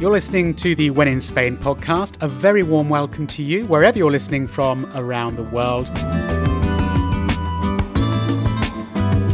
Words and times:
You're 0.00 0.12
listening 0.12 0.54
to 0.54 0.76
the 0.76 0.90
When 0.90 1.08
in 1.08 1.20
Spain 1.20 1.56
podcast. 1.56 2.22
A 2.22 2.28
very 2.28 2.62
warm 2.62 2.88
welcome 2.88 3.26
to 3.26 3.42
you, 3.42 3.66
wherever 3.66 3.98
you're 3.98 4.12
listening 4.12 4.46
from 4.46 4.88
around 4.94 5.34
the 5.34 5.42
world. 5.42 5.90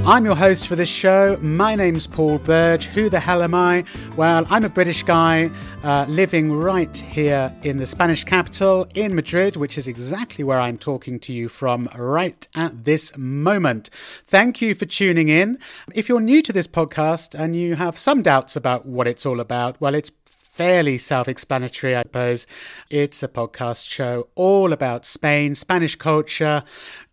I'm 0.06 0.24
your 0.24 0.36
host 0.36 0.66
for 0.66 0.74
this 0.74 0.88
show. 0.88 1.38
My 1.42 1.74
name's 1.74 2.06
Paul 2.06 2.38
Burge. 2.38 2.86
Who 2.86 3.10
the 3.10 3.20
hell 3.20 3.42
am 3.42 3.54
I? 3.54 3.84
Well, 4.16 4.46
I'm 4.48 4.64
a 4.64 4.70
British 4.70 5.02
guy 5.02 5.50
uh, 5.82 6.06
living 6.08 6.50
right 6.50 6.96
here 6.96 7.54
in 7.62 7.76
the 7.76 7.84
Spanish 7.84 8.24
capital, 8.24 8.86
in 8.94 9.14
Madrid, 9.14 9.56
which 9.56 9.76
is 9.76 9.86
exactly 9.86 10.44
where 10.44 10.60
I'm 10.60 10.78
talking 10.78 11.20
to 11.20 11.32
you 11.34 11.50
from 11.50 11.90
right 11.94 12.48
at 12.54 12.84
this 12.84 13.14
moment. 13.18 13.90
Thank 14.26 14.62
you 14.62 14.74
for 14.74 14.86
tuning 14.86 15.28
in. 15.28 15.58
If 15.94 16.08
you're 16.08 16.20
new 16.20 16.40
to 16.40 16.54
this 16.54 16.66
podcast 16.66 17.38
and 17.38 17.54
you 17.54 17.74
have 17.74 17.98
some 17.98 18.22
doubts 18.22 18.56
about 18.56 18.86
what 18.86 19.06
it's 19.06 19.26
all 19.26 19.40
about, 19.40 19.78
well, 19.78 19.94
it's 19.94 20.10
fairly 20.54 20.96
self 20.96 21.26
explanatory, 21.26 21.96
I 21.96 22.02
suppose. 22.02 22.46
It's 22.88 23.24
a 23.24 23.28
podcast 23.28 23.88
show 23.88 24.28
all 24.36 24.72
about 24.72 25.04
Spain, 25.04 25.56
Spanish 25.56 25.96
culture, 25.96 26.62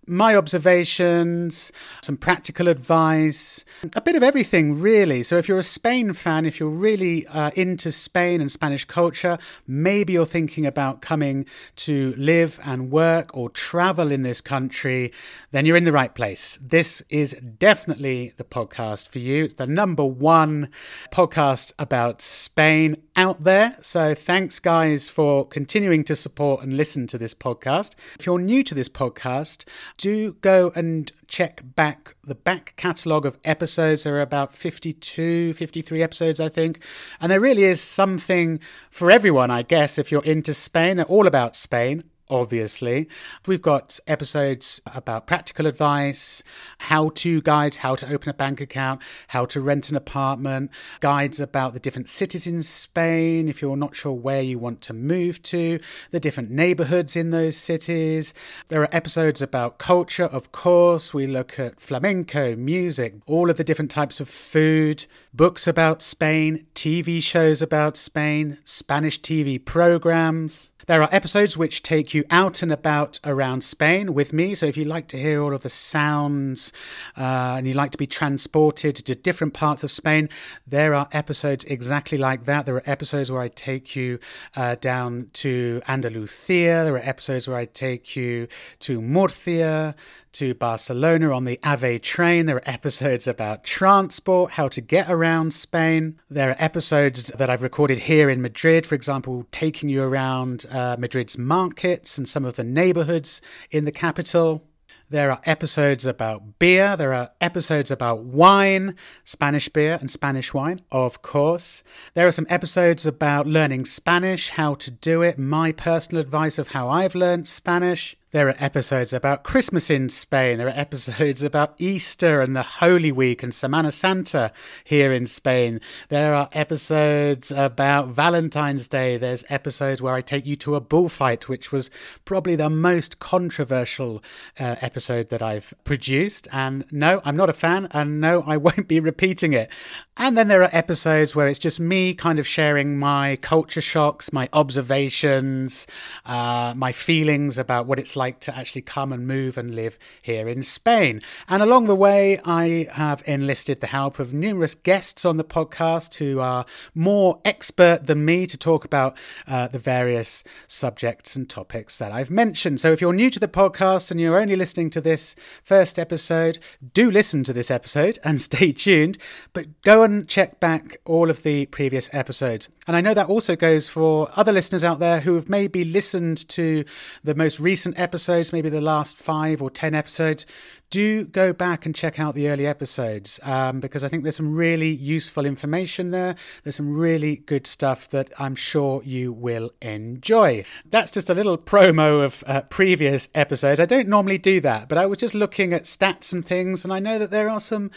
my 0.08 0.36
observations, 0.36 1.72
some 2.02 2.18
practical 2.18 2.68
advice, 2.68 3.64
a 3.96 4.02
bit 4.02 4.16
of 4.16 4.22
everything, 4.22 4.80
really. 4.80 5.24
So, 5.24 5.38
if 5.38 5.48
you're 5.48 5.58
a 5.58 5.64
Spain 5.64 6.14
fan, 6.14 6.46
if 6.46 6.60
you're 6.60 6.70
really 6.70 7.26
uh, 7.28 7.52
into 7.56 7.92
Spain 7.92 8.42
and 8.42 8.52
Spanish 8.52 8.86
culture, 8.86 9.38
maybe 9.66 10.14
you're 10.14 10.26
thinking 10.26 10.66
about 10.66 11.02
coming 11.02 11.46
to 11.78 12.14
live 12.18 12.60
and 12.64 12.92
work 12.92 13.36
or 13.36 13.50
travel 13.50 14.12
in 14.12 14.24
this 14.24 14.42
country, 14.42 15.12
then 15.52 15.66
you're 15.66 15.78
in 15.78 15.86
the 15.86 15.92
right 15.92 16.14
place. 16.14 16.60
This 16.62 17.02
is 17.10 17.34
definitely 17.58 18.34
the 18.38 18.44
podcast 18.44 19.08
for 19.08 19.20
you. 19.20 19.46
It's 19.46 19.56
the 19.56 19.68
number 19.68 20.06
one 20.06 20.70
podcast 21.12 21.74
about 21.80 22.22
Spain 22.22 22.98
out 23.16 23.44
there. 23.44 23.78
So, 23.82 24.16
thanks, 24.16 24.60
guys, 24.60 25.10
for 25.10 25.46
continuing 25.46 26.04
to 26.06 26.16
support 26.16 26.64
and 26.64 26.78
listen 26.78 27.08
to 27.08 27.18
this 27.18 27.34
podcast. 27.34 27.96
If 28.20 28.26
you're 28.26 28.40
new 28.40 28.64
to 28.64 28.74
this 28.74 28.90
podcast, 28.90 29.66
do 29.98 30.34
go 30.42 30.72
and 30.76 31.12
check 31.28 31.62
back 31.64 32.16
the 32.24 32.36
back 32.36 32.74
catalogue 32.78 33.26
of 33.26 33.38
episodes. 33.44 34.04
There 34.04 34.16
are 34.16 34.22
about 34.22 34.54
52, 34.54 35.54
53 35.54 36.04
episodes, 36.04 36.40
I 36.40 36.50
think. 36.50 36.80
And 37.20 37.32
there 37.32 37.40
really 37.40 37.64
is 37.64 37.82
something 37.82 38.60
for 38.90 39.12
everyone, 39.12 39.52
I 39.52 39.64
guess, 39.64 39.98
if 39.98 40.12
you're 40.12 40.24
into 40.24 40.54
Spain. 40.54 41.02
All 41.02 41.28
about 41.28 41.56
Spain 41.56 42.04
obviously. 42.32 43.08
We've 43.46 43.62
got 43.62 44.00
episodes 44.08 44.82
about 44.88 45.28
practical 45.28 45.68
advice, 45.68 46.42
how 46.80 47.10
to 47.10 47.42
guides, 47.42 47.78
how 47.78 47.96
to 47.96 48.12
open 48.12 48.30
a 48.30 48.34
bank 48.34 48.62
account, 48.62 49.02
how 49.28 49.46
to 49.46 49.62
rent 49.62 49.90
an 49.90 49.96
apartment, 49.96 50.72
guides 51.02 51.40
about 51.40 51.74
the 51.74 51.80
different 51.80 52.10
cities 52.10 52.48
in 52.48 52.64
Spain 52.64 53.48
if 53.48 53.62
you're 53.62 53.76
not 53.76 53.96
sure 53.96 54.14
where 54.14 54.42
you 54.42 54.58
want 54.58 54.82
to 54.82 54.94
move 54.94 55.44
to, 55.44 55.80
the 56.12 56.20
different 56.20 56.50
neighborhoods 56.50 57.16
in 57.16 57.32
those 57.32 57.58
cities. 57.58 58.34
There 58.70 58.82
are 58.82 58.96
episodes 58.96 59.42
about 59.42 59.78
culture, 59.78 60.26
of 60.26 60.52
course. 60.52 61.14
We 61.14 61.28
look 61.28 61.60
at 61.60 61.82
flamenco, 61.82 62.56
music, 62.56 63.16
all 63.26 63.50
of 63.50 63.58
the 63.58 63.64
different 63.64 63.92
types 63.92 64.20
of 64.22 64.30
food, 64.30 65.06
books 65.34 65.68
about 65.68 66.02
Spain, 66.02 66.66
TV 66.76 67.22
shows 67.22 67.62
about 67.62 67.98
Spain, 67.98 68.58
Spanish 68.64 69.20
TV 69.20 69.64
programs. 69.64 70.72
There 70.92 71.02
are 71.02 71.08
episodes 71.10 71.56
which 71.56 71.84
take 71.84 72.14
you 72.14 72.26
out 72.30 72.62
and 72.62 72.70
about 72.70 73.22
around 73.24 73.64
Spain 73.64 74.14
with 74.14 74.34
me. 74.34 74.54
So 74.56 74.66
if 74.66 74.76
you 74.76 74.84
like 74.84 75.08
to 75.08 75.18
hear 75.18 75.42
all 75.42 75.54
of 75.54 75.64
the 75.64 75.70
sounds 75.70 76.74
uh, 77.18 77.56
and 77.58 77.66
you 77.66 77.74
like 77.74 77.92
to 77.92 77.98
be 77.98 78.06
transported 78.06 78.98
to 78.98 79.16
different 79.16 79.54
parts 79.54 79.86
of 79.86 79.90
Spain, 79.92 80.28
there 80.68 80.94
are 80.94 81.08
episodes 81.14 81.64
exactly 81.64 82.18
like 82.18 82.44
that. 82.44 82.66
There 82.66 82.76
are 82.76 82.84
episodes 82.86 83.32
where 83.32 83.42
I 83.42 83.48
take 83.48 83.96
you 83.96 84.20
uh, 84.54 84.76
down 84.82 85.30
to 85.36 85.82
Andalusia. 85.88 86.84
There 86.84 86.96
are 86.96 86.98
episodes 86.98 87.48
where 87.48 87.56
I 87.56 87.68
take 87.68 88.18
you 88.18 88.50
to 88.80 89.02
Murcia, 89.02 89.96
to 90.34 90.54
Barcelona 90.54 91.32
on 91.32 91.46
the 91.46 91.60
AVE 91.66 92.02
train. 92.02 92.46
There 92.46 92.58
are 92.58 92.70
episodes 92.70 93.28
about 93.28 93.64
transport, 93.64 94.52
how 94.54 94.68
to 94.70 94.82
get 94.82 95.10
around 95.10 95.54
Spain. 95.54 96.20
There 96.30 96.50
are 96.52 96.56
episodes 96.60 97.28
that 97.30 97.50
I've 97.50 97.64
recorded 97.64 98.00
here 98.00 98.30
in 98.30 98.42
Madrid, 98.42 98.86
for 98.86 98.96
example, 98.96 99.46
taking 99.52 99.90
you 99.90 100.04
around 100.04 100.66
uh, 100.72 100.96
Madrid's 100.98 101.38
markets 101.38 102.18
and 102.18 102.28
some 102.28 102.46
of 102.46 102.56
the 102.56 102.64
neighborhoods 102.64 103.42
in 103.70 103.86
the 103.86 103.92
capital. 103.92 104.64
There 105.12 105.30
are 105.30 105.42
episodes 105.44 106.06
about 106.06 106.58
beer. 106.58 106.96
There 106.96 107.14
are 107.14 107.32
episodes 107.42 107.92
about 107.92 108.24
wine, 108.24 108.96
Spanish 109.26 109.68
beer 109.68 109.98
and 110.00 110.10
Spanish 110.10 110.54
wine, 110.54 110.80
of 110.90 111.22
course. 111.22 111.84
There 112.14 112.28
are 112.28 112.32
some 112.32 112.48
episodes 112.50 113.06
about 113.06 113.46
learning 113.46 113.88
Spanish, 113.88 114.52
how 114.52 114.74
to 114.76 114.90
do 114.90 115.22
it, 115.22 115.38
my 115.38 115.74
personal 115.74 116.22
advice 116.22 116.58
of 116.58 116.70
how 116.70 116.88
I've 116.88 117.14
learned 117.14 117.50
Spanish. 117.50 118.16
There 118.32 118.48
are 118.48 118.56
episodes 118.60 119.12
about 119.12 119.44
Christmas 119.44 119.90
in 119.90 120.08
Spain. 120.08 120.58
There 120.58 120.68
are 120.68 120.70
episodes 120.70 121.44
about 121.44 121.74
Easter 121.78 122.40
and 122.40 122.56
the 122.56 122.64
Holy 122.64 123.12
Week 123.12 123.44
and 123.44 123.52
Semana 123.52 123.92
Santa 123.92 124.54
here 124.86 125.12
in 125.12 125.28
Spain. 125.28 125.82
There 126.08 126.34
are 126.34 126.48
episodes 126.54 127.52
about 127.52 128.08
Valentine's 128.08 128.88
Day. 128.88 129.18
There's 129.18 129.44
episodes 129.50 130.02
where 130.02 130.14
I 130.14 130.22
take 130.22 130.46
you 130.46 130.56
to 130.56 130.76
a 130.76 130.80
bullfight, 130.80 131.50
which 131.50 131.74
was 131.74 131.92
probably 132.24 132.56
the 132.56 132.70
most 132.70 133.20
controversial 133.20 134.24
uh, 134.58 134.78
episode 134.80 135.28
that 135.28 135.42
I've 135.42 135.74
produced. 135.84 136.48
And 136.54 136.86
no, 136.90 137.22
I'm 137.26 137.36
not 137.36 137.50
a 137.50 137.54
fan, 137.54 137.90
and 137.92 138.22
no, 138.22 138.44
I 138.44 138.56
won't 138.72 138.88
be 138.88 139.02
repeating 139.02 139.52
it. 139.52 139.70
And 140.16 140.38
then 140.38 140.48
there 140.48 140.62
are 140.62 140.70
episodes 140.72 141.36
where 141.36 141.50
it's 141.50 141.60
just 141.60 141.82
me 141.82 142.14
kind 142.14 142.40
of 142.40 142.48
sharing 142.48 142.98
my 142.98 143.38
culture 143.42 143.82
shocks, 143.82 144.32
my 144.32 144.48
observations, 144.54 145.86
uh, 146.26 146.74
my 146.78 146.94
feelings 146.94 147.58
about 147.58 147.88
what 147.88 148.00
it's 148.00 148.16
like 148.16 148.21
like 148.22 148.40
to 148.40 148.56
actually 148.56 148.84
come 148.84 149.12
and 149.12 149.26
move 149.26 149.58
and 149.58 149.74
live 149.74 149.98
here 150.22 150.48
in 150.48 150.62
Spain. 150.62 151.24
And 151.50 151.64
along 151.64 151.88
the 151.88 151.96
way, 151.96 152.40
I 152.46 152.88
have 152.92 153.24
enlisted 153.26 153.82
the 153.82 153.88
help 153.88 154.20
of 154.20 154.32
numerous 154.32 154.76
guests 154.76 155.26
on 155.26 155.38
the 155.38 155.44
podcast 155.44 156.16
who 156.16 156.40
are 156.40 156.68
more 156.94 157.42
expert 157.44 158.06
than 158.06 158.24
me 158.24 158.46
to 158.46 158.58
talk 158.58 158.86
about 158.86 159.18
uh, 159.48 159.68
the 159.70 159.80
various 159.80 160.44
subjects 160.68 161.36
and 161.36 161.50
topics 161.50 161.98
that 161.98 162.12
I've 162.12 162.30
mentioned. 162.30 162.80
So 162.80 162.92
if 162.92 163.02
you're 163.02 163.12
new 163.12 163.32
to 163.32 163.40
the 163.40 163.48
podcast 163.48 164.12
and 164.12 164.22
you're 164.22 164.40
only 164.40 164.56
listening 164.56 164.92
to 164.92 165.02
this 165.02 165.36
first 165.64 165.98
episode, 165.98 166.60
do 166.94 167.10
listen 167.10 167.44
to 167.46 167.54
this 167.54 167.72
episode 167.72 168.20
and 168.24 168.40
stay 168.52 168.72
tuned, 168.72 169.18
but 169.52 169.82
go 169.82 170.04
and 170.04 170.28
check 170.28 170.60
back 170.60 171.00
all 171.06 171.32
of 171.32 171.42
the 171.42 171.66
previous 171.68 172.08
episodes. 172.14 172.70
And 172.86 172.96
I 172.96 173.02
know 173.02 173.16
that 173.16 173.30
also 173.30 173.56
goes 173.56 173.90
for 173.90 174.30
other 174.36 174.52
listeners 174.52 174.84
out 174.84 175.00
there 175.00 175.22
who 175.22 175.34
have 175.34 175.50
maybe 175.50 175.84
listened 175.84 176.48
to 176.50 176.86
the 177.24 177.34
most 177.34 177.60
recent 177.60 177.98
episode 177.98 178.11
episodes, 178.12 178.52
maybe 178.52 178.70
the 178.70 178.82
last 178.82 179.18
five 179.18 179.62
or 179.62 179.70
ten 179.70 179.96
episodes, 179.96 180.46
do 180.90 181.24
go 181.24 181.54
back 181.54 181.86
and 181.86 181.96
check 181.96 182.20
out 182.20 182.36
the 182.36 182.50
early 182.50 182.68
episodes 182.68 183.40
um, 183.44 183.80
because 183.80 184.04
I 184.04 184.10
think 184.10 184.24
there's 184.24 184.36
some 184.36 184.54
really 184.54 184.90
useful 184.90 185.46
information 185.46 186.12
there. 186.12 186.36
There's 186.64 186.76
some 186.76 186.94
really 186.94 187.38
good 187.38 187.66
stuff 187.66 188.10
that 188.10 188.30
I'm 188.38 188.56
sure 188.56 189.02
you 189.06 189.32
will 189.32 189.72
enjoy. 189.82 190.66
That's 190.86 191.14
just 191.14 191.30
a 191.30 191.34
little 191.34 191.58
promo 191.58 192.26
of 192.26 192.44
uh, 192.46 192.64
previous 192.64 193.30
episodes. 193.34 193.80
I 193.80 193.86
don't 193.86 194.10
normally 194.10 194.38
do 194.38 194.60
that, 194.60 194.90
but 194.90 194.98
I 194.98 195.06
was 195.06 195.18
just 195.18 195.34
looking 195.34 195.72
at 195.72 195.86
stats 195.86 196.34
and 196.34 196.46
things, 196.46 196.84
and 196.84 196.92
I 196.92 197.00
know 197.00 197.18
that 197.18 197.32
there 197.32 197.50
are 197.50 197.62
some 197.62 197.90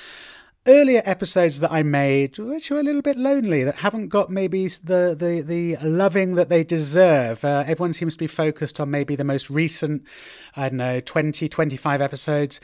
earlier 0.67 1.03
episodes 1.05 1.61
that 1.61 1.71
I 1.71 1.83
made, 1.83 2.39
which 2.39 2.71
were 2.71 2.81
a 2.81 2.83
little 2.83 3.03
bit 3.03 3.19
lonely, 3.19 3.65
that 3.65 3.77
haven't 3.77 4.09
got 4.09 4.31
maybe 4.31 4.69
the 4.69 5.15
the 5.19 5.43
the 5.43 5.77
loving 5.87 6.35
that 6.35 6.49
they 6.49 6.65
deserve. 6.65 7.45
Uh, 7.45 7.65
everyone 7.67 7.93
seems 7.93 8.15
to 8.15 8.19
be 8.19 8.27
focused 8.27 8.81
on 8.81 8.91
maybe 8.91 9.17
the 9.17 9.25
most 9.25 9.51
recent, 9.51 10.05
I 10.57 10.69
don't 10.69 10.79
know, 10.79 11.01
20, 11.01 11.49
25 11.49 12.01
episodes 12.01 12.61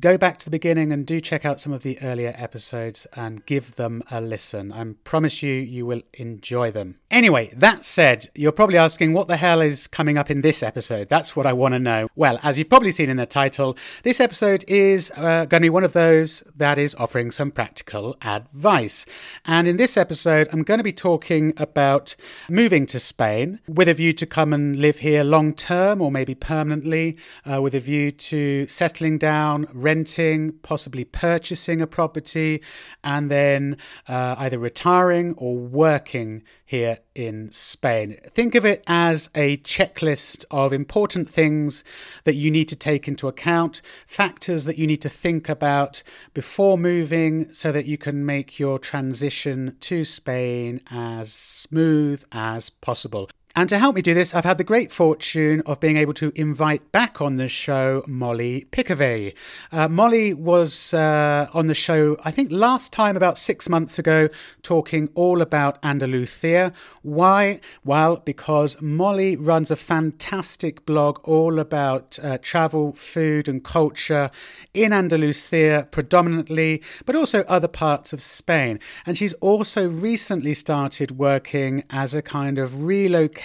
go 0.00 0.16
back 0.16 0.38
to 0.38 0.44
the 0.44 0.50
beginning 0.50 0.92
and 0.92 1.06
do 1.06 1.20
check 1.20 1.44
out 1.44 1.60
some 1.60 1.72
of 1.72 1.82
the 1.82 2.00
earlier 2.02 2.34
episodes 2.36 3.06
and 3.14 3.44
give 3.46 3.76
them 3.76 4.02
a 4.10 4.20
listen. 4.20 4.72
I 4.72 4.84
promise 5.04 5.42
you, 5.42 5.54
you 5.54 5.86
will 5.86 6.02
enjoy 6.14 6.70
them. 6.70 6.96
Anyway, 7.10 7.50
that 7.56 7.84
said, 7.84 8.28
you're 8.34 8.52
probably 8.52 8.76
asking 8.76 9.12
what 9.12 9.28
the 9.28 9.38
hell 9.38 9.60
is 9.60 9.86
coming 9.86 10.18
up 10.18 10.30
in 10.30 10.42
this 10.42 10.62
episode. 10.62 11.08
That's 11.08 11.34
what 11.34 11.46
I 11.46 11.52
want 11.52 11.72
to 11.74 11.78
know. 11.78 12.08
Well, 12.14 12.38
as 12.42 12.58
you've 12.58 12.68
probably 12.68 12.90
seen 12.90 13.08
in 13.08 13.16
the 13.16 13.26
title, 13.26 13.76
this 14.02 14.20
episode 14.20 14.64
is 14.68 15.10
uh, 15.16 15.46
going 15.46 15.62
to 15.62 15.66
be 15.66 15.70
one 15.70 15.84
of 15.84 15.94
those 15.94 16.42
that 16.54 16.78
is 16.78 16.94
offering 16.96 17.30
some 17.30 17.50
practical 17.50 18.16
advice. 18.22 19.06
And 19.46 19.66
in 19.66 19.78
this 19.78 19.96
episode, 19.96 20.48
I'm 20.52 20.62
going 20.62 20.78
to 20.78 20.84
be 20.84 20.92
talking 20.92 21.54
about 21.56 22.14
moving 22.50 22.86
to 22.86 23.00
Spain 23.00 23.60
with 23.66 23.88
a 23.88 23.94
view 23.94 24.12
to 24.12 24.26
come 24.26 24.52
and 24.52 24.76
live 24.76 24.98
here 24.98 25.24
long 25.24 25.54
term 25.54 26.02
or 26.02 26.12
maybe 26.12 26.34
permanently, 26.34 27.16
uh, 27.50 27.62
with 27.62 27.74
a 27.74 27.80
view 27.80 28.12
to 28.12 28.66
settling 28.68 29.16
down 29.16 29.66
renting, 29.88 30.52
possibly 30.72 31.04
purchasing 31.04 31.80
a 31.80 31.86
property, 31.86 32.62
and 33.02 33.30
then 33.30 33.76
uh, 34.06 34.34
either 34.38 34.58
retiring 34.58 35.34
or 35.38 35.56
working 35.56 36.42
here 36.74 36.98
in 37.14 37.50
Spain. 37.50 38.18
Think 38.38 38.54
of 38.54 38.66
it 38.66 38.84
as 38.86 39.30
a 39.34 39.56
checklist 39.58 40.44
of 40.50 40.74
important 40.74 41.30
things 41.30 41.84
that 42.24 42.34
you 42.34 42.50
need 42.50 42.68
to 42.68 42.76
take 42.76 43.08
into 43.08 43.28
account, 43.28 43.80
factors 44.06 44.66
that 44.66 44.76
you 44.76 44.86
need 44.86 45.02
to 45.02 45.08
think 45.08 45.48
about 45.48 46.02
before 46.34 46.76
moving 46.76 47.50
so 47.54 47.72
that 47.72 47.86
you 47.86 47.96
can 47.96 48.26
make 48.26 48.58
your 48.58 48.78
transition 48.78 49.74
to 49.80 50.04
Spain 50.04 50.82
as 50.90 51.32
smooth 51.32 52.22
as 52.30 52.68
possible. 52.68 53.30
And 53.56 53.68
to 53.70 53.78
help 53.78 53.96
me 53.96 54.02
do 54.02 54.14
this, 54.14 54.34
I've 54.34 54.44
had 54.44 54.58
the 54.58 54.62
great 54.62 54.92
fortune 54.92 55.62
of 55.66 55.80
being 55.80 55.96
able 55.96 56.12
to 56.14 56.30
invite 56.36 56.92
back 56.92 57.20
on 57.20 57.36
the 57.36 57.48
show 57.48 58.04
Molly 58.06 58.68
Piccavey. 58.70 59.34
Uh, 59.72 59.88
Molly 59.88 60.32
was 60.32 60.94
uh, 60.94 61.48
on 61.52 61.66
the 61.66 61.74
show, 61.74 62.16
I 62.24 62.30
think, 62.30 62.52
last 62.52 62.92
time 62.92 63.16
about 63.16 63.36
six 63.36 63.68
months 63.68 63.98
ago, 63.98 64.28
talking 64.62 65.08
all 65.14 65.40
about 65.40 65.78
Andalusia. 65.82 66.72
Why? 67.02 67.60
Well, 67.84 68.18
because 68.18 68.80
Molly 68.80 69.34
runs 69.34 69.70
a 69.70 69.76
fantastic 69.76 70.86
blog 70.86 71.18
all 71.24 71.58
about 71.58 72.18
uh, 72.22 72.38
travel, 72.40 72.92
food, 72.92 73.48
and 73.48 73.64
culture 73.64 74.30
in 74.72 74.92
Andalusia 74.92 75.88
predominantly, 75.90 76.82
but 77.06 77.16
also 77.16 77.42
other 77.44 77.68
parts 77.68 78.12
of 78.12 78.22
Spain. 78.22 78.78
And 79.04 79.18
she's 79.18 79.32
also 79.34 79.88
recently 79.88 80.54
started 80.54 81.12
working 81.12 81.82
as 81.90 82.14
a 82.14 82.22
kind 82.22 82.58
of 82.58 82.84
relocation 82.84 83.37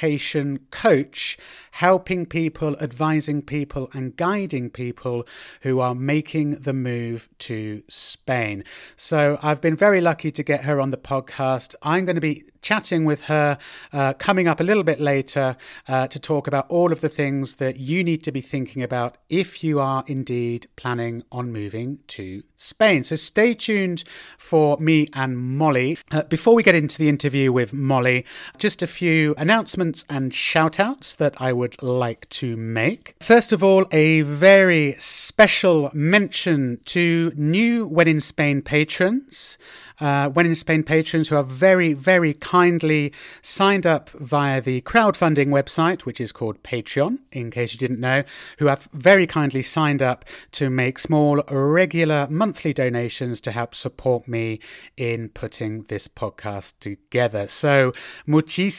coach, 0.71 1.37
helping 1.71 2.25
people, 2.25 2.75
advising 2.79 3.41
people, 3.41 3.89
and 3.93 4.15
guiding 4.15 4.69
people 4.69 5.25
who 5.61 5.79
are 5.79 5.95
making 5.95 6.51
the 6.61 6.73
move 6.73 7.29
to 7.39 7.83
Spain. 7.87 8.63
So 8.95 9.37
I've 9.41 9.61
been 9.61 9.75
very 9.75 10.01
lucky 10.01 10.31
to 10.31 10.43
get 10.43 10.63
her 10.63 10.79
on 10.81 10.89
the 10.89 10.97
podcast. 10.97 11.75
I'm 11.81 12.05
going 12.05 12.15
to 12.15 12.21
be 12.21 12.43
chatting 12.63 13.05
with 13.05 13.23
her 13.23 13.57
uh, 13.91 14.13
coming 14.13 14.47
up 14.47 14.59
a 14.59 14.63
little 14.63 14.83
bit 14.83 14.99
later 14.99 15.55
uh, 15.87 16.07
to 16.07 16.19
talk 16.19 16.47
about 16.47 16.65
all 16.69 16.91
of 16.91 17.01
the 17.01 17.09
things 17.09 17.55
that 17.55 17.77
you 17.77 18.03
need 18.03 18.23
to 18.23 18.31
be 18.31 18.41
thinking 18.41 18.81
about 18.81 19.17
if 19.29 19.63
you 19.63 19.79
are 19.79 20.03
indeed 20.07 20.67
planning 20.75 21.23
on 21.31 21.51
moving 21.51 21.99
to 22.07 22.41
Spain. 22.55 23.03
So 23.03 23.15
stay 23.15 23.53
tuned 23.53 24.03
for 24.37 24.77
me 24.77 25.07
and 25.13 25.37
Molly. 25.37 25.97
Uh, 26.11 26.23
before 26.23 26.55
we 26.55 26.63
get 26.63 26.75
into 26.75 26.97
the 26.97 27.09
interview 27.09 27.51
with 27.51 27.73
Molly, 27.73 28.25
just 28.57 28.81
a 28.81 28.87
few 28.87 29.35
announcements 29.37 30.05
and 30.09 30.33
shout 30.33 30.79
outs 30.79 31.13
that 31.15 31.39
I 31.41 31.53
would 31.53 31.81
like 31.83 32.29
to 32.29 32.55
make. 32.55 33.15
First 33.19 33.51
of 33.51 33.63
all, 33.63 33.85
a 33.91 34.21
very 34.21 34.95
special 34.97 35.91
mention 35.93 36.79
to 36.85 37.33
new 37.35 37.85
When 37.85 38.07
in 38.07 38.21
Spain 38.21 38.61
patrons 38.61 39.57
uh, 39.99 40.29
When 40.29 40.45
in 40.45 40.55
Spain 40.55 40.83
patrons 40.83 41.29
who 41.29 41.35
are 41.35 41.43
very, 41.43 41.93
very 41.93 42.33
kindly 42.53 43.11
signed 43.41 43.87
up 43.87 44.11
via 44.11 44.61
the 44.61 44.79
crowdfunding 44.81 45.47
website, 45.47 46.01
which 46.01 46.21
is 46.21 46.31
called 46.31 46.61
Patreon, 46.61 47.17
in 47.31 47.49
case 47.49 47.73
you 47.73 47.79
didn't 47.79 47.99
know, 47.99 48.23
who 48.59 48.67
have 48.67 48.87
very 48.93 49.25
kindly 49.25 49.63
signed 49.63 50.03
up 50.03 50.23
to 50.51 50.69
make 50.69 50.99
small, 50.99 51.41
regular 51.49 52.27
monthly 52.29 52.71
donations 52.71 53.41
to 53.41 53.49
help 53.49 53.73
support 53.73 54.27
me 54.27 54.59
in 54.97 55.29
putting 55.29 55.81
this 55.85 56.07
podcast 56.07 56.73
together. 56.79 57.47
So, 57.47 57.91
muchísimas 58.27 58.77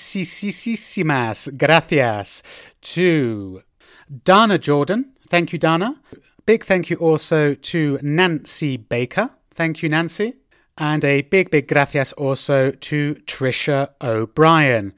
gracias 1.58 2.42
to 2.94 3.62
Dana 4.24 4.56
Jordan. 4.56 5.14
Thank 5.28 5.52
you, 5.52 5.58
Dana. 5.58 6.00
Big 6.46 6.64
thank 6.64 6.90
you 6.90 6.96
also 6.98 7.54
to 7.54 7.98
Nancy 8.02 8.76
Baker. 8.76 9.30
Thank 9.52 9.82
you, 9.82 9.88
Nancy. 9.88 10.34
And 10.76 11.04
a 11.04 11.22
big, 11.22 11.50
big 11.50 11.68
gracias 11.68 12.12
also 12.14 12.72
to 12.72 13.14
Trisha 13.26 13.90
O'Brien. 14.00 14.92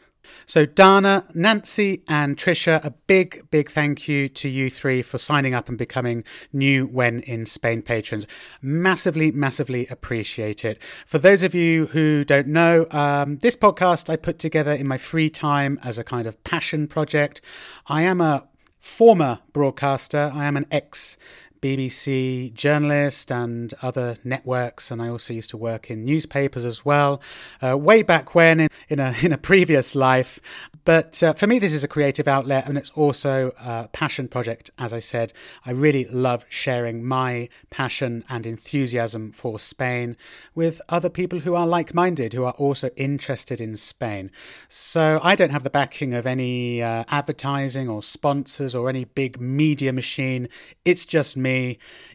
So, 0.44 0.64
Dana, 0.66 1.26
Nancy, 1.34 2.02
and 2.08 2.36
Trisha, 2.36 2.84
a 2.84 2.90
big, 2.90 3.50
big 3.50 3.70
thank 3.70 4.08
you 4.08 4.28
to 4.28 4.48
you 4.48 4.70
three 4.70 5.02
for 5.02 5.18
signing 5.18 5.54
up 5.54 5.68
and 5.68 5.76
becoming 5.76 6.24
new 6.52 6.86
When 6.86 7.20
in 7.20 7.46
Spain 7.46 7.82
patrons. 7.82 8.26
Massively, 8.62 9.30
massively 9.32 9.86
appreciate 9.88 10.64
it. 10.64 10.80
For 11.06 11.18
those 11.18 11.42
of 11.42 11.54
you 11.54 11.86
who 11.86 12.24
don't 12.24 12.48
know, 12.48 12.86
um, 12.90 13.38
this 13.38 13.56
podcast 13.56 14.08
I 14.08 14.16
put 14.16 14.38
together 14.38 14.72
in 14.72 14.86
my 14.86 14.98
free 14.98 15.30
time 15.30 15.78
as 15.82 15.98
a 15.98 16.04
kind 16.04 16.26
of 16.26 16.42
passion 16.44 16.86
project. 16.86 17.40
I 17.86 18.02
am 18.02 18.20
a 18.20 18.46
former 18.78 19.40
broadcaster, 19.52 20.30
I 20.32 20.44
am 20.44 20.56
an 20.56 20.66
ex 20.70 21.16
BBC 21.66 22.54
journalist 22.54 23.32
and 23.32 23.74
other 23.82 24.16
networks, 24.22 24.92
and 24.92 25.02
I 25.02 25.08
also 25.08 25.32
used 25.32 25.50
to 25.50 25.56
work 25.56 25.90
in 25.90 26.04
newspapers 26.04 26.64
as 26.64 26.84
well, 26.84 27.20
uh, 27.60 27.76
way 27.76 28.02
back 28.02 28.36
when 28.36 28.60
in, 28.60 28.68
in, 28.88 29.00
a 29.00 29.14
in 29.22 29.32
a 29.32 29.38
previous 29.38 29.96
life. 29.96 30.38
But 30.84 31.20
uh, 31.20 31.32
for 31.32 31.48
me, 31.48 31.58
this 31.58 31.74
is 31.74 31.82
a 31.82 31.88
creative 31.88 32.28
outlet, 32.28 32.68
and 32.68 32.78
it's 32.78 32.90
also 32.90 33.50
a 33.58 33.88
passion 33.88 34.28
project. 34.28 34.70
As 34.78 34.92
I 34.92 35.00
said, 35.00 35.32
I 35.64 35.72
really 35.72 36.04
love 36.04 36.44
sharing 36.48 37.04
my 37.04 37.48
passion 37.70 38.22
and 38.28 38.46
enthusiasm 38.46 39.32
for 39.32 39.58
Spain 39.58 40.16
with 40.54 40.80
other 40.88 41.08
people 41.08 41.40
who 41.40 41.56
are 41.56 41.66
like-minded, 41.66 42.34
who 42.34 42.44
are 42.44 42.52
also 42.52 42.90
interested 42.94 43.60
in 43.60 43.76
Spain. 43.76 44.30
So 44.68 45.18
I 45.24 45.34
don't 45.34 45.50
have 45.50 45.64
the 45.64 45.70
backing 45.70 46.14
of 46.14 46.24
any 46.24 46.80
uh, 46.80 47.02
advertising 47.08 47.88
or 47.88 48.00
sponsors 48.00 48.76
or 48.76 48.88
any 48.88 49.04
big 49.04 49.40
media 49.40 49.92
machine. 49.92 50.48
It's 50.84 51.04
just 51.04 51.36
me 51.36 51.55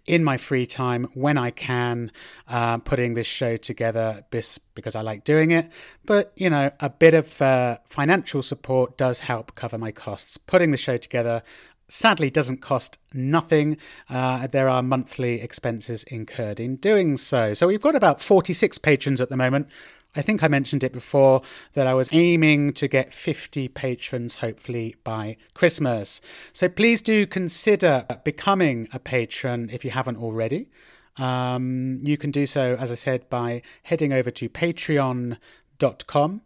in 0.05 0.23
my 0.23 0.37
free 0.37 0.65
time 0.65 1.05
when 1.13 1.37
I 1.37 1.51
can, 1.51 2.11
uh, 2.47 2.77
putting 2.79 3.13
this 3.13 3.27
show 3.27 3.57
together 3.57 4.25
because 4.29 4.95
I 4.95 5.01
like 5.01 5.23
doing 5.23 5.51
it. 5.51 5.69
But, 6.05 6.31
you 6.35 6.49
know, 6.49 6.71
a 6.79 6.89
bit 6.89 7.13
of 7.13 7.41
uh, 7.41 7.77
financial 7.85 8.41
support 8.41 8.97
does 8.97 9.21
help 9.21 9.55
cover 9.55 9.77
my 9.77 9.91
costs. 9.91 10.37
Putting 10.37 10.71
the 10.71 10.77
show 10.77 10.97
together 10.97 11.43
sadly 11.91 12.29
doesn't 12.29 12.61
cost 12.61 12.97
nothing. 13.13 13.77
Uh, 14.09 14.47
there 14.47 14.69
are 14.69 14.81
monthly 14.81 15.41
expenses 15.41 16.03
incurred 16.03 16.59
in 16.59 16.77
doing 16.77 17.17
so. 17.17 17.53
So 17.53 17.67
we've 17.67 17.81
got 17.81 17.95
about 17.95 18.21
46 18.21 18.77
patrons 18.77 19.19
at 19.19 19.29
the 19.29 19.37
moment. 19.37 19.67
I 20.15 20.21
think 20.21 20.43
I 20.43 20.47
mentioned 20.47 20.83
it 20.83 20.91
before 20.91 21.41
that 21.73 21.87
I 21.87 21.93
was 21.93 22.09
aiming 22.11 22.73
to 22.73 22.87
get 22.87 23.13
50 23.13 23.69
patrons 23.69 24.35
hopefully 24.35 24.95
by 25.03 25.37
Christmas. 25.53 26.19
So 26.51 26.67
please 26.67 27.01
do 27.01 27.25
consider 27.25 28.05
becoming 28.23 28.89
a 28.91 28.99
patron 28.99 29.69
if 29.71 29.85
you 29.85 29.91
haven't 29.91 30.17
already. 30.17 30.69
Um, 31.17 32.01
you 32.03 32.17
can 32.17 32.31
do 32.31 32.45
so, 32.45 32.75
as 32.79 32.91
I 32.91 32.95
said, 32.95 33.29
by 33.29 33.61
heading 33.83 34.11
over 34.11 34.31
to 34.31 34.49
patreon.com 34.49 36.41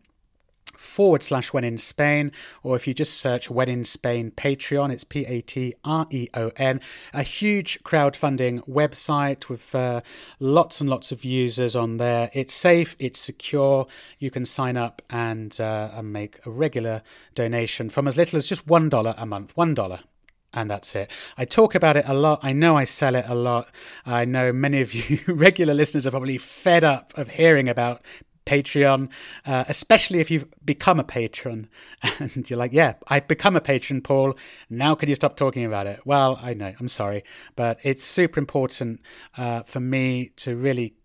forward 0.78 1.24
slash 1.24 1.54
when 1.54 1.64
in 1.64 1.78
Spain, 1.78 2.32
or 2.64 2.76
if 2.76 2.88
you 2.88 2.94
just 2.94 3.20
search 3.20 3.50
when 3.50 3.70
in 3.70 3.84
Spain 3.84 4.32
Patreon, 4.32 4.92
it's 4.92 5.04
P 5.04 5.26
A 5.26 5.42
T 5.42 5.74
R 5.84 6.08
E 6.10 6.28
O 6.34 6.52
N, 6.58 6.82
a 7.14 7.24
huge 7.24 7.82
crowdfunding 7.84 8.68
website 8.68 9.50
with 9.50 9.74
uh, 9.74 10.02
lots 10.40 10.82
and 10.82 10.90
lots 10.90 11.12
of 11.12 11.24
users 11.26 11.76
on 11.76 11.98
there. 11.98 12.30
It's 12.34 12.54
safe, 12.54 12.96
it's 13.00 13.20
secure. 13.20 13.88
You 14.20 14.32
can 14.32 14.46
sign 14.46 14.78
up 14.78 15.02
and, 15.10 15.60
uh, 15.60 15.92
and 15.94 16.12
make 16.12 16.40
a 16.46 16.50
regular 16.50 17.02
donation 17.34 17.90
from 17.90 18.08
as 18.08 18.18
little 18.18 18.38
as 18.38 18.48
just 18.48 18.68
$1 18.68 19.16
a 19.18 19.26
month. 19.26 19.56
$1 19.56 20.00
and 20.56 20.72
that's 20.72 20.96
it. 20.96 21.12
I 21.38 21.46
talk 21.46 21.76
about 21.76 21.98
it 21.98 22.06
a 22.08 22.14
lot. 22.14 22.40
I 22.42 22.54
know 22.54 22.78
I 22.78 22.86
sell 22.86 23.16
it 23.16 23.26
a 23.28 23.36
lot. 23.36 23.70
I 24.06 24.26
know 24.26 24.54
many 24.54 24.82
of 24.82 24.94
you 24.94 25.20
regular 25.28 25.74
listeners 25.74 26.08
are 26.08 26.12
probably 26.12 26.38
fed 26.38 26.84
up 26.84 27.16
of 27.18 27.30
hearing 27.30 27.68
about 27.68 28.02
Patreon, 28.46 29.10
uh, 29.46 29.66
especially 29.68 30.20
if 30.20 30.30
you've 30.30 30.46
become 30.64 31.00
a 31.00 31.04
patron 31.04 31.70
and 32.20 32.50
you're 32.50 32.60
like, 32.60 32.74
yeah, 32.74 32.94
I've 33.08 33.28
become 33.28 33.56
a 33.56 33.62
patron, 33.62 34.02
Paul. 34.02 34.38
Now 34.70 34.96
can 34.96 35.10
you 35.10 35.16
stop 35.16 35.36
talking 35.36 35.66
about 35.66 35.88
it? 35.88 36.00
Well, 36.06 36.40
I 36.42 36.54
know, 36.54 36.74
I'm 36.80 36.88
sorry, 36.88 37.24
but 37.56 37.80
it's 37.84 38.04
super 38.04 38.40
important 38.40 39.02
uh, 39.38 39.64
for 39.64 39.80
me 39.80 40.32
to 40.38 40.56
really 40.56 40.96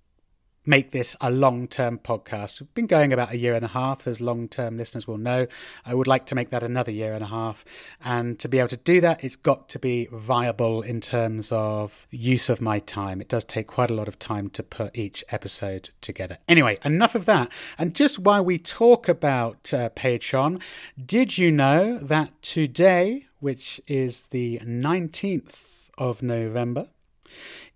make 0.66 0.90
this 0.90 1.16
a 1.20 1.30
long 1.30 1.66
term 1.66 1.98
podcast. 1.98 2.60
We've 2.60 2.74
been 2.74 2.86
going 2.86 3.12
about 3.12 3.32
a 3.32 3.38
year 3.38 3.54
and 3.54 3.64
a 3.64 3.68
half, 3.68 4.06
as 4.06 4.20
long 4.20 4.48
term 4.48 4.76
listeners 4.76 5.06
will 5.06 5.18
know. 5.18 5.46
I 5.84 5.94
would 5.94 6.06
like 6.06 6.26
to 6.26 6.34
make 6.34 6.50
that 6.50 6.62
another 6.62 6.90
year 6.90 7.14
and 7.14 7.24
a 7.24 7.28
half. 7.28 7.64
And 8.04 8.38
to 8.40 8.48
be 8.48 8.58
able 8.58 8.68
to 8.68 8.76
do 8.76 9.00
that, 9.00 9.24
it's 9.24 9.36
got 9.36 9.68
to 9.70 9.78
be 9.78 10.08
viable 10.12 10.82
in 10.82 11.00
terms 11.00 11.50
of 11.50 12.06
use 12.10 12.48
of 12.48 12.60
my 12.60 12.78
time. 12.78 13.20
It 13.20 13.28
does 13.28 13.44
take 13.44 13.66
quite 13.66 13.90
a 13.90 13.94
lot 13.94 14.08
of 14.08 14.18
time 14.18 14.50
to 14.50 14.62
put 14.62 14.96
each 14.96 15.24
episode 15.30 15.90
together. 16.00 16.38
Anyway, 16.48 16.78
enough 16.84 17.14
of 17.14 17.24
that. 17.24 17.50
And 17.78 17.94
just 17.94 18.18
while 18.18 18.44
we 18.44 18.58
talk 18.58 19.08
about 19.08 19.72
uh, 19.72 19.90
Patreon, 19.90 20.60
did 21.04 21.38
you 21.38 21.50
know 21.50 21.98
that 21.98 22.42
today, 22.42 23.26
which 23.40 23.80
is 23.86 24.26
the 24.26 24.60
19th 24.64 25.88
of 25.96 26.22
November, 26.22 26.88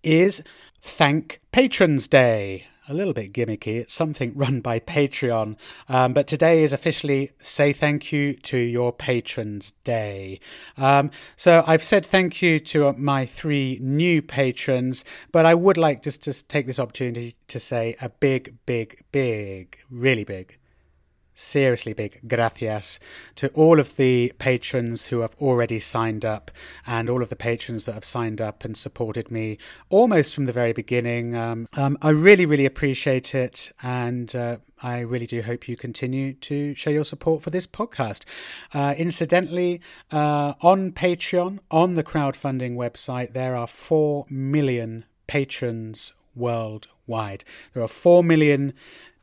is 0.02 0.42
Thank 0.82 1.40
Patrons 1.50 2.06
Day. 2.06 2.66
A 2.88 2.94
little 2.94 3.12
bit 3.12 3.32
gimmicky. 3.32 3.76
It's 3.80 3.94
something 3.94 4.32
run 4.36 4.60
by 4.60 4.80
Patreon. 4.80 5.56
Um, 5.88 6.12
but 6.12 6.26
today 6.26 6.62
is 6.62 6.72
officially 6.72 7.32
Say 7.40 7.72
Thank 7.72 8.12
You 8.12 8.34
to 8.34 8.58
Your 8.58 8.92
Patrons 8.92 9.72
Day. 9.84 10.40
Um, 10.76 11.10
so 11.36 11.64
I've 11.66 11.82
said 11.82 12.04
thank 12.04 12.42
you 12.42 12.58
to 12.60 12.92
my 12.94 13.26
three 13.26 13.78
new 13.80 14.22
patrons, 14.22 15.04
but 15.32 15.46
I 15.46 15.54
would 15.54 15.78
like 15.78 16.02
just 16.02 16.22
to 16.24 16.46
take 16.46 16.66
this 16.66 16.78
opportunity 16.78 17.34
to 17.48 17.58
say 17.58 17.96
a 18.00 18.08
big, 18.08 18.54
big, 18.66 19.02
big, 19.12 19.78
really 19.90 20.24
big 20.24 20.58
seriously 21.34 21.92
big 21.92 22.20
gracias 22.26 23.00
to 23.34 23.48
all 23.48 23.80
of 23.80 23.96
the 23.96 24.32
patrons 24.38 25.06
who 25.06 25.20
have 25.20 25.34
already 25.40 25.80
signed 25.80 26.24
up 26.24 26.50
and 26.86 27.10
all 27.10 27.22
of 27.22 27.28
the 27.28 27.36
patrons 27.36 27.84
that 27.84 27.94
have 27.94 28.04
signed 28.04 28.40
up 28.40 28.64
and 28.64 28.76
supported 28.76 29.30
me 29.30 29.58
almost 29.88 30.34
from 30.34 30.46
the 30.46 30.52
very 30.52 30.72
beginning. 30.72 31.34
Um, 31.34 31.66
um, 31.74 31.98
I 32.00 32.10
really, 32.10 32.46
really 32.46 32.66
appreciate 32.66 33.34
it. 33.34 33.72
And 33.82 34.34
uh, 34.34 34.58
I 34.82 35.00
really 35.00 35.26
do 35.26 35.42
hope 35.42 35.66
you 35.66 35.76
continue 35.76 36.34
to 36.34 36.74
show 36.74 36.90
your 36.90 37.04
support 37.04 37.42
for 37.42 37.50
this 37.50 37.66
podcast. 37.66 38.24
Uh, 38.72 38.94
incidentally, 38.96 39.80
uh, 40.12 40.54
on 40.60 40.92
Patreon, 40.92 41.58
on 41.70 41.94
the 41.94 42.04
crowdfunding 42.04 42.76
website, 42.76 43.32
there 43.32 43.56
are 43.56 43.66
4 43.66 44.26
million 44.28 45.04
patrons 45.26 46.12
worldwide. 46.34 47.44
There 47.72 47.82
are 47.82 47.88
4 47.88 48.22
million 48.22 48.74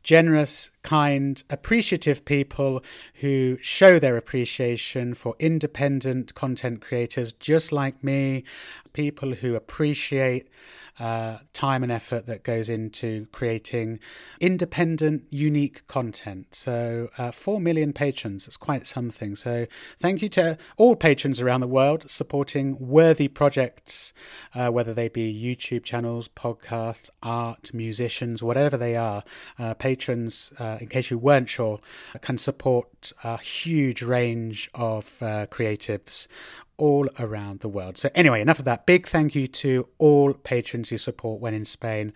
generous, 0.02 0.70
kind, 0.82 1.42
appreciative 1.48 2.24
people 2.24 2.82
who 3.14 3.58
show 3.60 3.98
their 3.98 4.16
appreciation 4.16 5.14
for 5.14 5.34
independent 5.38 6.34
content 6.34 6.80
creators 6.80 7.32
just 7.32 7.72
like 7.72 8.02
me, 8.02 8.44
people 8.92 9.34
who 9.34 9.54
appreciate 9.54 10.48
uh, 11.00 11.38
time 11.54 11.82
and 11.82 11.90
effort 11.90 12.26
that 12.26 12.42
goes 12.42 12.68
into 12.68 13.26
creating 13.32 13.98
independent, 14.40 15.24
unique 15.30 15.86
content. 15.86 16.46
So, 16.52 17.08
uh, 17.16 17.30
4 17.30 17.60
million 17.60 17.92
patrons, 17.92 18.46
it's 18.46 18.58
quite 18.58 18.86
something. 18.86 19.34
So, 19.34 19.66
thank 19.98 20.20
you 20.20 20.28
to 20.30 20.58
all 20.76 20.94
patrons 20.94 21.40
around 21.40 21.60
the 21.60 21.66
world 21.66 22.10
supporting 22.10 22.76
worthy 22.78 23.28
projects, 23.28 24.12
uh, 24.54 24.68
whether 24.68 24.92
they 24.92 25.08
be 25.08 25.32
YouTube 25.32 25.82
channels, 25.82 26.28
podcasts, 26.28 27.08
art, 27.22 27.72
musicians, 27.72 28.42
whatever 28.42 28.76
they 28.76 28.94
are. 28.94 29.24
Uh, 29.58 29.74
patrons, 29.74 30.52
uh, 30.72 30.78
in 30.80 30.88
case 30.88 31.10
you 31.10 31.18
weren't 31.18 31.48
sure, 31.48 31.78
can 32.20 32.38
support 32.38 33.12
a 33.24 33.38
huge 33.38 34.02
range 34.02 34.70
of 34.74 35.16
uh, 35.20 35.46
creatives 35.46 36.26
all 36.76 37.08
around 37.18 37.60
the 37.60 37.68
world. 37.68 37.98
So, 37.98 38.08
anyway, 38.14 38.40
enough 38.40 38.58
of 38.58 38.64
that. 38.64 38.86
Big 38.86 39.06
thank 39.06 39.34
you 39.34 39.46
to 39.46 39.88
all 39.98 40.32
patrons 40.32 40.90
who 40.90 40.98
support 40.98 41.40
When 41.40 41.54
in 41.54 41.64
Spain. 41.64 42.12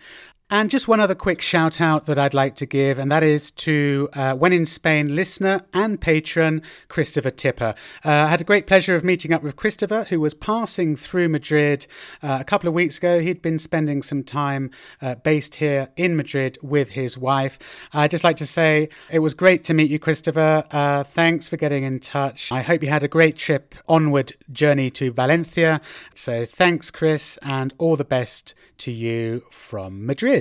And 0.49 0.71
just 0.71 0.87
one 0.87 1.01
other 1.01 1.13
quick 1.13 1.41
shout 1.41 1.81
out 1.81 2.05
that 2.05 2.17
I'd 2.17 2.33
like 2.33 2.55
to 2.55 2.65
give, 2.65 2.97
and 2.97 3.11
that 3.11 3.21
is 3.21 3.51
to 3.51 4.07
uh, 4.13 4.33
When 4.33 4.53
in 4.53 4.65
Spain 4.65 5.13
listener 5.13 5.65
and 5.73 5.99
patron 5.99 6.61
Christopher 6.87 7.31
Tipper. 7.31 7.75
Uh, 8.05 8.09
I 8.11 8.27
had 8.27 8.39
a 8.39 8.45
great 8.45 8.65
pleasure 8.65 8.95
of 8.95 9.03
meeting 9.03 9.33
up 9.33 9.43
with 9.43 9.57
Christopher, 9.57 10.05
who 10.05 10.21
was 10.21 10.33
passing 10.33 10.95
through 10.95 11.27
Madrid 11.27 11.85
uh, 12.23 12.37
a 12.39 12.45
couple 12.45 12.69
of 12.69 12.73
weeks 12.73 12.97
ago. 12.97 13.19
He'd 13.19 13.41
been 13.41 13.59
spending 13.59 14.01
some 14.01 14.23
time 14.23 14.71
uh, 15.01 15.15
based 15.15 15.55
here 15.55 15.89
in 15.97 16.15
Madrid 16.15 16.57
with 16.61 16.91
his 16.91 17.17
wife. 17.17 17.59
I'd 17.91 18.11
just 18.11 18.23
like 18.23 18.37
to 18.37 18.45
say 18.45 18.87
it 19.11 19.19
was 19.19 19.33
great 19.33 19.65
to 19.65 19.73
meet 19.73 19.91
you, 19.91 19.99
Christopher. 19.99 20.63
Uh, 20.71 21.03
thanks 21.03 21.49
for 21.49 21.57
getting 21.57 21.83
in 21.83 21.99
touch. 21.99 22.53
I 22.53 22.61
hope 22.61 22.81
you 22.83 22.89
had 22.89 23.03
a 23.03 23.09
great 23.09 23.35
trip 23.35 23.75
onward 23.85 24.31
journey 24.49 24.91
to 24.91 25.11
Valencia. 25.11 25.81
So 26.13 26.45
thanks, 26.45 26.89
Chris, 26.89 27.37
and 27.41 27.73
all 27.77 27.97
the 27.97 28.05
best 28.05 28.53
to 28.77 28.91
you 28.91 29.43
from 29.51 30.05
Madrid. 30.05 30.36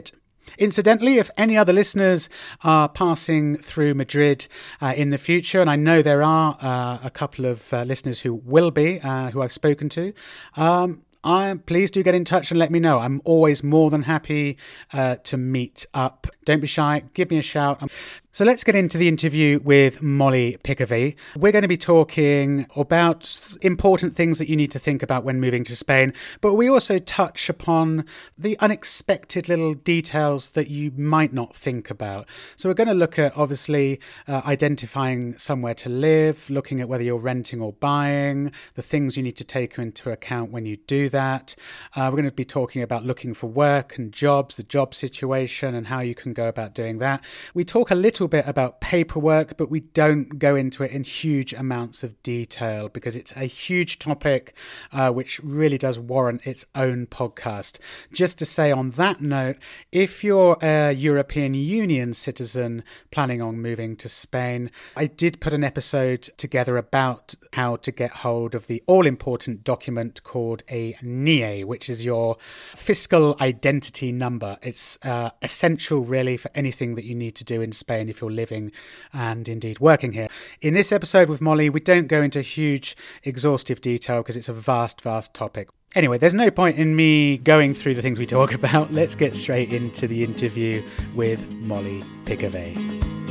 Incidentally, 0.59 1.19
if 1.19 1.31
any 1.37 1.57
other 1.57 1.73
listeners 1.73 2.29
are 2.63 2.89
passing 2.89 3.57
through 3.57 3.95
Madrid 3.95 4.47
uh, 4.81 4.95
in 4.97 5.11
the 5.11 5.19
future, 5.19 5.61
and 5.61 5.69
I 5.69 5.77
know 5.77 6.03
there 6.03 6.23
are 6.23 6.57
uh, 6.61 6.99
a 7.03 7.11
couple 7.11 7.45
of 7.45 7.73
uh, 7.73 7.83
listeners 7.83 8.21
who 8.21 8.35
will 8.35 8.71
be, 8.71 9.01
uh, 9.01 9.31
who 9.31 9.43
I've 9.43 9.53
spoken 9.53 9.89
to, 9.91 10.13
um, 10.57 11.03
I, 11.27 11.59
please 11.67 11.91
do 11.91 12.05
get 12.05 12.15
in 12.15 12.25
touch 12.25 12.53
and 12.53 12.59
let 12.59 12.71
me 12.71 12.79
know. 12.79 13.01
I'm 13.01 13.21
always 13.25 13.65
more 13.65 13.91
than 13.91 14.03
happy 14.03 14.57
uh, 14.93 15.17
to 15.25 15.37
meet 15.37 15.85
up. 15.93 16.29
Don't 16.45 16.61
be 16.61 16.69
shy, 16.69 17.03
give 17.15 17.31
me 17.31 17.39
a 17.39 17.43
shout. 17.43 17.83
So 18.31 18.45
let's 18.45 18.65
get 18.65 18.75
into 18.75 18.99
the 18.99 19.09
interview 19.09 19.61
with 19.65 20.03
Molly 20.03 20.59
Piccavey. 20.63 21.17
We're 21.35 21.53
going 21.53 21.63
to 21.63 21.69
be 21.69 21.79
talking 21.79 22.67
about 22.77 23.57
important 23.63 24.15
things 24.15 24.39
that 24.39 24.49
you 24.49 24.57
need 24.57 24.71
to 24.73 24.79
think 24.79 25.03
about 25.03 25.25
when 25.25 25.41
moving 25.41 25.65
to 25.65 25.75
Spain, 25.75 26.13
but 26.43 26.55
we 26.55 26.69
also 26.69 26.99
touch 26.99 27.49
upon 27.49 28.05
the 28.37 28.59
unexpected 28.61 29.49
little 29.49 29.73
details 29.73 30.51
that 30.51 30.69
you 30.69 30.93
might 30.99 31.33
not 31.33 31.57
think 31.57 31.89
about. 31.91 32.29
So 32.57 32.69
we're 32.69 32.75
going 32.75 32.89
to 32.89 32.95
look 32.95 33.19
at 33.19 33.35
obviously 33.37 33.99
uh, 34.29 34.43
identifying 34.45 35.39
somewhere 35.39 35.75
to 35.75 35.89
live, 35.89 36.51
looking 36.51 36.81
at 36.81 36.91
whether 36.91 37.03
you're 37.03 37.17
renting 37.17 37.63
or 37.63 37.73
buying, 37.73 38.53
the 38.75 38.83
things 38.83 39.17
you 39.17 39.23
need 39.23 39.39
to 39.39 39.45
take 39.45 39.79
into 39.79 40.11
account 40.11 40.53
when 40.53 40.67
you 40.67 40.77
do 40.77 41.09
that. 41.09 41.16
Uh, 41.17 42.09
we're 42.11 42.11
going 42.11 42.25
to 42.25 42.33
be 42.33 42.45
talking 42.45 42.83
about 42.83 43.05
looking 43.05 43.35
for 43.35 43.47
work 43.47 43.97
and 43.97 44.13
jobs, 44.13 44.57
the 44.57 44.63
job 44.63 44.95
situation, 44.95 45.75
and 45.75 45.87
how 45.87 46.01
you 46.01 46.15
can 46.15 46.33
go 46.33 46.49
about 46.49 46.75
doing 46.75 46.99
that. 46.99 47.23
We 47.55 47.65
talk 47.65 47.91
a 47.91 47.95
little 47.95 48.27
little 48.27 48.43
bit 48.43 48.49
about 48.49 48.81
paperwork, 48.81 49.57
but 49.57 49.71
we 49.71 49.81
don't 49.81 50.39
go 50.39 50.57
into 50.57 50.83
it 50.83 50.91
in 50.91 51.05
huge 51.05 51.53
amounts 51.53 52.03
of 52.03 52.21
detail 52.23 52.89
because 52.89 53.15
it's 53.15 53.33
a 53.37 53.45
huge 53.45 53.99
topic 53.99 54.55
uh, 54.93 55.11
which 55.11 55.39
really 55.41 55.79
does 55.79 55.99
warrant 55.99 56.47
its 56.47 56.65
own 56.75 57.07
podcast. 57.07 57.79
Just 58.13 58.39
to 58.39 58.45
say 58.45 58.73
on 58.73 58.91
that 58.93 59.21
note, 59.21 59.59
if 59.93 60.25
you're 60.25 60.57
a 60.61 60.93
European 60.93 61.55
Union 61.55 62.15
citizen 62.15 62.83
planning 63.11 63.41
on 63.41 63.61
moving 63.61 63.95
to 63.97 64.09
Spain, 64.09 64.71
I 64.97 65.07
did 65.07 65.41
put 65.41 65.53
an 65.53 65.63
episode 65.63 66.23
together 66.37 66.77
about 66.77 67.35
how 67.53 67.77
to 67.77 67.93
get 67.93 68.11
hold 68.25 68.55
of 68.55 68.67
the 68.67 68.83
all 68.87 69.07
important 69.07 69.63
document 69.63 70.23
called 70.25 70.63
a 70.69 70.96
NIE, 71.03 71.63
which 71.65 71.89
is 71.89 72.05
your 72.05 72.37
fiscal 72.75 73.37
identity 73.41 74.13
number. 74.13 74.59
It's 74.63 74.99
uh, 75.05 75.31
essential, 75.43 76.01
really, 76.01 76.37
for 76.37 76.51
anything 76.55 76.95
that 76.95 77.05
you 77.05 77.15
need 77.15 77.35
to 77.37 77.45
do 77.45 77.61
in 77.61 77.73
Spain 77.73 78.09
if 78.09 78.21
you're 78.21 78.31
living 78.31 78.73
and 79.13 79.49
indeed 79.49 79.81
working 79.81 80.13
here. 80.13 80.29
In 80.61 80.75
this 80.75 80.93
episode 80.93 81.29
with 81.29 81.41
Molly, 81.41 81.71
we 81.71 81.81
don't 81.81 82.09
go 82.09 82.23
into 82.23 82.43
huge, 82.43 82.97
exhaustive 83.25 83.81
detail 83.81 84.23
because 84.23 84.37
it's 84.37 84.49
a 84.49 84.53
vast, 84.53 85.01
vast 85.01 85.35
topic. 85.35 85.69
Anyway, 85.95 86.19
there's 86.19 86.35
no 86.35 86.51
point 86.51 86.77
in 86.77 86.95
me 86.95 87.39
going 87.39 87.73
through 87.73 87.95
the 87.95 88.03
things 88.03 88.19
we 88.19 88.27
talk 88.27 88.53
about. 88.63 88.93
Let's 88.93 89.15
get 89.15 89.35
straight 89.35 89.73
into 89.73 90.07
the 90.07 90.23
interview 90.23 90.83
with 91.15 91.51
Molly 91.55 92.05
Piccavey. 92.25 93.26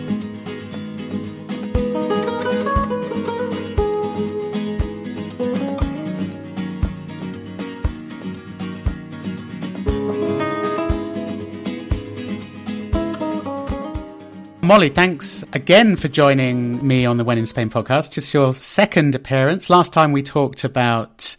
Molly, 14.66 14.90
thanks 14.90 15.44
again 15.54 15.96
for 15.96 16.08
joining 16.08 16.86
me 16.86 17.06
on 17.06 17.18
the 17.18 17.24
When 17.24 17.38
in 17.38 17.46
Spain 17.46 17.70
podcast. 17.70 18.10
Just 18.10 18.34
your 18.34 18.52
second 18.56 19.14
appearance. 19.14 19.70
Last 19.70 19.94
time 19.94 20.12
we 20.12 20.24
talked 20.24 20.64
about 20.64 21.36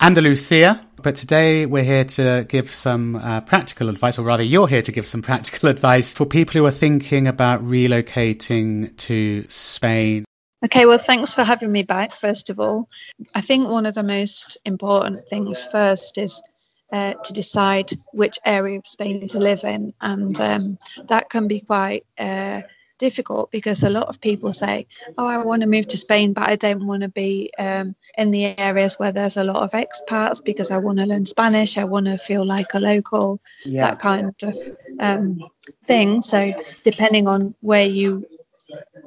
Andalusia, 0.00 0.86
but 1.02 1.16
today 1.16 1.66
we're 1.66 1.82
here 1.82 2.04
to 2.04 2.46
give 2.48 2.72
some 2.72 3.16
uh, 3.16 3.40
practical 3.40 3.88
advice, 3.88 4.20
or 4.20 4.22
rather, 4.22 4.44
you're 4.44 4.68
here 4.68 4.82
to 4.82 4.92
give 4.92 5.08
some 5.08 5.22
practical 5.22 5.68
advice 5.70 6.12
for 6.12 6.24
people 6.24 6.52
who 6.52 6.66
are 6.66 6.70
thinking 6.70 7.26
about 7.26 7.64
relocating 7.64 8.96
to 8.98 9.46
Spain. 9.48 10.24
Okay, 10.64 10.86
well, 10.86 10.98
thanks 10.98 11.34
for 11.34 11.42
having 11.42 11.72
me 11.72 11.82
back, 11.82 12.12
first 12.12 12.48
of 12.48 12.60
all. 12.60 12.88
I 13.34 13.40
think 13.40 13.68
one 13.68 13.86
of 13.86 13.94
the 13.96 14.04
most 14.04 14.56
important 14.64 15.18
things 15.28 15.66
first 15.66 16.16
is 16.16 16.44
uh, 16.92 17.14
to 17.14 17.32
decide 17.32 17.90
which 18.12 18.38
area 18.44 18.78
of 18.78 18.86
Spain 18.86 19.28
to 19.28 19.38
live 19.38 19.64
in, 19.64 19.92
and 20.00 20.38
um, 20.40 20.78
that 21.08 21.28
can 21.28 21.48
be 21.48 21.60
quite 21.60 22.04
uh, 22.18 22.62
difficult 22.98 23.50
because 23.50 23.82
a 23.82 23.90
lot 23.90 24.08
of 24.08 24.20
people 24.20 24.52
say, 24.52 24.86
"Oh, 25.16 25.26
I 25.26 25.44
want 25.44 25.62
to 25.62 25.68
move 25.68 25.86
to 25.88 25.96
Spain, 25.96 26.32
but 26.32 26.48
I 26.48 26.56
don't 26.56 26.86
want 26.86 27.02
to 27.02 27.08
be 27.08 27.50
um, 27.58 27.94
in 28.16 28.30
the 28.30 28.58
areas 28.58 28.98
where 28.98 29.12
there's 29.12 29.36
a 29.36 29.44
lot 29.44 29.62
of 29.62 29.72
expats 29.72 30.44
because 30.44 30.70
I 30.70 30.78
want 30.78 30.98
to 30.98 31.06
learn 31.06 31.26
Spanish. 31.26 31.78
I 31.78 31.84
want 31.84 32.06
to 32.06 32.18
feel 32.18 32.44
like 32.44 32.74
a 32.74 32.80
local, 32.80 33.40
yeah. 33.64 33.90
that 33.90 33.98
kind 33.98 34.34
of 34.42 34.56
um, 34.98 35.38
thing." 35.84 36.20
So, 36.20 36.52
depending 36.84 37.28
on 37.28 37.54
where 37.60 37.86
you 37.86 38.26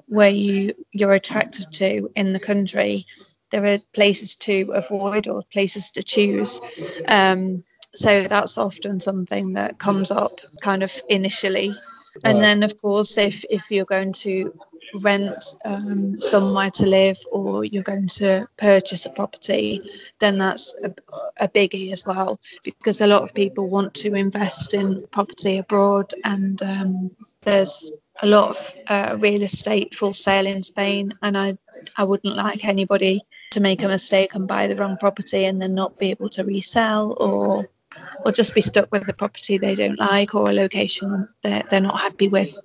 where 0.08 0.30
you 0.30 0.74
you're 0.92 1.14
attracted 1.14 1.72
to 1.74 2.10
in 2.16 2.34
the 2.34 2.40
country, 2.40 3.06
there 3.52 3.66
are 3.66 3.78
places 3.94 4.36
to 4.36 4.72
avoid 4.74 5.28
or 5.28 5.44
places 5.44 5.92
to 5.92 6.04
choose. 6.04 6.62
Um, 7.08 7.64
so 7.94 8.24
that's 8.24 8.58
often 8.58 9.00
something 9.00 9.54
that 9.54 9.78
comes 9.78 10.12
up 10.12 10.32
kind 10.62 10.84
of 10.84 10.94
initially. 11.10 11.74
And 12.24 12.42
then, 12.42 12.64
of 12.64 12.80
course, 12.82 13.18
if, 13.18 13.46
if 13.50 13.72
you're 13.72 13.86
going 13.86 14.14
to 14.14 14.54
rent 15.02 15.44
um, 15.64 16.20
somewhere 16.20 16.70
to 16.70 16.86
live 16.86 17.18
or 17.32 17.64
you're 17.64 17.84
going 17.84 18.10
to 18.10 18.46
purchase 18.58 19.06
a 19.06 19.10
property, 19.10 19.82
then 20.20 20.38
that's 20.38 20.76
a, 20.84 20.94
a 21.40 21.48
biggie 21.48 21.94
as 21.94 22.06
well 22.06 22.38
because 22.64 23.00
a 23.00 23.08
lot 23.08 23.24
of 23.24 23.34
people 23.34 23.70
want 23.70 23.94
to 23.94 24.14
invest 24.16 24.74
in 24.74 25.08
property 25.10 25.58
abroad 25.58 26.14
and 26.24 26.62
um, 26.62 27.12
there's 27.44 27.94
a 28.22 28.28
lot 28.28 28.50
of 28.50 28.76
uh, 28.88 29.18
real 29.20 29.42
estate 29.42 29.96
for 29.96 30.14
sale 30.14 30.46
in 30.46 30.64
Spain, 30.64 31.14
and 31.22 31.38
I 31.38 31.58
I 31.98 32.04
wouldn't 32.04 32.36
like 32.36 32.66
anybody 32.66 33.22
to 33.52 33.60
make 33.60 33.84
a 33.84 33.88
mistake 33.88 34.36
and 34.36 34.48
buy 34.48 34.68
the 34.68 34.76
wrong 34.76 34.98
property 34.98 35.46
and 35.46 35.62
then 35.62 35.74
not 35.74 35.98
be 35.98 36.12
able 36.12 36.30
to 36.30 36.44
resell 36.44 37.18
or 37.20 37.68
or 38.26 38.32
just 38.32 38.56
be 38.56 38.62
stuck 38.62 38.92
with 38.92 39.08
a 39.10 39.14
property 39.14 39.58
they 39.58 39.76
don't 39.76 40.00
like 40.00 40.36
or 40.36 40.50
a 40.50 40.54
location 40.54 41.28
that 41.44 41.70
they're 41.70 41.82
not 41.82 42.00
happy 42.00 42.28
with. 42.28 42.58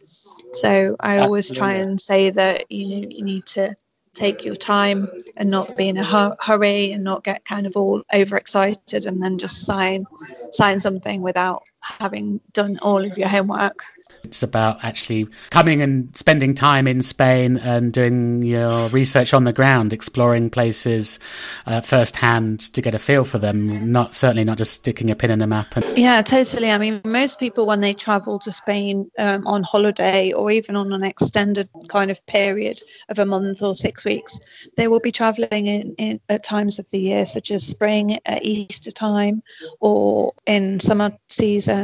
So 0.53 0.97
I 0.99 1.19
always 1.19 1.53
try 1.53 1.75
and 1.75 2.01
say 2.01 2.31
that 2.31 2.71
you 2.71 3.01
know 3.01 3.09
you 3.11 3.25
need 3.25 3.47
to 3.47 3.75
take 4.15 4.45
your 4.45 4.55
time 4.55 5.09
and 5.37 5.51
not 5.51 5.77
be 5.77 5.89
in 5.89 5.99
a 5.99 6.37
hurry 6.41 6.93
and 6.93 7.05
not 7.05 7.23
get 7.23 7.45
kind 7.45 7.67
of 7.67 7.77
all 7.77 8.03
overexcited 8.13 9.05
and 9.05 9.23
then 9.23 9.39
just 9.39 9.65
sign 9.65 10.07
sign 10.53 10.81
something 10.81 11.21
without 11.21 11.63
having 12.01 12.41
done 12.53 12.79
all 12.83 13.05
of 13.05 13.17
your 13.17 13.29
homework. 13.29 13.83
It's 14.25 14.43
about 14.43 14.85
actually 14.85 15.29
coming 15.51 15.83
and 15.83 16.17
spending 16.17 16.55
time 16.55 16.87
in 16.87 17.03
Spain 17.03 17.59
and 17.59 17.93
doing 17.93 18.43
your 18.43 18.89
research 18.89 19.35
on 19.35 19.45
the 19.45 19.53
ground, 19.53 19.93
exploring 19.93 20.51
places 20.51 21.19
uh, 21.65 21.81
firsthand 21.81 22.61
to 22.75 22.83
get 22.83 22.95
a 22.95 22.99
feel 22.99 23.25
for 23.25 23.39
them. 23.39 23.93
Not 23.93 24.15
certainly 24.15 24.45
not 24.45 24.59
just 24.59 24.73
sticking 24.73 25.11
a 25.11 25.17
pin 25.17 25.31
in 25.31 25.43
a 25.43 25.47
map. 25.47 25.77
And... 25.77 25.99
Yeah, 25.99 26.23
totally. 26.23 26.71
I 26.71 26.79
mean, 26.79 27.03
most 27.05 27.39
people 27.39 27.67
when 27.67 27.81
they 27.81 27.95
travel 27.95 28.39
to 28.41 28.53
Spain 28.53 29.11
um, 29.19 29.47
on 29.47 29.63
holiday 29.63 30.33
or 30.33 30.51
even 30.51 30.77
on 30.77 30.93
an 30.93 31.05
extended 31.05 31.69
kind 31.89 32.11
of 32.11 32.25
period 32.27 32.81
of 33.09 33.19
a 33.19 33.27
month 33.27 33.63
or 33.63 33.75
six 33.77 34.05
weeks, 34.05 34.69
they 34.77 34.89
will 34.89 35.01
be 35.01 35.13
traveling 35.13 35.67
in, 35.67 35.95
in 35.99 36.21
at 36.29 36.43
times 36.43 36.79
of 36.79 36.89
the 36.91 37.01
year, 37.01 37.25
such 37.25 37.51
as 37.51 37.67
spring, 37.67 38.19
at 38.25 38.45
Easter 38.45 38.91
time, 38.91 39.43
or 39.81 40.33
in 40.47 40.81
summer 40.81 41.17
season 41.29 41.76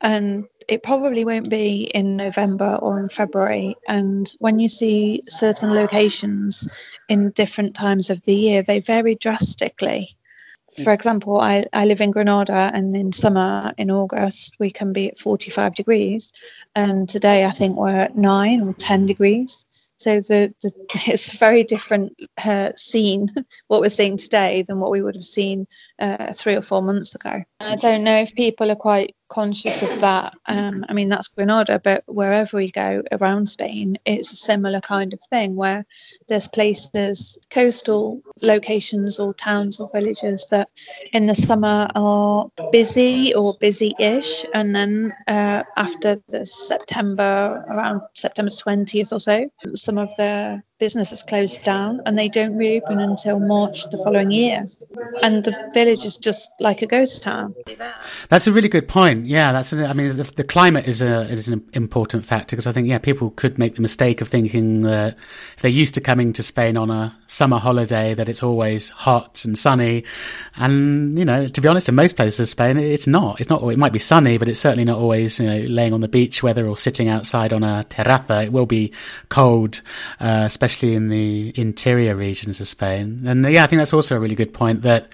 and 0.00 0.44
it 0.68 0.82
probably 0.82 1.24
won't 1.24 1.50
be 1.50 1.82
in 1.82 2.16
November 2.16 2.78
or 2.80 3.00
in 3.00 3.08
February. 3.08 3.76
And 3.86 4.30
when 4.38 4.60
you 4.60 4.68
see 4.68 5.22
certain 5.26 5.74
locations 5.74 6.96
in 7.08 7.30
different 7.30 7.74
times 7.74 8.10
of 8.10 8.22
the 8.22 8.34
year, 8.34 8.62
they 8.62 8.80
vary 8.80 9.14
drastically. 9.14 10.16
For 10.84 10.92
example, 10.92 11.40
I, 11.40 11.64
I 11.72 11.86
live 11.86 12.02
in 12.02 12.10
Granada, 12.10 12.70
and 12.72 12.94
in 12.94 13.12
summer, 13.12 13.72
in 13.78 13.90
August, 13.90 14.56
we 14.60 14.70
can 14.70 14.92
be 14.92 15.08
at 15.08 15.18
45 15.18 15.74
degrees. 15.74 16.32
And 16.74 17.08
today, 17.08 17.44
I 17.46 17.50
think 17.50 17.76
we're 17.76 17.88
at 17.88 18.16
9 18.16 18.60
or 18.60 18.74
10 18.74 19.06
degrees. 19.06 19.66
So 19.96 20.20
the, 20.20 20.54
the 20.62 20.72
it's 21.06 21.34
a 21.34 21.38
very 21.38 21.64
different 21.64 22.16
uh, 22.44 22.72
scene 22.76 23.28
what 23.66 23.80
we're 23.80 23.90
seeing 23.90 24.16
today 24.16 24.62
than 24.62 24.78
what 24.78 24.90
we 24.90 25.02
would 25.02 25.16
have 25.16 25.24
seen 25.24 25.66
uh, 25.98 26.32
three 26.32 26.56
or 26.56 26.62
four 26.62 26.82
months 26.82 27.14
ago. 27.14 27.42
I 27.60 27.76
don't 27.76 28.04
know 28.04 28.18
if 28.18 28.34
people 28.34 28.70
are 28.70 28.76
quite 28.76 29.14
conscious 29.28 29.82
of 29.82 30.00
that. 30.00 30.34
Um, 30.46 30.84
I 30.88 30.94
mean, 30.94 31.08
that's 31.08 31.28
Granada, 31.28 31.78
but 31.82 32.04
wherever 32.06 32.56
we 32.56 32.70
go 32.70 33.02
around 33.12 33.48
Spain, 33.48 33.98
it's 34.04 34.32
a 34.32 34.36
similar 34.36 34.80
kind 34.80 35.12
of 35.12 35.20
thing 35.20 35.56
where 35.56 35.86
there's 36.28 36.48
places, 36.48 37.38
coastal 37.50 38.22
locations 38.42 39.18
or 39.18 39.34
towns 39.34 39.80
or 39.80 39.88
villages 39.92 40.48
that 40.50 40.68
in 41.12 41.26
the 41.26 41.34
summer 41.34 41.88
are 41.94 42.50
busy 42.72 43.34
or 43.34 43.54
busy 43.60 43.94
ish. 43.98 44.46
And 44.52 44.74
then 44.74 45.14
uh, 45.26 45.64
after 45.76 46.22
the 46.28 46.46
September, 46.46 47.64
around 47.68 48.02
September 48.14 48.50
20th 48.50 49.12
or 49.12 49.20
so, 49.20 49.50
some 49.74 49.98
of 49.98 50.14
the 50.16 50.62
businesses 50.78 51.24
closed 51.24 51.64
down 51.64 52.02
and 52.06 52.16
they 52.16 52.28
don't 52.28 52.56
reopen 52.56 53.00
until 53.00 53.40
March 53.40 53.88
the 53.90 53.98
following 53.98 54.30
year. 54.30 54.64
And 55.22 55.42
the 55.42 55.70
village 55.74 56.04
is 56.04 56.18
just 56.18 56.52
like 56.60 56.82
a 56.82 56.86
ghost 56.86 57.24
town. 57.24 57.54
That's 58.28 58.46
a 58.46 58.52
really 58.52 58.68
good 58.68 58.86
point. 58.86 59.26
Yeah, 59.26 59.52
that's. 59.52 59.72
I 59.72 59.92
mean, 59.92 60.16
the, 60.16 60.22
the 60.22 60.44
climate 60.44 60.86
is 60.86 61.02
a 61.02 61.22
is 61.22 61.48
an 61.48 61.68
important 61.72 62.26
factor 62.26 62.54
because 62.54 62.66
I 62.66 62.72
think 62.72 62.88
yeah, 62.88 62.98
people 62.98 63.30
could 63.30 63.58
make 63.58 63.74
the 63.74 63.80
mistake 63.80 64.20
of 64.20 64.28
thinking 64.28 64.82
that 64.82 65.16
if 65.56 65.62
they're 65.62 65.70
used 65.70 65.94
to 65.94 66.00
coming 66.00 66.34
to 66.34 66.42
Spain 66.42 66.76
on 66.76 66.90
a 66.90 67.16
summer 67.26 67.58
holiday, 67.58 68.14
that 68.14 68.28
it's 68.28 68.42
always 68.42 68.90
hot 68.90 69.44
and 69.44 69.58
sunny. 69.58 70.04
And 70.54 71.18
you 71.18 71.24
know, 71.24 71.48
to 71.48 71.60
be 71.60 71.68
honest, 71.68 71.88
in 71.88 71.94
most 71.94 72.16
places 72.16 72.40
of 72.40 72.48
Spain, 72.48 72.78
it's 72.78 73.06
not. 73.06 73.40
It's 73.40 73.50
not. 73.50 73.62
It 73.62 73.78
might 73.78 73.92
be 73.92 73.98
sunny, 73.98 74.38
but 74.38 74.48
it's 74.48 74.60
certainly 74.60 74.84
not 74.84 74.98
always 74.98 75.40
you 75.40 75.46
know 75.46 75.58
laying 75.58 75.92
on 75.92 76.00
the 76.00 76.08
beach 76.08 76.42
weather 76.42 76.66
or 76.66 76.76
sitting 76.76 77.08
outside 77.08 77.52
on 77.52 77.64
a 77.64 77.84
terraza. 77.88 78.44
It 78.44 78.52
will 78.52 78.66
be 78.66 78.92
cold, 79.28 79.80
uh, 80.20 80.44
especially 80.46 80.67
especially 80.68 80.94
in 80.94 81.08
the 81.08 81.50
interior 81.58 82.14
regions 82.14 82.60
of 82.60 82.68
Spain. 82.68 83.24
And 83.26 83.50
yeah, 83.50 83.64
I 83.64 83.66
think 83.68 83.80
that's 83.80 83.94
also 83.94 84.16
a 84.16 84.20
really 84.20 84.34
good 84.34 84.52
point 84.52 84.82
that 84.82 85.08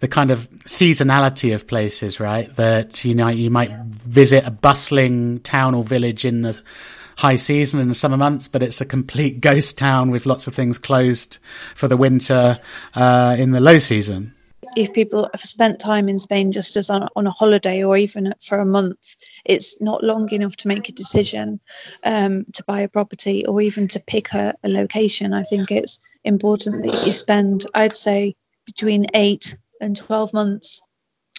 the 0.00 0.08
kind 0.08 0.32
of 0.32 0.50
seasonality 0.66 1.54
of 1.54 1.68
places, 1.68 2.18
right? 2.18 2.54
That 2.56 3.04
you 3.04 3.14
know 3.14 3.28
you 3.28 3.48
might 3.50 3.70
visit 3.84 4.44
a 4.44 4.50
bustling 4.50 5.38
town 5.40 5.76
or 5.76 5.84
village 5.84 6.24
in 6.24 6.42
the 6.42 6.60
high 7.16 7.36
season 7.36 7.80
in 7.80 7.88
the 7.88 7.94
summer 7.94 8.16
months, 8.16 8.48
but 8.48 8.64
it's 8.64 8.80
a 8.80 8.84
complete 8.84 9.40
ghost 9.40 9.78
town 9.78 10.10
with 10.10 10.26
lots 10.26 10.48
of 10.48 10.54
things 10.54 10.78
closed 10.78 11.38
for 11.76 11.86
the 11.86 11.96
winter 11.96 12.58
uh, 12.94 13.36
in 13.38 13.52
the 13.52 13.60
low 13.60 13.78
season 13.78 14.34
if 14.76 14.92
people 14.92 15.28
have 15.32 15.40
spent 15.40 15.80
time 15.80 16.08
in 16.08 16.18
Spain 16.18 16.52
just 16.52 16.76
as 16.76 16.90
on, 16.90 17.08
on, 17.14 17.26
a 17.26 17.30
holiday 17.30 17.84
or 17.84 17.96
even 17.96 18.34
for 18.40 18.58
a 18.58 18.66
month, 18.66 19.16
it's 19.44 19.80
not 19.80 20.04
long 20.04 20.30
enough 20.32 20.56
to 20.56 20.68
make 20.68 20.88
a 20.88 20.92
decision 20.92 21.60
um, 22.04 22.44
to 22.54 22.64
buy 22.64 22.80
a 22.80 22.88
property 22.88 23.46
or 23.46 23.60
even 23.60 23.88
to 23.88 24.00
pick 24.00 24.32
a, 24.34 24.54
a 24.62 24.68
location. 24.68 25.32
I 25.32 25.42
think 25.42 25.70
it's 25.70 26.00
important 26.24 26.84
that 26.84 27.06
you 27.06 27.12
spend, 27.12 27.66
I'd 27.74 27.96
say, 27.96 28.36
between 28.66 29.06
eight 29.14 29.56
and 29.80 29.96
12 29.96 30.32
months 30.32 30.82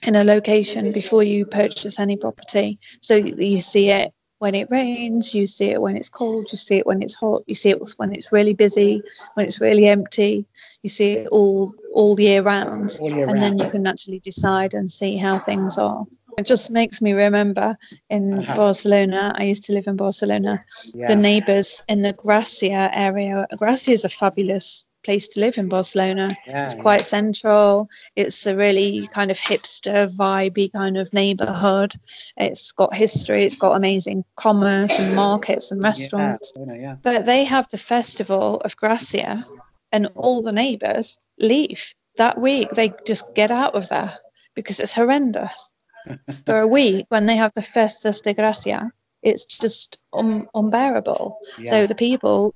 in 0.04 0.16
a 0.16 0.24
location 0.24 0.92
before 0.92 1.24
you 1.24 1.46
purchase 1.46 2.00
any 2.00 2.18
property 2.18 2.80
so 3.02 3.20
that 3.20 3.38
you 3.38 3.60
see 3.60 3.90
it 3.90 4.14
when 4.40 4.56
it 4.56 4.72
rains, 4.72 5.36
you 5.36 5.46
see 5.46 5.70
it 5.70 5.82
when 5.82 5.98
it's 5.98 6.10
cold, 6.10 6.48
you 6.52 6.58
see 6.58 6.78
it 6.78 6.86
when 6.86 7.04
it's 7.04 7.16
hot, 7.16 7.44
you 7.46 7.56
see 7.56 7.72
it 7.72 7.94
when 7.98 8.14
it's 8.14 8.32
really 8.32 8.54
busy, 8.54 9.04
when 9.34 9.46
it's 9.46 9.62
really 9.62 9.86
empty, 9.86 10.46
you 10.82 10.90
see 10.90 11.12
it 11.14 11.28
all 11.30 11.74
all 11.94 12.20
year 12.20 12.42
round, 12.42 12.98
all 13.02 13.12
year 13.12 13.30
and 13.30 13.34
round. 13.34 13.44
then 13.44 13.60
you 13.60 13.70
can 13.70 13.86
actually 13.86 14.20
decide 14.20 14.74
and 14.74 14.92
see 14.92 15.18
how 15.18 15.40
things 15.40 15.78
are. 15.78 16.06
It 16.38 16.46
just 16.46 16.72
makes 16.72 17.02
me 17.02 17.12
remember 17.12 17.78
in 18.10 18.34
uh-huh. 18.34 18.56
Barcelona. 18.56 19.34
I 19.36 19.44
used 19.44 19.64
to 19.64 19.74
live 19.74 19.88
in 19.88 19.98
Barcelona. 19.98 20.62
Yeah. 20.94 21.08
The 21.08 21.18
neighbours 21.18 21.84
in 21.90 22.02
the 22.02 22.14
Gracia 22.14 22.90
area. 22.94 23.46
Gracia 23.58 23.92
is 23.92 24.06
a 24.06 24.10
fabulous 24.10 24.88
place 25.04 25.30
to 25.30 25.40
live 25.40 25.58
in 25.58 25.70
Barcelona. 25.70 26.36
Yeah, 26.46 26.66
it's 26.66 26.76
quite 26.76 27.02
yeah. 27.02 27.04
central. 27.04 27.90
It's 28.16 28.46
a 28.46 28.56
really 28.56 29.08
kind 29.08 29.32
of 29.32 29.38
hipster, 29.38 30.08
vibey 30.14 30.72
kind 30.72 30.98
of 30.98 31.14
neighborhood. 31.14 31.94
It's 32.38 32.72
got 32.74 32.94
history. 32.94 33.44
It's 33.44 33.56
got 33.56 33.76
amazing 33.76 34.26
commerce 34.36 35.00
and 35.00 35.16
markets 35.16 35.72
and 35.72 35.84
restaurants. 35.84 36.54
Yeah. 36.58 36.96
But 37.02 37.26
they 37.26 37.46
have 37.46 37.68
the 37.70 37.78
festival 37.78 38.62
of 38.64 38.78
Gracia, 38.78 39.46
and 39.92 40.12
all 40.16 40.42
the 40.42 40.52
neighbors 40.52 41.18
leave 41.40 41.94
that 42.18 42.40
week. 42.40 42.70
They 42.72 42.94
just 43.06 43.34
get 43.34 43.52
out 43.52 43.76
of 43.76 43.90
there 43.90 44.12
because 44.56 44.80
it's 44.80 44.94
horrendous. 44.94 45.72
For 46.46 46.60
a 46.60 46.68
week, 46.68 47.06
when 47.10 47.26
they 47.26 47.38
have 47.38 47.54
the 47.54 47.62
Festas 47.62 48.22
de 48.22 48.34
Gracia, 48.34 48.92
it's 49.22 49.46
just 49.60 50.00
un- 50.14 50.48
unbearable. 50.54 51.40
So 51.66 51.88
the 51.88 51.96
people 51.96 52.56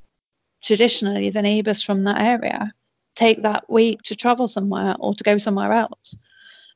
traditionally 0.63 1.29
the 1.29 1.41
neighbours 1.41 1.83
from 1.83 2.05
that 2.05 2.21
area 2.21 2.73
take 3.15 3.43
that 3.43 3.65
week 3.69 4.01
to 4.03 4.15
travel 4.15 4.47
somewhere 4.47 4.95
or 4.99 5.13
to 5.13 5.23
go 5.23 5.37
somewhere 5.37 5.71
else. 5.71 6.17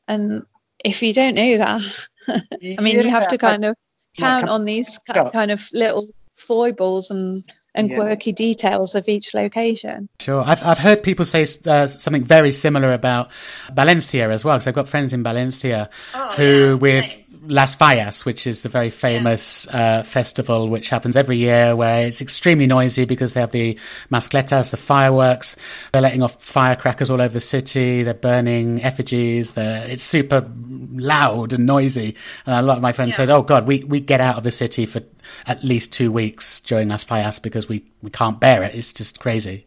And 0.08 0.43
if 0.84 1.02
you 1.02 1.13
don't 1.13 1.36
know 1.36 1.58
that, 1.58 1.82
I 2.28 2.82
mean, 2.82 3.02
you 3.02 3.10
have 3.10 3.30
to 3.30 3.38
kind 3.38 3.65
of 3.65 3.76
count 4.17 4.50
on 4.50 4.65
these 4.65 5.00
kind 5.32 5.52
of 5.52 5.67
little 5.73 6.04
foibles 6.36 7.12
and 7.12 7.43
and 7.76 7.91
quirky 7.95 8.32
details 8.32 8.95
of 8.95 9.08
each 9.08 9.36
location. 9.36 10.10
Sure, 10.19 10.41
I've 10.43 10.63
I've 10.65 10.80
heard 10.80 11.04
people 11.04 11.26
say 11.26 11.45
uh, 11.65 11.86
something 11.88 12.23
very 12.23 12.52
similar 12.52 12.91
about 12.93 13.32
Valencia 13.71 14.32
as 14.32 14.43
well, 14.43 14.56
because 14.56 14.67
I've 14.67 14.73
got 14.73 14.89
friends 14.89 15.13
in 15.13 15.21
Valencia 15.21 15.89
oh, 16.15 16.34
who, 16.36 16.43
yeah, 16.43 16.73
with 16.73 17.19
Las 17.47 17.75
Fallas, 17.75 18.25
which 18.25 18.47
is 18.47 18.62
the 18.62 18.69
very 18.69 18.89
famous 18.89 19.67
uh, 19.67 20.03
festival 20.03 20.67
which 20.67 20.89
happens 20.89 21.15
every 21.15 21.38
year, 21.38 21.75
where 21.75 22.07
it's 22.07 22.21
extremely 22.21 22.67
noisy 22.67 23.05
because 23.05 23.33
they 23.33 23.41
have 23.41 23.51
the 23.51 23.79
mascletas, 24.12 24.71
the 24.71 24.77
fireworks. 24.77 25.55
They're 25.91 26.01
letting 26.01 26.23
off 26.23 26.43
firecrackers 26.43 27.10
all 27.10 27.21
over 27.21 27.33
the 27.33 27.39
city. 27.39 28.03
They're 28.03 28.13
burning 28.13 28.83
effigies. 28.83 29.51
They're, 29.51 29.88
it's 29.88 30.03
super 30.03 30.49
loud 30.57 31.53
and 31.53 31.65
noisy. 31.65 32.15
And 32.45 32.55
a 32.55 32.62
lot 32.62 32.77
of 32.77 32.83
my 32.83 32.91
friends 32.91 33.12
yeah. 33.12 33.17
said, 33.17 33.29
"Oh 33.29 33.43
God, 33.43 33.67
we 33.67 33.83
we 33.83 33.99
get 33.99 34.19
out 34.19 34.38
of 34.38 34.43
the 34.43 34.51
city 34.51 34.86
for 34.86 35.01
at 35.45 35.63
least 35.63 35.93
two 35.93 36.12
weeks 36.12 36.62
during 36.62 36.89
Las 36.89 37.05
Fallas 37.05 37.39
because 37.39 37.69
we 37.69 37.86
we 38.01 38.10
can't 38.10 38.39
bear 38.39 38.63
it. 38.63 38.75
It's 38.75 38.93
just 38.93 39.19
crazy." 39.19 39.66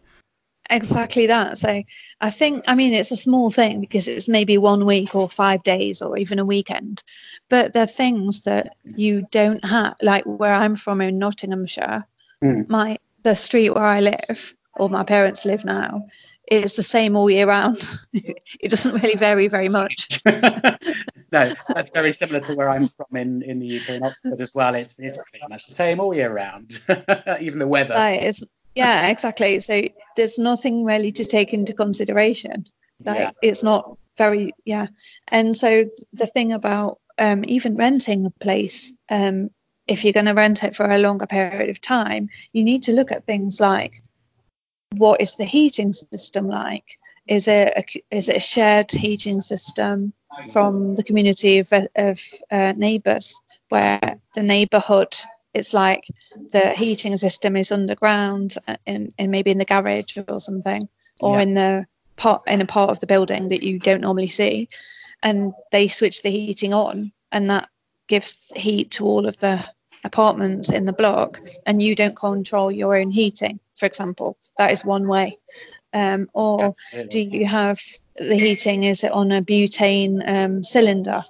Exactly 0.71 1.27
that. 1.27 1.59
So 1.59 1.83
I 2.21 2.31
think, 2.31 2.65
I 2.69 2.75
mean, 2.75 2.93
it's 2.93 3.11
a 3.11 3.17
small 3.17 3.51
thing 3.51 3.81
because 3.81 4.09
it's 4.09 4.29
maybe 4.29 4.59
one 4.59 4.87
week 4.87 5.15
or 5.15 5.29
five 5.29 5.63
days 5.63 6.03
or 6.03 6.17
even 6.17 6.39
a 6.39 6.45
weekend, 6.45 7.03
but 7.49 7.73
there 7.73 7.83
are 7.83 7.87
things 7.87 8.43
that 8.43 8.77
you 8.85 9.27
don't 9.31 9.65
have, 9.65 9.97
like 10.01 10.25
where 10.25 10.55
I'm 10.55 10.77
from 10.77 11.01
in 11.01 11.19
Nottinghamshire. 11.19 12.07
Mm. 12.43 12.69
My 12.69 12.99
the 13.23 13.35
street 13.35 13.71
where 13.71 13.85
I 13.85 14.01
live, 14.01 14.55
or 14.75 14.89
my 14.89 15.05
parents 15.05 15.45
live 15.45 15.65
now, 15.65 16.07
is 16.51 16.75
the 16.75 16.83
same 16.83 17.17
all 17.17 17.31
year 17.31 17.47
round. 17.47 17.79
it 18.13 18.71
doesn't 18.71 18.95
really 18.95 19.17
vary 19.17 19.49
very 19.49 19.69
much. 19.69 20.21
no, 20.27 20.41
that's 21.31 21.91
very 21.93 22.13
similar 22.13 22.41
to 22.41 22.55
where 22.55 22.69
I'm 22.69 22.89
from 22.89 23.17
in, 23.17 23.43
in 23.43 23.61
the 23.61 23.79
UK 23.79 23.89
in 23.91 24.03
Oxford 24.05 24.41
as 24.41 24.55
well. 24.55 24.75
It's, 24.75 24.99
it's 24.99 25.17
pretty 25.17 25.47
much 25.49 25.67
the 25.67 25.75
same 25.75 26.01
all 26.01 26.15
year 26.15 26.33
round, 26.33 26.81
even 27.41 27.59
the 27.59 27.69
weather. 27.69 27.95
Right, 27.95 28.23
yeah, 28.81 29.09
exactly. 29.09 29.61
So 29.61 29.83
there's 30.17 30.39
nothing 30.39 30.85
really 30.85 31.13
to 31.13 31.25
take 31.25 31.55
into 31.55 31.73
consideration. 31.73 32.65
Like 33.05 33.19
yeah. 33.19 33.31
it's 33.43 33.63
not 33.63 33.97
very, 34.17 34.53
yeah. 34.65 34.89
And 35.29 35.57
so 35.57 35.85
the 36.13 36.27
thing 36.27 36.53
about 36.53 36.99
um, 37.19 37.45
even 37.47 37.77
renting 37.77 38.27
a 38.27 38.31
place, 38.31 38.95
um, 39.11 39.51
if 39.87 40.05
you're 40.05 40.13
going 40.13 40.27
to 40.27 40.35
rent 40.35 40.65
it 40.65 40.77
for 40.77 40.87
a 40.87 40.99
longer 40.99 41.27
period 41.27 41.69
of 41.71 41.81
time, 41.81 42.29
you 42.53 42.65
need 42.65 42.85
to 42.85 42.93
look 42.93 43.13
at 43.13 43.27
things 43.27 43.61
like 43.61 43.95
what 44.97 45.21
is 45.21 45.37
the 45.37 45.45
heating 45.45 45.93
system 45.93 46.49
like? 46.49 46.99
Is 47.27 47.49
it 47.49 47.73
a, 47.77 48.17
is 48.17 48.29
it 48.29 48.37
a 48.37 48.41
shared 48.41 48.91
heating 48.91 49.41
system 49.41 50.13
from 50.53 50.95
the 50.95 51.03
community 51.03 51.59
of, 51.59 51.73
of 51.95 52.21
uh, 52.51 52.73
neighbours 52.77 53.41
where 53.69 54.21
the 54.35 54.43
neighbourhood 54.43 55.15
it's 55.53 55.75
like 55.75 56.07
the 56.35 56.71
heating 56.71 57.17
system 57.17 57.57
is 57.57 57.73
underground 57.73 58.55
uh, 58.69 58.77
in, 58.87 59.11
in 59.19 59.31
maybe 59.31 59.51
in 59.51 59.59
the 59.59 59.65
garage 59.65 60.17
or 60.29 60.41
something 60.41 60.89
or 61.21 61.37
yeah. 61.37 61.43
in 61.43 61.55
the 61.55 61.87
part 62.17 62.43
in 62.49 62.61
a 62.61 62.67
part 62.67 62.91
of 62.91 63.01
the 63.01 63.07
building 63.07 63.49
that 63.49 63.63
you 63.63 63.79
don't 63.79 64.03
normally 64.03 64.29
see. 64.29 64.69
And 65.23 65.53
they 65.73 65.89
switch 65.89 66.23
the 66.23 66.31
heating 66.31 66.75
on 66.75 67.13
and 67.33 67.51
that 67.51 67.69
gives 68.09 68.53
heat 68.55 68.93
to 68.93 69.07
all 69.07 69.27
of 69.27 69.39
the 69.39 69.65
apartments 70.03 70.71
in 70.73 70.85
the 70.85 70.93
block 70.93 71.41
and 71.67 71.83
you 71.83 71.95
don't 71.95 72.17
control 72.17 72.71
your 72.71 72.97
own 72.97 73.11
heating 73.11 73.61
for 73.81 73.87
example. 73.87 74.37
That 74.59 74.71
is 74.71 74.85
one 74.85 75.09
way. 75.09 75.39
Um, 75.93 76.29
or 76.33 76.77
do 77.09 77.21
you 77.21 77.47
have 77.47 77.81
the 78.15 78.37
heating 78.37 78.85
is 78.85 79.03
it 79.03 79.11
on 79.11 79.33
a 79.33 79.43
butane 79.43 80.23
um, 80.25 80.63
cylinder 80.63 81.25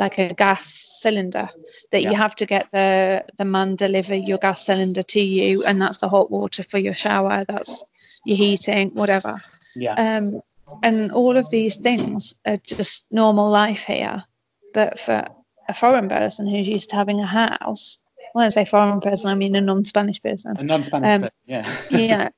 like 0.00 0.18
a 0.18 0.32
gas 0.34 0.64
cylinder 1.02 1.48
that 1.92 2.02
yeah. 2.02 2.10
you 2.10 2.16
have 2.16 2.34
to 2.34 2.46
get 2.46 2.72
the 2.72 3.24
the 3.36 3.44
man 3.44 3.76
deliver 3.76 4.14
your 4.14 4.38
gas 4.38 4.64
cylinder 4.64 5.02
to 5.02 5.20
you 5.20 5.62
and 5.64 5.80
that's 5.80 5.98
the 5.98 6.08
hot 6.08 6.30
water 6.30 6.62
for 6.62 6.78
your 6.78 6.94
shower 6.94 7.44
that's 7.46 7.84
your 8.24 8.36
heating 8.36 8.90
whatever 8.94 9.36
yeah 9.76 10.16
um, 10.16 10.40
and 10.82 11.12
all 11.12 11.36
of 11.36 11.50
these 11.50 11.76
things 11.76 12.34
are 12.46 12.56
just 12.56 13.06
normal 13.10 13.50
life 13.50 13.84
here 13.84 14.24
but 14.72 14.98
for 14.98 15.22
a 15.68 15.74
foreign 15.74 16.08
person 16.08 16.48
who's 16.48 16.68
used 16.68 16.90
to 16.90 16.96
having 16.96 17.20
a 17.20 17.26
house 17.26 18.00
when 18.32 18.44
I 18.44 18.50
say 18.50 18.64
foreign 18.64 19.00
person, 19.00 19.28
I 19.28 19.34
mean 19.34 19.56
a 19.56 19.60
non-Spanish 19.60 20.22
person. 20.22 20.56
A 20.56 20.62
non-Spanish 20.62 21.14
um, 21.14 21.22
person, 21.22 21.40
yeah. 21.46 21.76
yeah, 21.90 22.28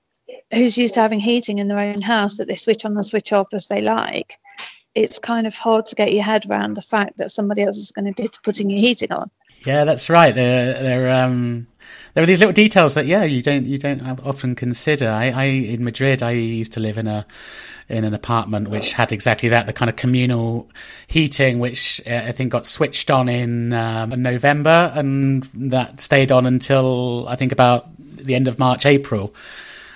who's 0.53 0.79
used 0.79 0.95
to 0.95 1.01
having 1.01 1.21
heating 1.21 1.59
in 1.59 1.69
their 1.69 1.79
own 1.79 2.01
house 2.01 2.39
that 2.39 2.49
they 2.49 2.55
switch 2.55 2.85
on 2.85 2.97
and 2.97 3.05
switch 3.05 3.33
off 3.33 3.49
as 3.53 3.67
they 3.67 3.83
like. 3.83 4.39
It's 4.95 5.19
kind 5.19 5.47
of 5.47 5.55
hard 5.55 5.87
to 5.87 5.95
get 5.95 6.13
your 6.13 6.23
head 6.23 6.49
around 6.49 6.75
the 6.75 6.83
fact 6.83 7.19
that 7.19 7.31
somebody 7.31 7.63
else 7.63 7.79
is 7.79 7.93
going 7.93 8.13
to 8.13 8.23
be 8.23 8.29
putting 8.43 8.71
your 8.71 8.81
heating 8.81 9.13
on. 9.13 9.31
Yeah, 9.65 9.85
that's 9.85 10.11
right. 10.11 10.35
They're 10.35 11.11
um, 11.11 11.67
there 12.15 12.23
are 12.23 12.27
these 12.27 12.41
little 12.41 12.53
details 12.53 12.95
that 12.95 13.07
yeah 13.07 13.25
you 13.25 13.43
don't 13.43 13.67
you 13.67 13.79
don't 13.79 14.03
often 14.25 14.55
consider. 14.55 15.09
I, 15.09 15.31
I 15.31 15.45
in 15.45 15.85
Madrid 15.85 16.23
I 16.23 16.33
used 16.33 16.75
to 16.75 16.81
live 16.81 16.99
in 16.99 17.07
a 17.07 17.27
in 17.89 18.05
an 18.05 18.15
apartment 18.15 18.69
which 18.69 18.93
had 18.93 19.13
exactly 19.13 19.51
that 19.51 19.67
the 19.67 19.73
kind 19.73 19.89
of 19.89 19.97
communal 19.97 20.71
heating 21.07 21.59
which 21.59 22.01
uh, 22.07 22.11
I 22.11 22.33
think 22.33 22.53
got 22.53 22.67
switched 22.67 23.11
on 23.11 23.29
in 23.29 23.73
um, 23.73 24.23
November 24.23 24.93
and 24.95 25.43
that 25.55 26.01
stayed 26.01 26.33
on 26.33 26.47
until 26.47 27.27
I 27.29 27.37
think 27.37 27.53
about 27.53 27.87
the 27.99 28.35
end 28.35 28.49
of 28.49 28.59
March 28.59 28.87
April 28.87 29.35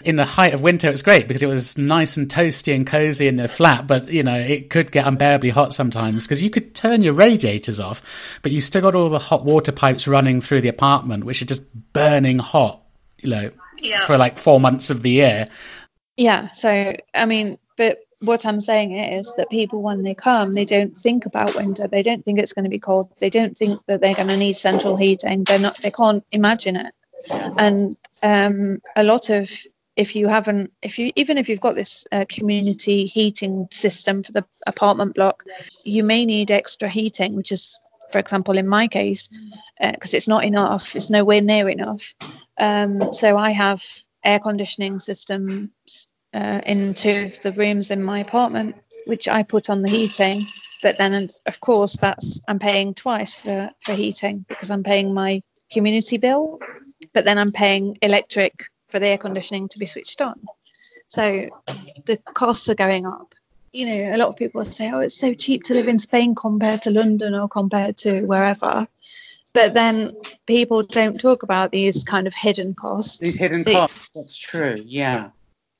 in 0.06 0.14
the 0.14 0.24
height 0.24 0.54
of 0.54 0.62
winter, 0.62 0.86
it 0.86 0.92
was 0.92 1.02
great 1.02 1.26
because 1.26 1.42
it 1.42 1.48
was 1.48 1.76
nice 1.76 2.16
and 2.16 2.28
toasty 2.28 2.72
and 2.72 2.86
cozy 2.86 3.26
in 3.26 3.34
the 3.34 3.48
flat, 3.48 3.88
but 3.88 4.08
you 4.08 4.22
know, 4.22 4.38
it 4.38 4.70
could 4.70 4.92
get 4.92 5.04
unbearably 5.04 5.50
hot 5.50 5.74
sometimes 5.74 6.24
because 6.24 6.40
you 6.40 6.48
could 6.48 6.76
turn 6.76 7.02
your 7.02 7.12
radiators 7.12 7.80
off, 7.80 8.02
but 8.42 8.52
you 8.52 8.60
still 8.60 8.82
got 8.82 8.94
all 8.94 9.08
the 9.08 9.18
hot 9.18 9.44
water 9.44 9.72
pipes 9.72 10.06
running 10.06 10.40
through 10.40 10.60
the 10.60 10.68
apartment, 10.68 11.24
which 11.24 11.42
are 11.42 11.46
just 11.46 11.62
burning 11.92 12.38
hot, 12.38 12.82
you 13.18 13.30
know, 13.30 13.50
yeah. 13.78 14.06
for 14.06 14.16
like 14.16 14.38
four 14.38 14.60
months 14.60 14.90
of 14.90 15.02
the 15.02 15.10
year. 15.10 15.48
Yeah. 16.16 16.48
So, 16.48 16.92
I 17.12 17.26
mean, 17.26 17.58
but 17.76 17.98
what 18.20 18.46
I'm 18.46 18.60
saying 18.60 18.96
is 18.96 19.34
that 19.34 19.50
people, 19.50 19.82
when 19.82 20.04
they 20.04 20.14
come, 20.14 20.54
they 20.54 20.64
don't 20.64 20.96
think 20.96 21.26
about 21.26 21.56
winter. 21.56 21.88
They 21.88 22.04
don't 22.04 22.24
think 22.24 22.38
it's 22.38 22.52
going 22.52 22.64
to 22.64 22.70
be 22.70 22.78
cold. 22.78 23.10
They 23.18 23.30
don't 23.30 23.56
think 23.56 23.84
that 23.86 24.00
they're 24.00 24.14
going 24.14 24.28
to 24.28 24.36
need 24.36 24.52
central 24.52 24.96
heating. 24.96 25.42
They're 25.42 25.58
not. 25.58 25.82
They 25.82 25.90
can't 25.90 26.24
imagine 26.30 26.76
it. 26.76 26.94
And 27.58 27.96
um, 28.22 28.80
a 28.94 29.02
lot 29.02 29.30
of 29.30 29.50
if 29.96 30.14
you 30.14 30.28
haven't 30.28 30.72
if 30.82 30.98
you 30.98 31.10
even 31.16 31.38
if 31.38 31.48
you've 31.48 31.60
got 31.60 31.74
this 31.74 32.06
uh, 32.12 32.24
community 32.28 33.06
heating 33.06 33.66
system 33.72 34.22
for 34.22 34.32
the 34.32 34.44
apartment 34.66 35.14
block 35.14 35.44
you 35.84 36.04
may 36.04 36.26
need 36.26 36.50
extra 36.50 36.88
heating 36.88 37.34
which 37.34 37.50
is 37.50 37.78
for 38.12 38.18
example 38.18 38.56
in 38.58 38.68
my 38.68 38.86
case 38.86 39.28
because 39.80 40.14
uh, 40.14 40.16
it's 40.16 40.28
not 40.28 40.44
enough 40.44 40.94
it's 40.94 41.10
nowhere 41.10 41.42
near 41.42 41.68
enough. 41.68 42.14
Um, 42.58 43.12
so 43.12 43.36
i 43.36 43.50
have 43.50 43.82
air 44.22 44.38
conditioning 44.38 44.98
systems 44.98 45.70
uh, 46.34 46.60
in 46.66 46.94
two 46.94 47.26
of 47.26 47.42
the 47.42 47.52
rooms 47.52 47.90
in 47.90 48.02
my 48.02 48.20
apartment 48.20 48.76
which 49.06 49.28
i 49.28 49.42
put 49.42 49.70
on 49.70 49.82
the 49.82 49.88
heating 49.88 50.42
but 50.82 50.98
then 50.98 51.28
of 51.46 51.60
course 51.60 51.96
that's 51.96 52.40
i'm 52.46 52.58
paying 52.58 52.94
twice 52.94 53.34
for 53.34 53.70
for 53.80 53.92
heating 53.92 54.44
because 54.48 54.70
i'm 54.70 54.82
paying 54.82 55.14
my 55.14 55.42
community 55.72 56.18
bill 56.18 56.58
but 57.12 57.24
then 57.24 57.38
i'm 57.38 57.52
paying 57.52 57.96
electric 58.02 58.68
for 58.88 58.98
the 58.98 59.06
air 59.06 59.18
conditioning 59.18 59.68
to 59.68 59.78
be 59.78 59.86
switched 59.86 60.20
on. 60.20 60.40
So 61.08 61.48
the 62.04 62.18
costs 62.34 62.68
are 62.68 62.74
going 62.74 63.06
up. 63.06 63.34
You 63.72 63.86
know, 63.86 64.14
a 64.14 64.16
lot 64.16 64.28
of 64.28 64.36
people 64.36 64.64
say, 64.64 64.90
oh, 64.92 65.00
it's 65.00 65.18
so 65.18 65.34
cheap 65.34 65.64
to 65.64 65.74
live 65.74 65.88
in 65.88 65.98
Spain 65.98 66.34
compared 66.34 66.82
to 66.82 66.90
London 66.90 67.34
or 67.34 67.48
compared 67.48 67.98
to 67.98 68.24
wherever. 68.24 68.86
But 69.52 69.74
then 69.74 70.12
people 70.46 70.82
don't 70.82 71.20
talk 71.20 71.42
about 71.42 71.72
these 71.72 72.04
kind 72.04 72.26
of 72.26 72.34
hidden 72.34 72.74
costs. 72.74 73.18
These 73.18 73.38
hidden 73.38 73.64
costs, 73.64 74.10
that's 74.14 74.36
true. 74.36 74.76
Yeah. 74.84 75.30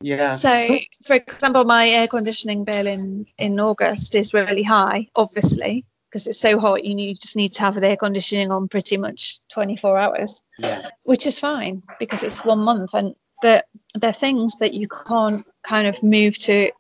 Yeah. 0.01 0.35
So, 0.35 0.69
for 1.05 1.16
example, 1.16 1.64
my 1.64 1.88
air 1.88 2.09
conditioning 2.09 2.64
bill 2.64 2.87
in, 2.87 3.27
in 3.38 3.59
August 3.61 4.14
is 4.14 4.35
really 4.35 4.62
high, 4.62 5.09
obviously, 5.16 5.87
because 6.11 6.27
it's 6.27 6.40
so 6.40 6.59
hot. 6.59 6.85
You, 6.85 6.95
need, 6.95 7.09
you 7.09 7.14
just 7.14 7.37
need 7.37 7.53
to 7.55 7.62
have 7.62 7.75
the 7.75 7.88
air 7.88 7.97
conditioning 7.97 8.51
on 8.51 8.69
pretty 8.69 8.97
much 8.97 9.40
24 9.53 9.99
hours, 9.99 10.42
yeah. 10.59 10.88
which 11.03 11.27
is 11.27 11.38
fine 11.38 11.83
because 11.99 12.23
it's 12.23 12.45
one 12.45 12.61
month. 12.61 12.95
And 12.95 13.14
but 13.42 13.66
there 13.95 14.11
are 14.11 14.14
things 14.14 14.59
that 14.61 14.73
you 14.73 14.88
can't 14.88 15.45
kind 15.62 15.87
of 15.87 16.03
move 16.03 16.38
to 16.38 16.71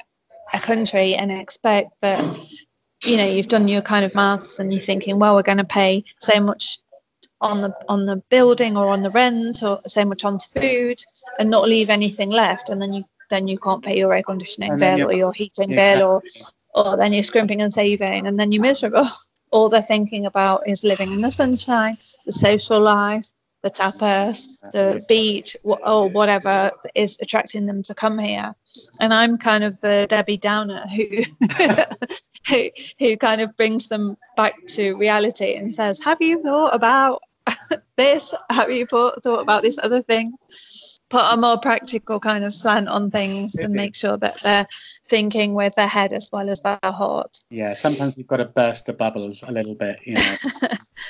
a 0.54 0.58
country 0.58 1.14
and 1.14 1.30
expect 1.30 1.90
that 2.00 2.18
you 3.04 3.18
know 3.18 3.26
you've 3.26 3.48
done 3.48 3.68
your 3.68 3.82
kind 3.82 4.04
of 4.04 4.14
maths 4.14 4.58
and 4.58 4.72
you're 4.72 4.80
thinking, 4.80 5.18
well, 5.18 5.34
we're 5.34 5.42
going 5.42 5.58
to 5.58 5.64
pay 5.64 6.04
so 6.18 6.40
much 6.40 6.78
on 7.40 7.60
the 7.60 7.74
on 7.88 8.06
the 8.06 8.16
building 8.30 8.76
or 8.78 8.88
on 8.88 9.02
the 9.02 9.10
rent 9.10 9.62
or 9.62 9.80
so 9.86 10.04
much 10.04 10.24
on 10.24 10.38
food 10.38 10.98
and 11.38 11.50
not 11.50 11.68
leave 11.68 11.90
anything 11.90 12.30
left, 12.30 12.70
and 12.70 12.80
then 12.80 12.92
you 12.92 13.04
then 13.28 13.48
you 13.48 13.58
can't 13.58 13.84
pay 13.84 13.98
your 13.98 14.14
air 14.14 14.22
conditioning 14.22 14.76
bill 14.76 15.08
or 15.08 15.12
your 15.12 15.32
heating 15.32 15.74
bill 15.74 16.02
or 16.02 16.22
or 16.76 16.96
then 16.96 17.12
you're 17.12 17.22
scrimping 17.22 17.62
and 17.62 17.72
saving 17.72 18.26
and 18.26 18.38
then 18.38 18.52
you're 18.52 18.62
miserable. 18.62 19.06
All 19.50 19.68
they're 19.68 19.80
thinking 19.80 20.26
about 20.26 20.68
is 20.68 20.84
living 20.84 21.12
in 21.12 21.22
the 21.22 21.30
sunshine, 21.30 21.94
the 22.26 22.32
social 22.32 22.80
life, 22.80 23.26
the 23.62 23.70
tapas, 23.70 24.60
the 24.72 25.02
beach, 25.08 25.56
or 25.64 26.08
whatever 26.08 26.72
is 26.94 27.18
attracting 27.22 27.64
them 27.66 27.82
to 27.84 27.94
come 27.94 28.18
here. 28.18 28.54
And 29.00 29.14
I'm 29.14 29.38
kind 29.38 29.64
of 29.64 29.80
the 29.80 30.06
Debbie 30.08 30.36
Downer 30.36 30.84
who, 30.86 31.22
who, 32.48 32.70
who 32.98 33.16
kind 33.16 33.40
of 33.40 33.56
brings 33.56 33.88
them 33.88 34.16
back 34.36 34.54
to 34.68 34.94
reality 34.94 35.54
and 35.54 35.74
says, 35.74 36.04
"Have 36.04 36.20
you 36.20 36.42
thought 36.42 36.74
about 36.74 37.22
this? 37.96 38.34
Have 38.50 38.70
you 38.70 38.86
thought 38.86 39.24
about 39.24 39.62
this 39.62 39.78
other 39.82 40.02
thing?" 40.02 40.34
Put 41.08 41.24
a 41.32 41.36
more 41.36 41.58
practical 41.58 42.18
kind 42.18 42.44
of 42.44 42.52
slant 42.52 42.88
on 42.88 43.12
things 43.12 43.54
and 43.54 43.72
make 43.72 43.94
sure 43.94 44.16
that 44.16 44.40
they're 44.42 44.66
thinking 45.08 45.54
with 45.54 45.74
their 45.74 45.86
head 45.86 46.12
as 46.12 46.30
well 46.32 46.48
as 46.48 46.60
their 46.60 46.78
heart. 46.82 47.38
Yeah, 47.50 47.74
sometimes 47.74 48.16
you've 48.16 48.26
got 48.26 48.38
to 48.38 48.44
burst 48.44 48.86
the 48.86 48.92
bubble 48.92 49.32
a 49.42 49.52
little 49.52 49.74
bit, 49.74 50.00
you 50.04 50.14
know. 50.14 50.36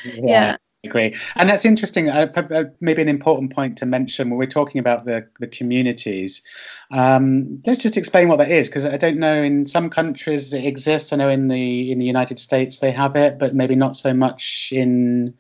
yeah. 0.05 0.21
yeah. 0.25 0.57
I 0.85 0.89
agree, 0.89 1.17
and 1.35 1.49
that's 1.49 1.65
interesting. 1.65 2.11
Uh, 2.11 2.31
uh, 2.37 2.65
maybe 2.81 3.03
an 3.03 3.09
important 3.09 3.53
point 3.53 3.79
to 3.79 3.87
mention 3.87 4.31
when 4.31 4.39
we're 4.39 4.47
talking 4.47 4.79
about 4.79 5.05
the 5.05 5.29
the 5.41 5.49
communities. 5.49 6.43
Um, 6.91 7.63
let's 7.67 7.83
just 7.83 7.97
explain 7.97 8.29
what 8.29 8.39
that 8.39 8.51
is, 8.51 8.69
because 8.69 8.85
I 8.85 8.97
don't 8.97 9.19
know. 9.19 9.43
In 9.43 9.67
some 9.67 9.91
countries 9.91 10.53
it 10.53 10.65
exists. 10.65 11.13
I 11.13 11.17
know 11.17 11.29
in 11.29 11.49
the 11.49 11.91
in 11.91 11.99
the 11.99 12.05
United 12.05 12.39
States 12.39 12.79
they 12.79 12.93
have 12.93 13.17
it, 13.17 13.39
but 13.39 13.55
maybe 13.55 13.75
not 13.75 13.97
so 13.97 14.15
much 14.15 14.69
in 14.71 15.35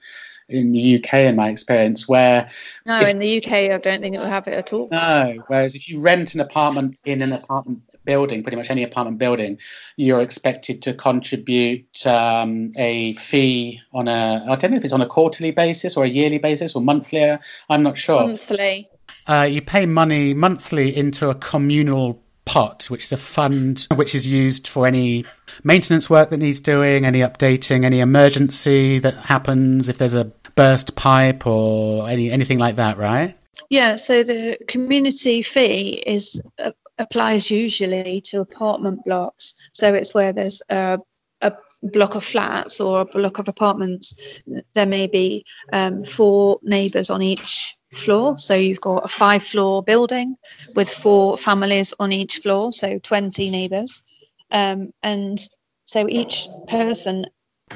in 0.48 0.72
the 0.72 0.96
UK, 0.96 1.14
in 1.14 1.36
my 1.36 1.50
experience, 1.50 2.08
where 2.08 2.50
no, 2.84 3.00
if, 3.00 3.08
in 3.08 3.18
the 3.18 3.38
UK, 3.38 3.52
I 3.70 3.78
don't 3.78 4.00
think 4.00 4.14
it 4.14 4.20
will 4.20 4.26
have 4.26 4.48
it 4.48 4.54
at 4.54 4.72
all. 4.72 4.88
No, 4.90 5.42
whereas 5.48 5.74
if 5.74 5.88
you 5.88 6.00
rent 6.00 6.34
an 6.34 6.40
apartment 6.40 6.96
in 7.04 7.22
an 7.22 7.32
apartment 7.32 7.82
building, 8.06 8.42
pretty 8.42 8.56
much 8.56 8.70
any 8.70 8.84
apartment 8.84 9.18
building, 9.18 9.58
you're 9.96 10.22
expected 10.22 10.82
to 10.82 10.94
contribute 10.94 12.06
um, 12.06 12.72
a 12.76 13.12
fee 13.14 13.80
on 13.92 14.08
a, 14.08 14.46
I 14.48 14.56
don't 14.56 14.70
know 14.70 14.78
if 14.78 14.84
it's 14.84 14.94
on 14.94 15.02
a 15.02 15.06
quarterly 15.06 15.50
basis 15.50 15.98
or 15.98 16.04
a 16.04 16.08
yearly 16.08 16.38
basis 16.38 16.74
or 16.74 16.80
monthly. 16.80 17.36
I'm 17.68 17.82
not 17.82 17.98
sure. 17.98 18.20
Monthly. 18.20 18.88
Uh, 19.26 19.48
you 19.50 19.60
pay 19.60 19.84
money 19.84 20.32
monthly 20.32 20.96
into 20.96 21.28
a 21.28 21.34
communal 21.34 22.22
pot, 22.46 22.84
which 22.88 23.04
is 23.04 23.12
a 23.12 23.16
fund 23.16 23.86
which 23.94 24.14
is 24.14 24.26
used 24.26 24.68
for 24.68 24.86
any 24.86 25.24
maintenance 25.62 26.08
work 26.08 26.30
that 26.30 26.38
needs 26.38 26.60
doing, 26.60 27.04
any 27.04 27.18
updating, 27.20 27.84
any 27.84 28.00
emergency 28.00 29.00
that 29.00 29.16
happens 29.16 29.88
if 29.90 29.98
there's 29.98 30.14
a 30.14 30.32
burst 30.54 30.96
pipe 30.96 31.46
or 31.46 32.08
any 32.08 32.30
anything 32.30 32.58
like 32.58 32.76
that, 32.76 32.96
right? 32.96 33.36
Yeah, 33.68 33.96
so 33.96 34.22
the 34.22 34.58
community 34.66 35.42
fee 35.42 35.90
is 35.90 36.40
uh, 36.58 36.70
applies 36.98 37.50
usually 37.50 38.20
to 38.22 38.40
apartment 38.40 39.04
blocks. 39.04 39.70
So 39.72 39.94
it's 39.94 40.14
where 40.14 40.32
there's 40.32 40.62
a, 40.68 40.98
a 41.40 41.52
block 41.82 42.14
of 42.14 42.24
flats 42.24 42.80
or 42.80 43.00
a 43.00 43.04
block 43.04 43.38
of 43.38 43.48
apartments. 43.48 44.40
There 44.74 44.86
may 44.86 45.06
be 45.06 45.44
um, 45.72 46.04
four 46.04 46.58
neighbours 46.62 47.10
on 47.10 47.22
each 47.22 47.76
floor. 47.92 48.38
So 48.38 48.54
you've 48.54 48.80
got 48.80 49.04
a 49.04 49.08
five 49.08 49.42
floor 49.42 49.82
building 49.82 50.36
with 50.74 50.88
four 50.88 51.36
families 51.36 51.94
on 51.98 52.12
each 52.12 52.38
floor, 52.38 52.72
so 52.72 52.98
20 52.98 53.50
neighbours. 53.50 54.02
Um, 54.50 54.92
and 55.02 55.38
so 55.84 56.06
each 56.08 56.46
person 56.68 57.26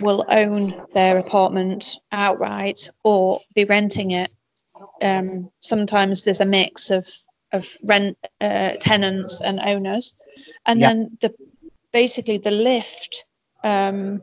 will 0.00 0.24
own 0.28 0.86
their 0.92 1.18
apartment 1.18 1.96
outright 2.12 2.90
or 3.04 3.40
be 3.54 3.64
renting 3.64 4.12
it. 4.12 4.30
Um, 5.02 5.50
sometimes 5.60 6.22
there's 6.22 6.40
a 6.40 6.46
mix 6.46 6.90
of 6.90 7.06
of 7.52 7.76
rent 7.84 8.16
uh, 8.40 8.72
tenants 8.80 9.40
and 9.40 9.60
owners, 9.60 10.14
and 10.66 10.82
then 10.82 11.18
the 11.20 11.34
basically 11.92 12.38
the 12.38 12.50
lift, 12.50 13.24
um, 13.64 14.22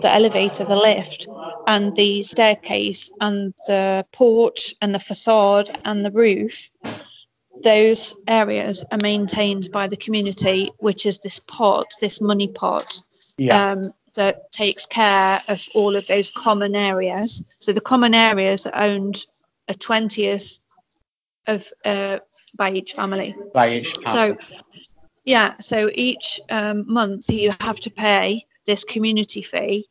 the 0.00 0.10
elevator, 0.12 0.64
the 0.64 0.76
lift, 0.76 1.28
and 1.66 1.96
the 1.96 2.22
staircase, 2.22 3.10
and 3.20 3.54
the 3.66 4.06
porch, 4.12 4.74
and 4.80 4.94
the 4.94 5.00
facade, 5.00 5.68
and 5.84 6.04
the 6.04 6.10
roof. 6.12 6.70
Those 7.62 8.14
areas 8.28 8.84
are 8.92 8.98
maintained 9.02 9.70
by 9.72 9.88
the 9.88 9.96
community, 9.96 10.70
which 10.78 11.06
is 11.06 11.20
this 11.20 11.40
pot, 11.40 11.86
this 12.00 12.20
money 12.20 12.48
pot, 12.48 13.02
Yeah. 13.38 13.72
um, 13.72 13.92
that 14.14 14.50
takes 14.50 14.86
care 14.86 15.40
of 15.48 15.62
all 15.74 15.96
of 15.96 16.06
those 16.06 16.30
common 16.30 16.74
areas. 16.76 17.42
So 17.60 17.72
the 17.72 17.80
common 17.80 18.14
areas 18.14 18.66
are 18.66 18.84
owned 18.84 19.16
a 19.68 19.74
twentieth 19.74 20.60
of 21.46 21.70
uh, 21.84 22.18
by 22.56 22.70
each 22.72 22.94
family. 22.94 23.34
by 23.52 23.70
each 23.70 23.94
So 24.06 24.36
yeah, 25.24 25.58
so 25.58 25.90
each 25.92 26.40
um, 26.50 26.84
month 26.86 27.30
you 27.30 27.52
have 27.60 27.80
to 27.80 27.90
pay 27.90 28.46
this 28.64 28.84
community 28.84 29.42
fee, 29.42 29.86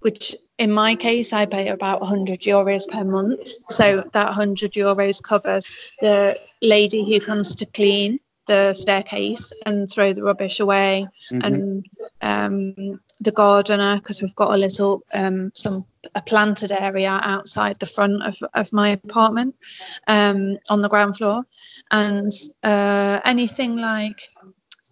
which 0.00 0.34
in 0.58 0.72
my 0.72 0.96
case 0.96 1.32
I 1.32 1.46
pay 1.46 1.68
about 1.68 2.00
100 2.00 2.40
euros 2.40 2.88
per 2.88 3.04
month. 3.04 3.46
So 3.70 4.02
that 4.12 4.26
100 4.26 4.72
euros 4.72 5.22
covers 5.22 5.70
the 6.00 6.38
lady 6.60 7.04
who 7.04 7.20
comes 7.20 7.56
to 7.56 7.66
clean 7.66 8.18
the 8.46 8.74
staircase 8.74 9.52
and 9.64 9.88
throw 9.90 10.12
the 10.12 10.22
rubbish 10.22 10.60
away 10.60 11.06
Mhm. 11.30 11.44
and 11.44 11.86
um, 12.20 13.00
the 13.20 13.30
gardener 13.32 13.96
because 13.96 14.20
we've 14.22 14.34
got 14.34 14.52
a 14.52 14.56
little 14.56 15.02
um, 15.14 15.50
some 15.54 15.86
a 16.14 16.20
planted 16.22 16.72
area 16.72 17.10
outside 17.22 17.78
the 17.78 17.86
front 17.86 18.22
of, 18.24 18.36
of 18.54 18.72
my 18.72 18.88
apartment 18.90 19.54
um, 20.08 20.58
on 20.68 20.80
the 20.80 20.88
ground 20.88 21.16
floor 21.16 21.44
and 21.90 22.32
uh, 22.64 23.20
anything 23.24 23.76
like 23.76 24.20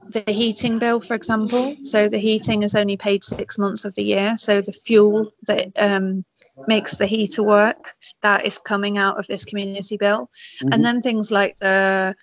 the 0.09 0.33
heating 0.33 0.79
bill 0.79 1.01
for 1.01 1.15
example 1.15 1.77
so 1.83 2.09
the 2.09 2.19
heating 2.19 2.63
is 2.63 2.75
only 2.75 2.97
paid 2.97 3.23
six 3.23 3.59
months 3.59 3.85
of 3.85 3.95
the 3.95 4.05
year 4.05 4.39
so 4.39 4.61
the 4.61 4.73
fuel 4.73 5.31
that 5.47 5.67
um, 5.79 6.25
makes 6.67 6.97
the 6.99 7.07
heater 7.07 7.43
work 7.43 7.95
that 8.23 8.45
is 8.47 8.59
coming 8.59 8.97
out 8.99 9.19
of 9.19 9.27
this 9.27 9.45
community 9.45 9.97
bill 9.97 10.31
Mhm. 10.63 10.75
and 10.75 10.85
then 10.85 11.03
things 11.03 11.31
like 11.31 11.57
the 11.59 12.15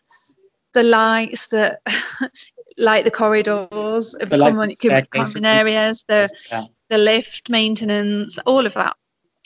the 0.73 0.83
lights 0.83 1.47
that 1.49 1.81
like 2.77 3.03
the 3.03 3.11
corridors 3.11 4.13
of 4.13 4.29
The 4.29 4.37
the 4.37 4.37
common, 4.37 4.75
common 5.11 5.45
areas 5.45 6.05
the 6.07 6.29
Yeah. 6.51 6.63
the 6.89 6.97
lift 6.97 7.49
maintenance 7.49 8.37
all 8.45 8.65
of 8.65 8.73
that. 8.75 8.95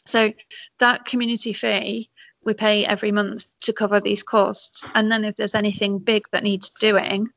So 0.06 0.34
that 0.80 1.06
community 1.06 1.54
fee 1.54 2.10
we 2.44 2.54
pay 2.54 2.86
every 2.86 3.12
month 3.12 3.46
to 3.62 3.74
cover 3.74 4.00
these 4.00 4.24
costs. 4.24 4.90
And 4.96 5.12
then 5.12 5.26
if 5.26 5.36
there's 5.36 5.54
anything 5.54 6.00
big 6.00 6.24
that 6.32 6.44
needs 6.44 6.72
doing 6.72 7.30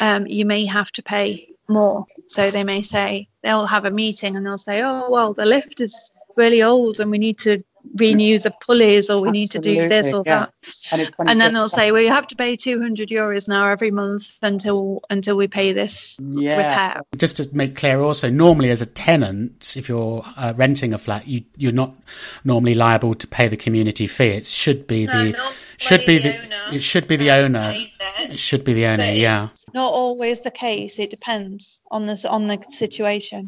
um, 0.00 0.26
you 0.26 0.44
may 0.46 0.66
have 0.66 0.90
to 0.92 1.02
pay 1.02 1.48
more. 1.68 2.06
So 2.26 2.50
they 2.50 2.64
may 2.64 2.82
say 2.82 3.28
they'll 3.42 3.66
have 3.66 3.84
a 3.84 3.90
meeting 3.90 4.36
and 4.36 4.44
they'll 4.44 4.58
say 4.58 4.82
oh 4.82 5.08
well 5.10 5.34
the 5.34 5.46
lift 5.46 5.80
is 5.80 6.12
really 6.36 6.62
old 6.62 7.00
and 7.00 7.10
we 7.10 7.18
need 7.18 7.38
to 7.38 7.62
renew 7.94 8.38
the 8.38 8.52
pulleys 8.60 9.10
or 9.10 9.20
we 9.20 9.30
need 9.30 9.52
to 9.52 9.58
do 9.58 9.88
this 9.88 10.12
or 10.12 10.22
yeah. 10.26 10.38
that 10.40 10.52
And, 10.92 11.00
it's 11.02 11.12
and 11.18 11.40
then 11.40 11.54
they'll 11.54 11.68
say 11.68 11.92
well 11.92 12.02
you 12.02 12.10
have 12.10 12.26
to 12.28 12.36
pay 12.36 12.56
200 12.56 13.08
euros 13.08 13.48
now 13.48 13.68
every 13.68 13.90
month 13.90 14.38
until 14.42 15.02
until 15.10 15.36
we 15.36 15.48
pay 15.48 15.72
this 15.72 16.18
yeah. 16.22 16.56
repair 16.56 17.02
Just 17.16 17.38
to 17.38 17.48
make 17.52 17.76
clear, 17.76 18.00
also, 18.00 18.30
normally 18.30 18.70
as 18.70 18.82
a 18.82 18.86
tenant, 18.86 19.74
if 19.76 19.88
you're 19.88 20.24
uh, 20.36 20.52
renting 20.56 20.92
a 20.92 20.98
flat, 20.98 21.26
you, 21.26 21.44
you're 21.56 21.72
not 21.72 21.94
normally 22.44 22.74
liable 22.74 23.14
to 23.14 23.26
pay 23.26 23.48
the 23.48 23.56
community 23.56 24.06
fee. 24.06 24.28
It 24.28 24.46
should 24.46 24.86
be 24.86 25.06
the 25.06 25.52
should 25.78 26.04
be 26.04 26.18
the, 26.18 26.74
it 26.74 26.82
should 26.82 27.08
be 27.08 27.16
the 27.16 27.30
owner. 27.30 27.72
It 27.74 28.34
should 28.34 28.64
be 28.64 28.74
the 28.74 28.86
owner. 28.86 29.04
But 29.06 29.16
Yeah, 29.16 29.48
not 29.72 29.92
always 29.92 30.40
the 30.40 30.50
case. 30.50 30.98
It 30.98 31.10
depends 31.10 31.80
on 31.90 32.06
the 32.06 32.26
on 32.28 32.46
the 32.46 32.62
situation. 32.68 33.46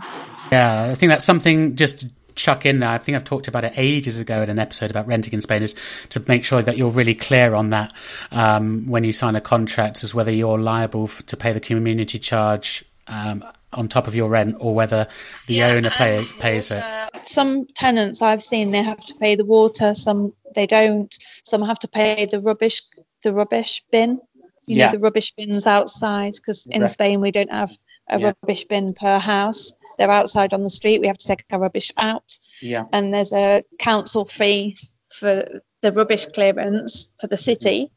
yeah. 0.50 0.88
I 0.90 0.94
think 0.94 1.12
that's 1.12 1.26
something 1.26 1.76
just 1.76 2.00
to 2.00 2.10
chuck 2.34 2.66
in 2.66 2.80
there. 2.80 2.90
I 2.90 2.98
think 2.98 3.16
I've 3.16 3.24
talked 3.24 3.48
about 3.48 3.64
it 3.64 3.74
ages 3.76 4.18
ago 4.18 4.42
in 4.42 4.50
an 4.50 4.58
episode 4.58 4.90
about 4.90 5.06
renting 5.06 5.32
in 5.32 5.40
Spain. 5.40 5.62
Is 5.62 5.74
to 6.10 6.22
make 6.26 6.44
sure 6.44 6.62
that 6.62 6.76
you're 6.76 6.90
really 6.90 7.14
clear 7.14 7.54
on 7.54 7.70
that 7.70 7.92
um, 8.30 8.88
when 8.88 9.04
you 9.04 9.12
sign 9.12 9.36
a 9.36 9.40
contract, 9.40 10.04
as 10.04 10.14
whether 10.14 10.30
you're 10.30 10.58
liable 10.58 11.04
f- 11.04 11.24
to 11.26 11.36
pay 11.36 11.52
the 11.52 11.60
community 11.60 12.18
charge. 12.18 12.84
Um, 13.08 13.44
on 13.72 13.88
top 13.88 14.06
of 14.06 14.14
your 14.14 14.28
rent, 14.28 14.56
or 14.60 14.74
whether 14.74 15.08
the 15.46 15.62
owner 15.62 15.88
pay, 15.88 16.20
pays 16.38 16.70
it. 16.70 16.84
Some 17.24 17.66
tenants 17.66 18.20
I've 18.20 18.42
seen 18.42 18.70
they 18.70 18.82
have 18.82 19.04
to 19.06 19.14
pay 19.14 19.34
the 19.34 19.46
water. 19.46 19.94
Some 19.94 20.34
they 20.54 20.66
don't. 20.66 21.12
Some 21.44 21.62
have 21.62 21.78
to 21.80 21.88
pay 21.88 22.26
the 22.26 22.40
rubbish 22.40 22.82
the 23.22 23.32
rubbish 23.32 23.82
bin. 23.90 24.20
You 24.66 24.76
Yeah. 24.76 24.86
know 24.86 24.92
the 24.92 24.98
rubbish 25.00 25.32
bins 25.34 25.66
outside 25.66 26.34
because 26.34 26.66
in 26.66 26.82
Right. 26.82 26.90
Spain 26.90 27.20
we 27.20 27.30
don't 27.30 27.50
have 27.50 27.70
a 28.08 28.18
Yeah. 28.18 28.32
rubbish 28.42 28.64
bin 28.64 28.94
per 28.94 29.18
house. 29.18 29.72
They're 29.98 30.10
outside 30.10 30.54
on 30.54 30.62
the 30.62 30.70
street. 30.70 31.00
We 31.00 31.08
have 31.08 31.18
to 31.18 31.26
take 31.26 31.44
our 31.50 31.58
rubbish 31.58 31.90
out. 31.96 32.36
Yeah, 32.60 32.84
and 32.92 33.12
there's 33.12 33.32
a 33.32 33.62
council 33.78 34.24
fee 34.24 34.76
for 35.10 35.44
the 35.82 35.92
rubbish 35.92 36.26
clearance 36.26 37.12
for 37.20 37.26
the 37.26 37.36
city 37.36 37.90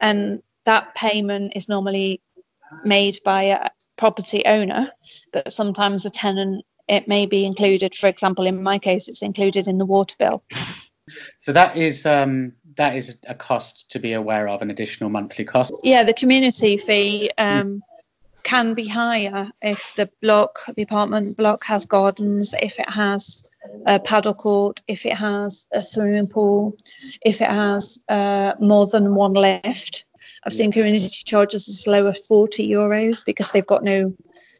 and 0.00 0.42
that 0.64 0.94
payment 0.94 1.52
is 1.56 1.68
normally 1.68 2.20
made 2.84 3.18
by 3.24 3.42
a 3.44 3.68
property 3.96 4.42
owner 4.44 4.92
but 5.32 5.52
sometimes 5.52 6.02
the 6.02 6.10
tenant 6.10 6.64
it 6.88 7.08
may 7.08 7.26
be 7.26 7.44
included 7.46 7.94
for 7.94 8.08
example 8.08 8.46
in 8.46 8.62
my 8.62 8.78
case 8.78 9.08
it's 9.08 9.22
included 9.22 9.66
in 9.66 9.78
the 9.78 9.86
water 9.86 10.14
bill 10.18 10.42
so 11.42 11.52
that 11.52 11.76
is 11.76 12.04
um, 12.06 12.52
that 12.78 12.96
is 12.96 13.18
a 13.26 13.34
cost 13.34 13.90
to 13.90 13.98
be 13.98 14.14
aware 14.14 14.48
of, 14.48 14.62
an 14.62 14.70
additional 14.70 15.10
monthly 15.10 15.44
cost. 15.44 15.72
yeah 15.84 16.04
the 16.04 16.14
community 16.14 16.76
fee 16.78 17.30
um, 17.36 17.82
can 18.42 18.74
be 18.74 18.88
higher 18.88 19.50
if 19.60 19.94
the 19.96 20.10
block 20.22 20.60
the 20.74 20.82
apartment 20.82 21.36
block 21.36 21.64
has 21.64 21.86
gardens 21.86 22.54
if 22.54 22.78
it 22.78 22.88
has 22.88 23.48
a 23.86 23.98
paddle 23.98 24.34
court 24.34 24.80
if 24.86 25.06
it 25.06 25.12
has 25.12 25.66
a 25.72 25.82
swimming 25.82 26.28
pool 26.28 26.76
if 27.20 27.42
it 27.42 27.50
has 27.50 27.98
uh, 28.08 28.54
more 28.60 28.86
than 28.86 29.14
one 29.14 29.34
lift. 29.34 30.06
I've 30.44 30.52
seen 30.52 30.72
community 30.72 31.08
charges 31.08 31.68
as 31.68 31.86
low 31.86 32.06
as 32.06 32.26
40 32.26 32.68
euros 32.68 33.24
because 33.24 33.50
they've 33.50 33.66
got 33.66 33.82
no 33.82 34.14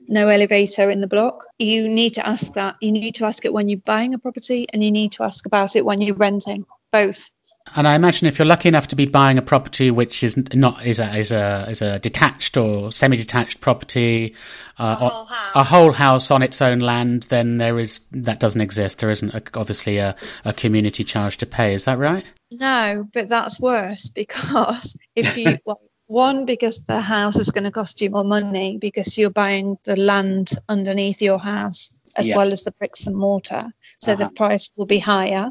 no 0.09 0.29
elevator 0.29 0.91
in 0.91 1.01
the 1.01 1.07
block. 1.07 1.45
You 1.59 1.89
need 1.89 2.15
to 2.15 2.27
ask 2.27 2.55
that 2.55 2.77
you 2.81 2.93
need 2.93 3.17
to 3.17 3.27
ask 3.27 3.45
it 3.45 3.53
when 3.53 3.69
you're 3.69 3.79
buying 3.79 4.15
a 4.15 4.19
property 4.19 4.67
and 4.73 4.83
you 4.83 4.91
need 4.91 5.13
to 5.13 5.25
ask 5.25 5.47
about 5.47 5.77
it 5.77 5.85
when 5.85 6.01
you're 6.01 6.17
renting 6.17 6.65
both 6.91 7.31
And 7.77 7.87
I 7.87 7.95
imagine 7.95 8.29
if 8.29 8.39
you're 8.39 8.47
lucky 8.47 8.69
enough 8.69 8.89
to 8.89 8.97
be 8.97 9.07
buying 9.07 9.39
a 9.39 9.43
property 9.43 9.91
which 9.91 10.23
is 10.25 10.37
not 10.55 10.85
is 10.87 11.01
a 11.01 11.17
is 11.17 11.33
a 11.33 11.67
is 11.71 11.83
a 11.83 11.99
detached 11.99 12.57
or 12.57 12.93
semi-detached 12.93 13.61
property, 13.61 14.35
uh, 14.79 14.97
A 14.99 15.09
whole 15.09 15.27
house. 15.27 15.53
a 15.55 15.65
whole 15.65 15.93
house 15.93 16.31
on 16.31 16.43
its 16.43 16.61
own 16.63 16.81
land, 16.81 17.25
then 17.25 17.59
there 17.59 17.79
is 17.79 18.01
that 18.13 18.41
doesn't 18.41 18.61
exist. 18.61 18.99
There 19.01 19.11
isn't 19.11 19.35
a, 19.35 19.43
obviously 19.55 19.99
a, 19.99 20.17
a 20.45 20.53
community 20.53 21.05
charge 21.05 21.39
to 21.39 21.47
pay. 21.47 21.75
Is 21.75 21.85
that 21.85 21.99
right? 21.99 22.25
No, 22.53 23.07
but 23.13 23.29
that's 23.29 23.61
worse 23.61 24.11
because 24.15 24.97
if 25.15 25.37
you 25.37 25.59
well, 25.65 25.81
one 26.07 26.47
because 26.47 26.85
the 26.85 27.01
house 27.01 27.37
is 27.37 27.51
going 27.51 27.65
to 27.65 27.71
cost 27.71 28.01
you 28.01 28.11
more 28.11 28.25
money 28.25 28.79
because 28.81 29.19
you're 29.19 29.31
buying 29.31 29.77
the 29.85 29.97
land 29.97 30.51
underneath 30.69 31.21
your 31.21 31.39
house 31.39 31.95
as 32.17 32.29
Yeah. 32.31 32.37
well 32.37 32.51
as 32.53 32.63
the 32.65 32.73
bricks 32.73 33.07
and 33.07 33.15
mortar, 33.17 33.65
so 34.01 34.13
Uh-huh. 34.13 34.25
the 34.25 34.31
price 34.35 34.71
will 34.77 34.87
be 34.87 34.99
higher. 34.99 35.51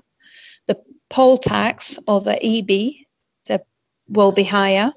Poll 1.09 1.37
tax 1.37 1.99
or 2.07 2.21
the 2.21 2.33
IBI, 2.35 3.07
the 3.45 3.63
will 4.07 4.31
be 4.31 4.43
higher, 4.43 4.91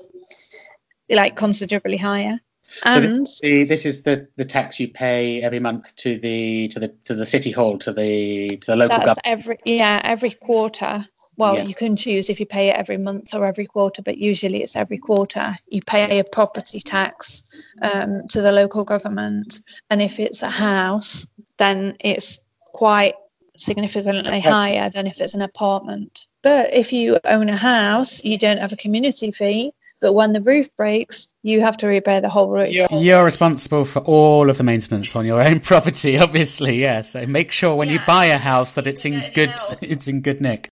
like 1.08 1.36
considerably 1.36 1.96
higher. 1.96 2.40
And 2.82 3.26
so 3.26 3.46
this, 3.46 3.68
this, 3.68 3.86
is 3.86 4.02
the, 4.02 4.28
the 4.36 4.44
tax 4.44 4.78
you 4.78 4.88
pay 4.88 5.42
every 5.42 5.58
month 5.60 5.96
to 5.96 6.18
the 6.18 6.68
to 6.68 6.80
the 6.80 6.88
to 7.04 7.14
the 7.14 7.26
city 7.26 7.50
hall 7.50 7.78
to 7.78 7.92
the 7.92 8.58
to 8.58 8.66
the 8.66 8.76
local 8.76 8.96
that's 8.96 9.20
government. 9.20 9.20
every 9.24 9.58
yeah 9.64 10.00
every 10.02 10.30
quarter. 10.30 11.04
Well, 11.36 11.56
yeah. 11.56 11.64
you 11.64 11.74
can 11.74 11.96
choose 11.96 12.28
if 12.28 12.38
you 12.38 12.44
pay 12.44 12.68
it 12.68 12.76
every 12.76 12.98
month 12.98 13.34
or 13.34 13.46
every 13.46 13.64
quarter, 13.64 14.02
but 14.02 14.18
usually 14.18 14.62
it's 14.62 14.76
every 14.76 14.98
quarter. 14.98 15.54
You 15.68 15.80
pay 15.80 16.18
a 16.18 16.24
property 16.24 16.80
tax 16.80 17.56
um, 17.80 18.28
to 18.28 18.42
the 18.42 18.52
local 18.52 18.84
government, 18.84 19.62
and 19.88 20.02
if 20.02 20.20
it's 20.20 20.42
a 20.42 20.50
house, 20.50 21.26
then 21.56 21.96
it's 22.00 22.40
quite 22.66 23.14
significantly 23.60 24.40
higher 24.40 24.90
than 24.90 25.06
if 25.06 25.20
it's 25.20 25.34
an 25.34 25.42
apartment. 25.42 26.26
But 26.42 26.74
if 26.74 26.92
you 26.92 27.18
own 27.24 27.48
a 27.48 27.56
house, 27.56 28.24
you 28.24 28.38
don't 28.38 28.58
have 28.58 28.72
a 28.72 28.76
community 28.76 29.30
fee. 29.32 29.72
But 30.00 30.14
when 30.14 30.32
the 30.32 30.40
roof 30.40 30.74
breaks, 30.76 31.28
you 31.42 31.60
have 31.60 31.76
to 31.78 31.86
repair 31.86 32.22
the 32.22 32.30
whole 32.30 32.48
roof. 32.48 32.70
You're, 32.70 32.88
you're 32.90 33.24
responsible 33.24 33.84
for 33.84 34.00
all 34.00 34.48
of 34.48 34.56
the 34.56 34.62
maintenance 34.62 35.14
on 35.14 35.26
your 35.26 35.42
own 35.42 35.60
property, 35.70 36.18
obviously. 36.18 36.80
Yeah. 36.80 37.02
So 37.02 37.26
make 37.26 37.52
sure 37.52 37.76
when 37.76 37.88
yeah. 37.88 37.94
you 37.94 38.00
buy 38.06 38.26
a 38.26 38.38
house 38.38 38.72
that 38.72 38.86
it's 38.86 39.04
in 39.04 39.22
good 39.34 39.52
it's 39.82 40.08
in 40.08 40.22
good 40.22 40.40
nick. 40.40 40.70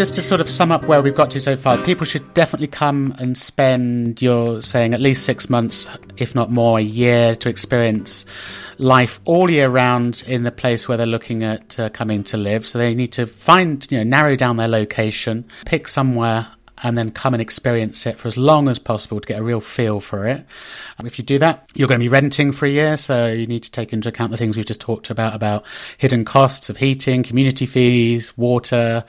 Just 0.00 0.14
to 0.14 0.22
sort 0.22 0.40
of 0.40 0.48
sum 0.48 0.72
up 0.72 0.86
where 0.86 1.02
we've 1.02 1.14
got 1.14 1.32
to 1.32 1.40
so 1.40 1.58
far, 1.58 1.76
people 1.76 2.06
should 2.06 2.32
definitely 2.32 2.68
come 2.68 3.14
and 3.18 3.36
spend, 3.36 4.22
you're 4.22 4.62
saying, 4.62 4.94
at 4.94 5.00
least 5.02 5.26
six 5.26 5.50
months, 5.50 5.88
if 6.16 6.34
not 6.34 6.50
more, 6.50 6.78
a 6.78 6.82
year 6.82 7.34
to 7.34 7.50
experience 7.50 8.24
life 8.78 9.20
all 9.26 9.50
year 9.50 9.68
round 9.68 10.24
in 10.26 10.42
the 10.42 10.50
place 10.50 10.88
where 10.88 10.96
they're 10.96 11.06
looking 11.06 11.42
at 11.42 11.78
uh, 11.78 11.90
coming 11.90 12.24
to 12.24 12.38
live. 12.38 12.66
So 12.66 12.78
they 12.78 12.94
need 12.94 13.12
to 13.12 13.26
find, 13.26 13.86
you 13.92 13.98
know, 13.98 14.04
narrow 14.04 14.36
down 14.36 14.56
their 14.56 14.68
location, 14.68 15.44
pick 15.66 15.86
somewhere 15.86 16.48
and 16.82 16.96
then 16.96 17.10
come 17.10 17.34
and 17.34 17.40
experience 17.40 18.06
it 18.06 18.18
for 18.18 18.28
as 18.28 18.36
long 18.36 18.68
as 18.68 18.78
possible 18.78 19.20
to 19.20 19.26
get 19.26 19.38
a 19.38 19.42
real 19.42 19.60
feel 19.60 20.00
for 20.00 20.28
it. 20.28 20.46
If 21.04 21.18
you 21.18 21.24
do 21.24 21.38
that, 21.38 21.70
you're 21.74 21.88
going 21.88 22.00
to 22.00 22.04
be 22.04 22.08
renting 22.08 22.52
for 22.52 22.66
a 22.66 22.70
year, 22.70 22.96
so 22.96 23.28
you 23.28 23.46
need 23.46 23.64
to 23.64 23.70
take 23.70 23.92
into 23.92 24.08
account 24.08 24.30
the 24.30 24.36
things 24.36 24.56
we've 24.56 24.66
just 24.66 24.80
talked 24.80 25.10
about 25.10 25.34
about 25.34 25.64
hidden 25.98 26.24
costs 26.24 26.70
of 26.70 26.76
heating, 26.76 27.22
community 27.22 27.66
fees, 27.66 28.36
water, 28.36 29.04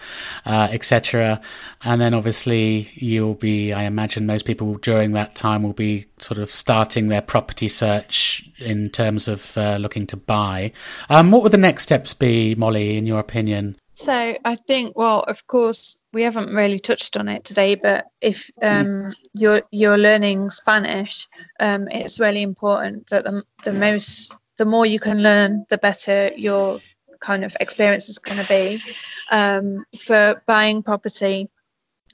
uh, 0.45 0.67
etc. 0.71 1.41
And 1.83 1.99
then 1.99 2.13
obviously 2.13 2.89
you'll 2.93 3.35
be, 3.35 3.73
I 3.73 3.83
imagine, 3.83 4.25
most 4.25 4.45
people 4.45 4.75
during 4.75 5.13
that 5.13 5.35
time 5.35 5.63
will 5.63 5.73
be 5.73 6.05
sort 6.17 6.39
of 6.39 6.51
starting 6.51 7.07
their 7.07 7.21
property 7.21 7.67
search 7.67 8.49
in 8.59 8.89
terms 8.89 9.27
of 9.27 9.57
uh, 9.57 9.77
looking 9.77 10.07
to 10.07 10.17
buy. 10.17 10.73
Um, 11.09 11.31
what 11.31 11.43
would 11.43 11.51
the 11.51 11.57
next 11.57 11.83
steps 11.83 12.13
be, 12.13 12.55
Molly, 12.55 12.97
in 12.97 13.05
your 13.05 13.19
opinion? 13.19 13.75
So 14.01 14.35
I 14.43 14.55
think, 14.55 14.97
well, 14.97 15.19
of 15.19 15.45
course, 15.45 15.99
we 16.11 16.23
haven't 16.23 16.53
really 16.53 16.79
touched 16.79 17.17
on 17.17 17.27
it 17.29 17.43
today, 17.43 17.75
but 17.75 18.07
if 18.19 18.49
um, 18.59 19.11
you're 19.33 19.61
you're 19.69 19.97
learning 19.97 20.49
Spanish, 20.49 21.27
um, 21.59 21.87
it's 21.87 22.19
really 22.19 22.41
important 22.41 23.07
that 23.11 23.25
the, 23.25 23.43
the 23.63 23.73
most 23.73 24.33
the 24.57 24.65
more 24.65 24.87
you 24.87 24.99
can 24.99 25.21
learn, 25.21 25.65
the 25.69 25.77
better 25.77 26.31
your 26.35 26.79
kind 27.19 27.45
of 27.45 27.55
experience 27.59 28.09
is 28.09 28.17
going 28.17 28.41
to 28.41 28.47
be. 28.47 28.79
Um, 29.31 29.85
for 29.95 30.41
buying 30.47 30.81
property, 30.81 31.49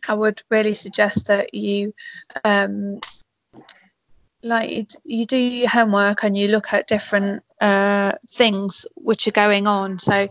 I 0.10 0.14
would 0.14 0.42
really 0.52 0.74
suggest 0.74 1.28
that 1.28 1.54
you 1.54 1.94
um, 2.44 3.00
like 4.44 4.90
you 5.04 5.26
do 5.26 5.38
your 5.38 5.70
homework 5.70 6.24
and 6.24 6.38
you 6.38 6.50
look 6.50 6.74
at 6.74 6.88
different 6.88 7.44
uh, 7.62 8.12
things 8.30 8.86
which 8.96 9.28
are 9.28 9.32
going 9.32 9.68
on. 9.68 10.00
So 10.00 10.28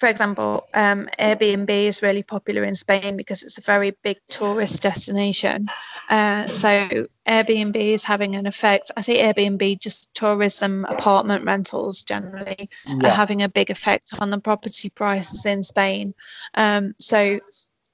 for 0.00 0.08
example, 0.08 0.66
um, 0.72 1.08
Airbnb 1.18 1.68
is 1.68 2.00
really 2.00 2.22
popular 2.22 2.64
in 2.64 2.74
Spain 2.74 3.18
because 3.18 3.42
it's 3.42 3.58
a 3.58 3.60
very 3.62 3.90
big 3.90 4.16
tourist 4.28 4.82
destination. 4.82 5.68
Uh, 6.08 6.46
so 6.46 7.06
Airbnb 7.28 7.76
is 7.76 8.02
having 8.02 8.34
an 8.34 8.46
effect. 8.46 8.92
I 8.96 9.02
say 9.02 9.18
Airbnb, 9.22 9.78
just 9.78 10.14
tourism 10.14 10.86
apartment 10.86 11.44
rentals 11.44 12.04
generally 12.04 12.70
yeah. 12.86 13.08
are 13.08 13.14
having 13.14 13.42
a 13.42 13.50
big 13.50 13.68
effect 13.68 14.14
on 14.18 14.30
the 14.30 14.40
property 14.40 14.88
prices 14.88 15.44
in 15.44 15.62
Spain. 15.62 16.14
Um, 16.54 16.94
so 16.98 17.38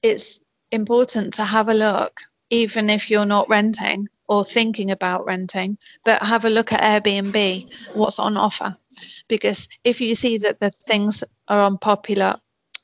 it's 0.01 0.41
important 0.71 1.35
to 1.35 1.45
have 1.45 1.69
a 1.69 1.75
look, 1.75 2.21
even 2.51 2.91
if 2.91 3.11
you're 3.11 3.27
not 3.27 3.49
renting 3.49 4.09
or 4.29 4.45
thinking 4.45 4.91
about 4.91 5.25
renting, 5.25 5.79
but 6.05 6.23
have 6.23 6.45
a 6.45 6.51
look 6.51 6.73
at 6.73 6.81
Airbnb, 6.81 7.97
what's 7.97 8.19
on 8.19 8.37
offer. 8.37 8.77
Because 9.29 9.69
if 9.85 10.01
you 10.01 10.15
see 10.15 10.39
that 10.39 10.61
the 10.61 10.71
things 10.71 11.25
are 11.49 11.67
unpopular, 11.67 12.37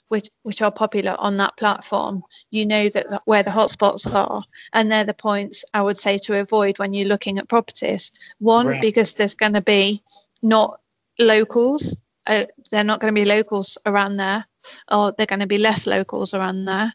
which, 0.08 0.28
which 0.42 0.62
are 0.62 0.70
popular 0.70 1.16
on 1.18 1.38
that 1.38 1.56
platform, 1.56 2.22
you 2.50 2.66
know 2.66 2.88
that, 2.88 3.08
that 3.08 3.22
where 3.24 3.42
the 3.42 3.50
hotspots 3.50 4.12
are, 4.14 4.42
and 4.72 4.90
they're 4.90 5.04
the 5.04 5.14
points 5.14 5.64
I 5.72 5.82
would 5.82 5.96
say 5.96 6.18
to 6.18 6.38
avoid 6.38 6.78
when 6.78 6.92
you're 6.92 7.08
looking 7.08 7.38
at 7.38 7.48
properties. 7.48 8.34
One, 8.38 8.66
right. 8.66 8.80
because 8.80 9.14
there's 9.14 9.36
going 9.36 9.54
to 9.54 9.62
be 9.62 10.02
not 10.42 10.80
locals, 11.18 11.96
uh, 12.26 12.44
they're 12.70 12.84
not 12.84 13.00
going 13.00 13.14
to 13.14 13.20
be 13.20 13.28
locals 13.28 13.78
around 13.86 14.16
there, 14.16 14.44
or 14.90 15.12
they're 15.12 15.26
going 15.26 15.40
to 15.40 15.46
be 15.46 15.58
less 15.58 15.86
locals 15.86 16.34
around 16.34 16.64
there. 16.64 16.92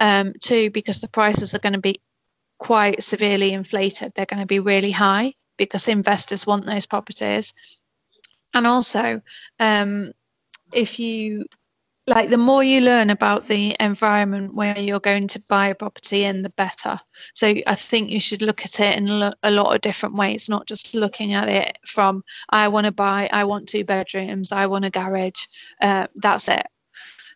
Um, 0.00 0.34
two, 0.40 0.70
because 0.70 1.00
the 1.00 1.08
prices 1.08 1.54
are 1.54 1.60
going 1.60 1.74
to 1.74 1.80
be 1.80 2.00
quite 2.58 3.02
severely 3.02 3.52
inflated. 3.52 4.12
They're 4.14 4.26
going 4.26 4.42
to 4.42 4.46
be 4.46 4.60
really 4.60 4.90
high 4.90 5.34
because 5.56 5.88
investors 5.88 6.46
want 6.46 6.66
those 6.66 6.86
properties. 6.86 7.54
And 8.52 8.66
also, 8.66 9.20
um, 9.58 10.12
if 10.72 10.98
you 10.98 11.46
like, 12.06 12.28
the 12.28 12.36
more 12.36 12.62
you 12.62 12.82
learn 12.82 13.08
about 13.08 13.46
the 13.46 13.74
environment 13.80 14.54
where 14.54 14.78
you're 14.78 15.00
going 15.00 15.28
to 15.28 15.42
buy 15.48 15.68
a 15.68 15.74
property 15.74 16.24
in, 16.24 16.42
the 16.42 16.50
better. 16.50 16.98
So 17.34 17.46
I 17.66 17.74
think 17.74 18.10
you 18.10 18.20
should 18.20 18.42
look 18.42 18.64
at 18.64 18.78
it 18.78 18.98
in 18.98 19.08
a 19.08 19.50
lot 19.50 19.74
of 19.74 19.80
different 19.80 20.14
ways, 20.14 20.50
not 20.50 20.66
just 20.66 20.94
looking 20.94 21.32
at 21.32 21.48
it 21.48 21.78
from 21.86 22.22
I 22.48 22.68
want 22.68 22.84
to 22.84 22.92
buy, 22.92 23.30
I 23.32 23.44
want 23.44 23.70
two 23.70 23.84
bedrooms, 23.84 24.52
I 24.52 24.66
want 24.66 24.84
a 24.84 24.90
garage. 24.90 25.46
Uh, 25.80 26.08
that's 26.14 26.48
it. 26.48 26.66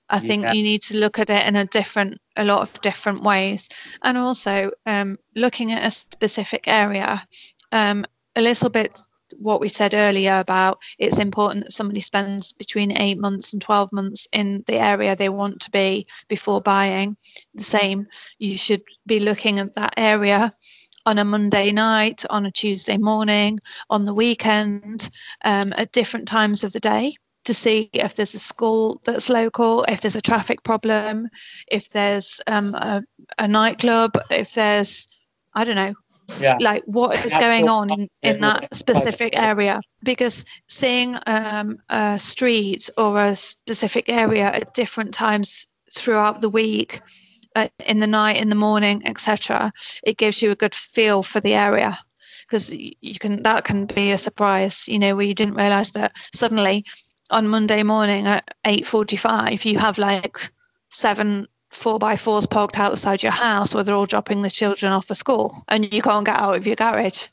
I 0.08 0.18
think 0.18 0.44
yeah. 0.44 0.52
you 0.52 0.62
need 0.62 0.82
to 0.82 0.98
look 0.98 1.18
at 1.18 1.30
it 1.30 1.46
in 1.46 1.56
a 1.56 1.64
different, 1.64 2.18
a 2.36 2.44
lot 2.44 2.62
of 2.62 2.80
different 2.80 3.22
ways, 3.22 3.68
and 4.02 4.16
also 4.16 4.70
um, 4.86 5.18
looking 5.34 5.72
at 5.72 5.84
a 5.84 5.90
specific 5.90 6.66
area. 6.66 7.22
Um, 7.72 8.06
a 8.34 8.40
little 8.40 8.70
bit 8.70 8.98
what 9.36 9.60
we 9.60 9.68
said 9.68 9.94
earlier 9.94 10.38
about 10.38 10.78
it's 10.98 11.18
important 11.18 11.64
that 11.64 11.72
somebody 11.72 12.00
spends 12.00 12.54
between 12.54 12.98
eight 12.98 13.18
months 13.18 13.52
and 13.52 13.60
12 13.60 13.92
months 13.92 14.28
in 14.32 14.64
the 14.66 14.78
area 14.78 15.16
they 15.16 15.28
want 15.28 15.62
to 15.62 15.70
be 15.70 16.06
before 16.28 16.60
buying. 16.60 17.16
The 17.54 17.64
same, 17.64 18.06
you 18.38 18.56
should 18.56 18.82
be 19.06 19.20
looking 19.20 19.58
at 19.58 19.74
that 19.74 19.94
area 19.96 20.52
on 21.04 21.18
a 21.18 21.24
Monday 21.24 21.72
night, 21.72 22.24
on 22.28 22.46
a 22.46 22.50
Tuesday 22.50 22.96
morning, 22.96 23.58
on 23.88 24.04
the 24.04 24.14
weekend, 24.14 25.08
um, 25.44 25.72
at 25.76 25.92
different 25.92 26.28
times 26.28 26.64
of 26.64 26.72
the 26.72 26.80
day 26.80 27.16
to 27.48 27.54
see 27.54 27.88
if 27.94 28.14
there's 28.14 28.34
a 28.34 28.38
school 28.38 29.00
that's 29.04 29.30
local, 29.30 29.82
if 29.84 30.02
there's 30.02 30.16
a 30.16 30.20
traffic 30.20 30.62
problem, 30.62 31.28
if 31.66 31.88
there's 31.88 32.42
um, 32.46 32.74
a, 32.74 33.02
a, 33.38 33.48
nightclub, 33.48 34.18
if 34.30 34.52
there's, 34.52 35.06
I 35.54 35.64
don't 35.64 35.76
know, 35.76 35.94
yeah. 36.38 36.58
like 36.60 36.82
what 36.84 37.24
is 37.24 37.34
going 37.34 37.66
on 37.66 37.90
in, 37.90 38.08
in 38.20 38.40
that 38.42 38.76
specific 38.76 39.38
area. 39.38 39.80
Because 40.02 40.44
seeing 40.68 41.16
um, 41.26 41.78
a 41.88 42.18
street 42.18 42.90
or 42.98 43.24
a 43.24 43.34
specific 43.34 44.10
area 44.10 44.44
at 44.44 44.74
different 44.74 45.14
times 45.14 45.68
throughout 45.90 46.42
the 46.42 46.50
week, 46.50 47.00
uh, 47.56 47.68
in 47.86 47.98
the 47.98 48.06
night, 48.06 48.42
in 48.42 48.50
the 48.50 48.56
morning, 48.56 49.04
etc., 49.06 49.72
it 50.02 50.18
gives 50.18 50.42
you 50.42 50.50
a 50.50 50.54
good 50.54 50.74
feel 50.74 51.22
for 51.22 51.40
the 51.40 51.54
area 51.54 51.96
because 52.42 52.74
you 52.74 53.18
can 53.18 53.42
that 53.42 53.64
can 53.64 53.86
be 53.86 54.10
a 54.12 54.18
surprise 54.18 54.86
you 54.86 54.98
know 54.98 55.16
where 55.16 55.26
you 55.26 55.34
didn't 55.34 55.54
realize 55.54 55.92
that 55.92 56.12
suddenly 56.16 56.84
on 57.30 57.48
Monday 57.48 57.82
morning 57.82 58.26
at 58.26 58.54
8:45 58.64 59.64
you 59.64 59.78
have 59.78 59.98
like 59.98 60.38
seven 60.88 61.46
four 61.70 61.98
by 61.98 62.16
fours 62.16 62.46
parked 62.46 62.78
outside 62.78 63.22
your 63.22 63.32
house 63.32 63.74
where 63.74 63.84
they're 63.84 63.94
all 63.94 64.06
dropping 64.06 64.42
the 64.42 64.50
children 64.50 64.92
off 64.92 65.06
for 65.06 65.14
school 65.14 65.54
and 65.68 65.92
you 65.92 66.00
can't 66.00 66.24
get 66.26 66.36
out 66.36 66.56
of 66.56 66.66
your 66.66 66.76
garage 66.76 67.28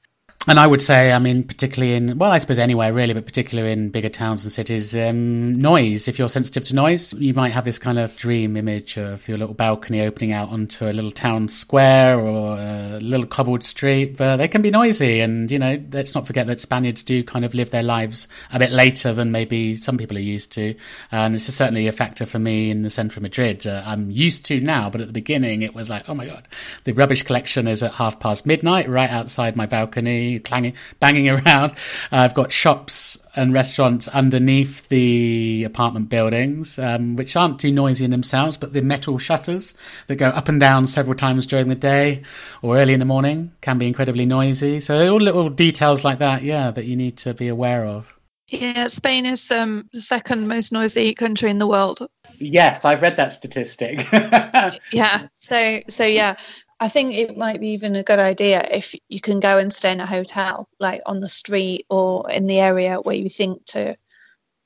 and 0.47 0.59
I 0.59 0.67
would 0.67 0.81
say, 0.81 1.11
I 1.11 1.19
mean, 1.19 1.43
particularly 1.43 1.95
in, 1.95 2.17
well, 2.17 2.31
I 2.31 2.37
suppose 2.37 2.59
anywhere 2.59 2.93
really, 2.93 3.13
but 3.13 3.25
particularly 3.25 3.71
in 3.71 3.89
bigger 3.89 4.09
towns 4.09 4.43
and 4.43 4.51
cities, 4.51 4.95
um, 4.95 5.53
noise. 5.53 6.07
If 6.07 6.19
you're 6.19 6.29
sensitive 6.29 6.65
to 6.65 6.75
noise, 6.75 7.13
you 7.13 7.33
might 7.33 7.53
have 7.53 7.65
this 7.65 7.79
kind 7.79 7.97
of 7.97 8.15
dream 8.17 8.55
image 8.55 8.97
of 8.97 9.27
your 9.27 9.37
little 9.37 9.55
balcony 9.55 10.01
opening 10.01 10.33
out 10.33 10.49
onto 10.49 10.85
a 10.85 10.93
little 10.93 11.11
town 11.11 11.49
square 11.49 12.19
or 12.19 12.57
a 12.57 12.99
little 13.01 13.25
cobbled 13.25 13.63
street, 13.63 14.17
but 14.17 14.37
they 14.37 14.47
can 14.47 14.61
be 14.61 14.71
noisy. 14.71 15.21
And, 15.21 15.49
you 15.49 15.59
know, 15.59 15.81
let's 15.91 16.13
not 16.13 16.27
forget 16.27 16.47
that 16.47 16.61
Spaniards 16.61 17.03
do 17.03 17.23
kind 17.23 17.43
of 17.45 17.53
live 17.53 17.71
their 17.71 17.83
lives 17.83 18.27
a 18.51 18.59
bit 18.59 18.71
later 18.71 19.13
than 19.13 19.31
maybe 19.31 19.77
some 19.77 19.97
people 19.97 20.17
are 20.17 20.21
used 20.21 20.51
to. 20.53 20.75
And 21.11 21.33
this 21.33 21.49
is 21.49 21.55
certainly 21.55 21.87
a 21.87 21.91
factor 21.91 22.25
for 22.25 22.37
me 22.37 22.69
in 22.69 22.83
the 22.83 22.89
centre 22.89 23.17
of 23.17 23.23
Madrid. 23.23 23.65
Uh, 23.65 23.81
I'm 23.85 24.11
used 24.11 24.45
to 24.45 24.59
now, 24.59 24.89
but 24.89 25.01
at 25.01 25.07
the 25.07 25.13
beginning 25.13 25.63
it 25.63 25.73
was 25.73 25.89
like, 25.89 26.07
oh 26.09 26.13
my 26.13 26.25
God, 26.25 26.47
the 26.83 26.93
rubbish 26.93 27.23
collection 27.23 27.67
is 27.67 27.83
at 27.83 27.93
half 27.93 28.19
past 28.19 28.45
midnight 28.45 28.89
right 28.89 29.09
outside 29.09 29.55
my 29.55 29.65
balcony, 29.65 30.34
clanging, 30.39 30.73
banging 30.99 31.29
around. 31.29 31.71
Uh, 32.11 32.17
I've 32.17 32.33
got 32.33 32.51
shops 32.51 33.19
and 33.35 33.53
restaurants 33.53 34.07
underneath 34.07 34.87
the 34.89 35.63
apartment 35.65 36.09
buildings, 36.09 36.79
um, 36.79 37.15
which 37.15 37.35
aren't 37.35 37.59
too 37.59 37.71
noisy 37.71 38.05
in 38.05 38.11
themselves, 38.11 38.57
but 38.57 38.73
the 38.73 38.81
metal 38.81 39.17
shutters 39.17 39.75
that 40.07 40.15
go 40.15 40.27
up 40.27 40.49
and 40.49 40.59
down 40.59 40.87
several 40.87 41.15
times 41.15 41.47
during 41.47 41.67
the 41.67 41.75
day 41.75 42.23
or 42.61 42.77
early 42.77 42.93
in 42.93 42.99
the 42.99 43.05
morning 43.05 43.51
can 43.61 43.77
be 43.77 43.87
incredibly 43.87 44.25
noisy. 44.25 44.79
So 44.79 45.11
all 45.11 45.19
little 45.19 45.49
details 45.49 46.03
like 46.03 46.19
that, 46.19 46.43
yeah, 46.43 46.71
that 46.71 46.85
you 46.85 46.95
need 46.95 47.17
to 47.17 47.33
be 47.33 47.47
aware 47.49 47.85
of. 47.85 48.11
Yeah, 48.47 48.87
Spain 48.87 49.25
is 49.25 49.49
um, 49.49 49.89
the 49.91 50.01
second 50.01 50.47
most 50.47 50.71
noisy 50.71 51.15
country 51.15 51.49
in 51.49 51.57
the 51.57 51.67
world. 51.67 52.05
Yes, 52.37 52.85
I've 52.85 53.01
read 53.01 53.17
that 53.17 53.33
statistic. 53.33 54.07
yeah, 54.91 55.27
so 55.35 55.79
so 55.87 56.05
yeah, 56.05 56.35
I 56.79 56.89
think 56.89 57.13
it 57.13 57.37
might 57.37 57.61
be 57.61 57.69
even 57.69 57.95
a 57.95 58.03
good 58.03 58.19
idea 58.19 58.65
if 58.69 58.95
you 59.07 59.21
can 59.21 59.39
go 59.39 59.57
and 59.57 59.71
stay 59.71 59.91
in 59.93 60.01
a 60.01 60.05
hotel, 60.05 60.67
like 60.79 61.01
on 61.05 61.21
the 61.21 61.29
street 61.29 61.85
or 61.89 62.29
in 62.29 62.47
the 62.47 62.59
area 62.59 62.97
where 62.97 63.15
you 63.15 63.29
think 63.29 63.65
to 63.67 63.95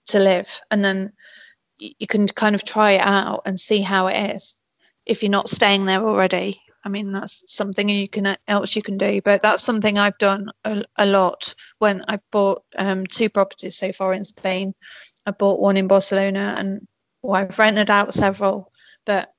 to 0.07 0.20
live, 0.20 0.62
and 0.72 0.84
then 0.84 1.14
you 1.78 2.07
can 2.07 2.28
kind 2.28 2.55
of 2.55 2.64
try 2.64 2.93
it 2.93 3.01
out 3.01 3.43
and 3.45 3.60
see 3.60 3.82
how 3.82 4.07
it 4.07 4.36
is. 4.36 4.57
If 5.05 5.24
you're 5.24 5.32
not 5.32 5.49
staying 5.49 5.86
there 5.86 6.03
already, 6.03 6.62
I 6.84 6.89
mean 6.89 7.12
that's 7.12 7.43
something 7.47 7.88
you 7.88 8.10
can 8.10 8.36
else 8.47 8.76
you 8.76 8.82
can 8.82 8.97
do. 8.97 9.22
But 9.22 9.43
that's 9.43 9.64
something 9.64 9.99
I've 9.99 10.18
done 10.18 10.51
a, 10.66 10.84
a 10.97 11.05
lot 11.05 11.53
when 11.78 12.03
I 12.07 12.20
bought 12.32 12.64
um, 12.76 13.05
two 13.05 13.30
properties 13.30 13.78
so 13.78 13.91
far 13.91 14.14
in 14.14 14.26
Spain. 14.26 14.74
I 15.28 15.32
bought 15.32 15.62
one 15.62 15.78
in 15.78 15.88
Barcelona, 15.88 16.55
and 16.57 16.88
well, 17.22 17.36
I've 17.36 17.60
rented 17.60 17.91
out 17.91 18.14
several, 18.16 18.72
but 19.05 19.30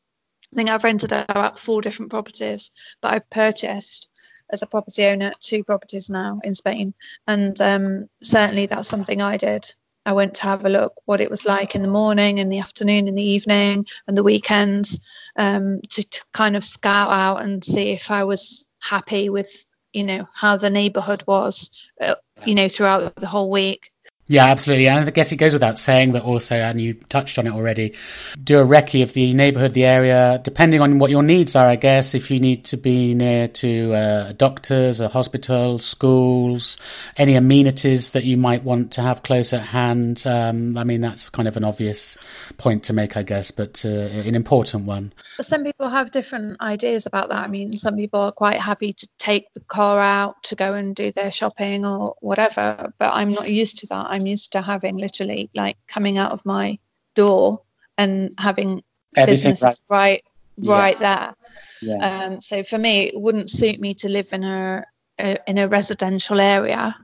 I 0.52 0.56
think 0.56 0.70
I've 0.70 0.84
rented 0.84 1.12
out 1.12 1.58
four 1.58 1.80
different 1.80 2.10
properties, 2.10 2.72
but 3.00 3.12
I've 3.12 3.30
purchased 3.30 4.08
as 4.50 4.62
a 4.62 4.66
property 4.66 5.04
owner 5.04 5.32
two 5.40 5.62
properties 5.62 6.10
now 6.10 6.40
in 6.42 6.54
Spain, 6.54 6.94
and 7.26 7.60
um, 7.60 8.08
certainly 8.22 8.66
that's 8.66 8.88
something 8.88 9.22
I 9.22 9.36
did. 9.36 9.72
I 10.04 10.12
went 10.12 10.34
to 10.36 10.44
have 10.44 10.64
a 10.64 10.70
look 10.70 10.94
what 11.04 11.20
it 11.20 11.30
was 11.30 11.46
like 11.46 11.74
in 11.74 11.82
the 11.82 11.88
morning, 11.88 12.38
in 12.38 12.48
the 12.48 12.60
afternoon, 12.60 13.06
in 13.06 13.14
the 13.14 13.30
evening, 13.30 13.86
and 14.08 14.16
the 14.16 14.24
weekends 14.24 15.08
um, 15.36 15.82
to, 15.88 16.02
to 16.02 16.24
kind 16.32 16.56
of 16.56 16.64
scout 16.64 17.10
out 17.10 17.42
and 17.42 17.62
see 17.62 17.90
if 17.90 18.10
I 18.10 18.24
was 18.24 18.66
happy 18.80 19.28
with 19.28 19.66
you 19.92 20.04
know 20.04 20.28
how 20.32 20.56
the 20.56 20.70
neighborhood 20.70 21.24
was, 21.26 21.90
uh, 22.00 22.14
you 22.44 22.54
know, 22.54 22.68
throughout 22.68 23.14
the 23.16 23.26
whole 23.26 23.50
week. 23.50 23.92
Yeah, 24.30 24.46
absolutely. 24.46 24.86
And 24.86 25.08
I 25.08 25.10
guess 25.10 25.32
it 25.32 25.38
goes 25.38 25.54
without 25.54 25.76
saying 25.76 26.12
that 26.12 26.22
also, 26.22 26.54
and 26.54 26.80
you 26.80 26.94
touched 26.94 27.40
on 27.40 27.48
it 27.48 27.52
already, 27.52 27.94
do 28.40 28.60
a 28.60 28.64
recce 28.64 29.02
of 29.02 29.12
the 29.12 29.32
neighbourhood, 29.32 29.74
the 29.74 29.86
area, 29.86 30.40
depending 30.40 30.80
on 30.80 31.00
what 31.00 31.10
your 31.10 31.24
needs 31.24 31.56
are, 31.56 31.68
I 31.68 31.74
guess. 31.74 32.14
If 32.14 32.30
you 32.30 32.38
need 32.38 32.66
to 32.66 32.76
be 32.76 33.14
near 33.14 33.48
to 33.48 33.92
uh, 33.92 34.32
doctors, 34.32 35.00
a 35.00 35.08
hospital, 35.08 35.80
schools, 35.80 36.78
any 37.16 37.34
amenities 37.34 38.10
that 38.10 38.22
you 38.22 38.36
might 38.36 38.62
want 38.62 38.92
to 38.92 39.02
have 39.02 39.24
close 39.24 39.52
at 39.52 39.62
hand. 39.62 40.22
Um, 40.24 40.78
I 40.78 40.84
mean, 40.84 41.00
that's 41.00 41.30
kind 41.30 41.48
of 41.48 41.56
an 41.56 41.64
obvious 41.64 42.16
point 42.56 42.84
to 42.84 42.92
make, 42.92 43.16
I 43.16 43.24
guess, 43.24 43.50
but 43.50 43.84
uh, 43.84 43.88
an 43.88 44.36
important 44.36 44.84
one. 44.84 45.12
Some 45.40 45.64
people 45.64 45.88
have 45.88 46.12
different 46.12 46.60
ideas 46.60 47.06
about 47.06 47.30
that. 47.30 47.44
I 47.44 47.48
mean, 47.48 47.76
some 47.76 47.96
people 47.96 48.20
are 48.20 48.30
quite 48.30 48.60
happy 48.60 48.92
to 48.92 49.08
take 49.18 49.52
the 49.54 49.60
car 49.60 49.98
out 49.98 50.40
to 50.44 50.54
go 50.54 50.74
and 50.74 50.94
do 50.94 51.10
their 51.10 51.32
shopping 51.32 51.84
or 51.84 52.14
whatever, 52.20 52.92
but 52.96 53.12
I'm 53.12 53.32
not 53.32 53.50
used 53.50 53.78
to 53.78 53.88
that. 53.88 54.06
I'm 54.08 54.19
used 54.26 54.52
to 54.52 54.62
having 54.62 54.96
literally 54.96 55.50
like 55.54 55.76
coming 55.86 56.18
out 56.18 56.32
of 56.32 56.44
my 56.44 56.78
door 57.14 57.62
and 57.98 58.32
having 58.38 58.82
Everything 59.16 59.52
business 59.52 59.82
right 59.88 60.22
right, 60.68 60.96
yeah. 61.00 61.16
there. 61.16 61.34
Yeah. 61.82 62.24
Um, 62.24 62.40
so 62.40 62.62
for 62.62 62.78
me, 62.78 63.08
it 63.08 63.20
wouldn't 63.20 63.50
suit 63.50 63.80
me 63.80 63.94
to 63.94 64.08
live 64.08 64.28
in 64.32 64.44
a, 64.44 64.84
a 65.18 65.38
in 65.48 65.58
a 65.58 65.68
residential 65.68 66.40
area 66.40 66.96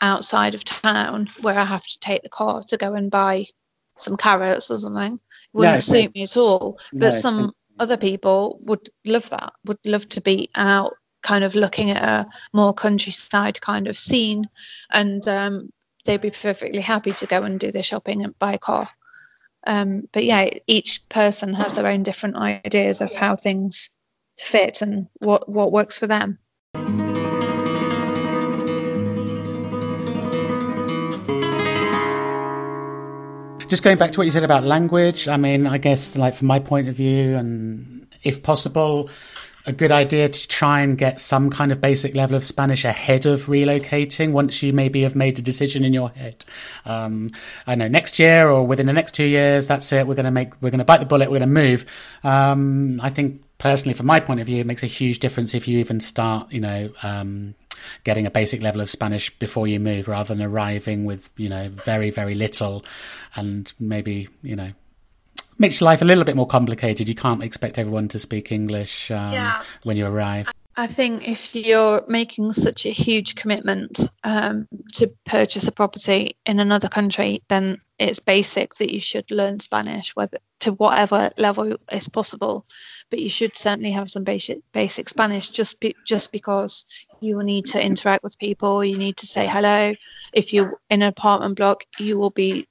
outside 0.00 0.54
of 0.54 0.64
town 0.64 1.28
where 1.40 1.58
I 1.58 1.64
have 1.64 1.84
to 1.84 1.98
take 1.98 2.22
the 2.22 2.28
car 2.28 2.62
to 2.68 2.76
go 2.76 2.94
and 2.94 3.10
buy 3.10 3.46
some 3.96 4.16
carrots 4.16 4.70
or 4.70 4.78
something. 4.78 5.14
It 5.14 5.20
wouldn't 5.52 5.76
no, 5.76 5.80
suit 5.80 6.14
me 6.14 6.22
at 6.24 6.36
all. 6.36 6.78
But 6.92 7.06
no, 7.06 7.10
some 7.10 7.52
other 7.78 7.96
people 7.96 8.60
would 8.66 8.88
love 9.04 9.30
that, 9.30 9.52
would 9.64 9.78
love 9.84 10.08
to 10.10 10.20
be 10.20 10.50
out 10.54 10.94
kind 11.20 11.42
of 11.42 11.54
looking 11.54 11.90
at 11.90 12.02
a 12.02 12.26
more 12.52 12.72
countryside 12.72 13.60
kind 13.60 13.88
of 13.88 13.96
scene 13.96 14.44
and 14.90 15.26
um, 15.26 15.72
they'd 16.08 16.20
be 16.22 16.30
perfectly 16.30 16.80
happy 16.80 17.12
to 17.12 17.26
go 17.26 17.42
and 17.42 17.60
do 17.60 17.70
their 17.70 17.82
shopping 17.82 18.24
and 18.24 18.36
buy 18.38 18.56
car. 18.56 18.88
Um, 19.66 20.08
but 20.10 20.24
yeah, 20.24 20.48
each 20.66 21.06
person 21.10 21.52
has 21.52 21.74
their 21.74 21.86
own 21.86 22.02
different 22.02 22.36
ideas 22.36 23.02
of 23.02 23.14
how 23.14 23.36
things 23.36 23.90
fit 24.38 24.80
and 24.80 25.08
what, 25.20 25.50
what 25.50 25.70
works 25.70 25.98
for 25.98 26.06
them. 26.06 26.38
Just 33.68 33.82
going 33.82 33.98
back 33.98 34.12
to 34.12 34.18
what 34.18 34.24
you 34.24 34.30
said 34.30 34.44
about 34.44 34.64
language, 34.64 35.28
I 35.28 35.36
mean, 35.36 35.66
I 35.66 35.76
guess, 35.76 36.16
like 36.16 36.36
from 36.36 36.46
my 36.46 36.58
point 36.58 36.88
of 36.88 36.94
view, 36.94 37.36
and 37.36 38.06
if 38.22 38.42
possible, 38.42 39.10
a 39.68 39.72
good 39.72 39.92
idea 39.92 40.30
to 40.30 40.48
try 40.48 40.80
and 40.80 40.96
get 40.96 41.20
some 41.20 41.50
kind 41.50 41.72
of 41.72 41.80
basic 41.80 42.16
level 42.16 42.36
of 42.36 42.44
Spanish 42.44 42.86
ahead 42.86 43.26
of 43.26 43.42
relocating 43.46 44.32
once 44.32 44.62
you 44.62 44.72
maybe 44.72 45.02
have 45.02 45.14
made 45.14 45.38
a 45.38 45.42
decision 45.42 45.84
in 45.84 45.92
your 45.92 46.08
head. 46.08 46.42
Um, 46.86 47.32
I 47.66 47.74
know 47.74 47.86
next 47.86 48.18
year 48.18 48.48
or 48.48 48.66
within 48.66 48.86
the 48.86 48.94
next 48.94 49.12
two 49.12 49.26
years, 49.26 49.66
that's 49.66 49.92
it. 49.92 50.06
We're 50.06 50.14
going 50.14 50.24
to 50.24 50.30
make, 50.30 50.54
we're 50.62 50.70
going 50.70 50.78
to 50.78 50.86
bite 50.86 51.00
the 51.00 51.06
bullet. 51.06 51.30
We're 51.30 51.38
going 51.38 51.54
to 51.54 51.60
move. 51.60 51.84
Um, 52.24 52.98
I 53.02 53.10
think 53.10 53.42
personally, 53.58 53.92
from 53.92 54.06
my 54.06 54.20
point 54.20 54.40
of 54.40 54.46
view, 54.46 54.60
it 54.60 54.66
makes 54.66 54.84
a 54.84 54.86
huge 54.86 55.18
difference 55.18 55.54
if 55.54 55.68
you 55.68 55.80
even 55.80 56.00
start, 56.00 56.50
you 56.50 56.62
know, 56.62 56.90
um, 57.02 57.54
getting 58.04 58.24
a 58.24 58.30
basic 58.30 58.62
level 58.62 58.80
of 58.80 58.88
Spanish 58.88 59.38
before 59.38 59.66
you 59.66 59.80
move 59.80 60.08
rather 60.08 60.34
than 60.34 60.42
arriving 60.42 61.04
with, 61.04 61.30
you 61.36 61.50
know, 61.50 61.68
very, 61.68 62.08
very 62.08 62.34
little 62.34 62.86
and 63.36 63.70
maybe, 63.78 64.28
you 64.42 64.56
know, 64.56 64.72
makes 65.58 65.80
life 65.80 66.02
a 66.02 66.04
little 66.04 66.24
bit 66.24 66.36
more 66.36 66.46
complicated. 66.46 67.08
You 67.08 67.14
can't 67.14 67.42
expect 67.42 67.78
everyone 67.78 68.08
to 68.08 68.18
speak 68.18 68.52
English 68.52 69.10
um, 69.10 69.32
yeah. 69.32 69.62
when 69.84 69.96
you 69.96 70.06
arrive. 70.06 70.50
I 70.78 70.86
think 70.86 71.26
if 71.26 71.56
you're 71.56 72.04
making 72.06 72.52
such 72.52 72.86
a 72.86 72.90
huge 72.90 73.34
commitment 73.34 73.98
um, 74.22 74.68
to 74.94 75.10
purchase 75.26 75.66
a 75.66 75.72
property 75.72 76.36
in 76.46 76.60
another 76.60 76.88
country, 76.88 77.42
then 77.48 77.80
it's 77.98 78.20
basic 78.20 78.76
that 78.76 78.92
you 78.92 79.00
should 79.00 79.32
learn 79.32 79.58
Spanish, 79.58 80.14
whether 80.14 80.38
to 80.60 80.72
whatever 80.72 81.30
level 81.36 81.78
is 81.90 82.08
possible. 82.08 82.64
But 83.10 83.18
you 83.18 83.28
should 83.28 83.56
certainly 83.56 83.90
have 83.90 84.08
some 84.08 84.22
basic 84.22 84.60
basic 84.70 85.08
Spanish, 85.08 85.50
just 85.50 85.80
be, 85.80 85.96
just 86.06 86.30
because 86.30 86.86
you 87.20 87.36
will 87.36 87.44
need 87.44 87.66
to 87.66 87.84
interact 87.84 88.22
with 88.22 88.38
people. 88.38 88.84
You 88.84 88.98
need 88.98 89.16
to 89.16 89.26
say 89.26 89.48
hello. 89.48 89.94
If 90.32 90.52
you're 90.52 90.78
in 90.88 91.02
an 91.02 91.08
apartment 91.08 91.56
block, 91.56 91.86
you 91.98 92.18
will 92.18 92.30
be 92.30 92.68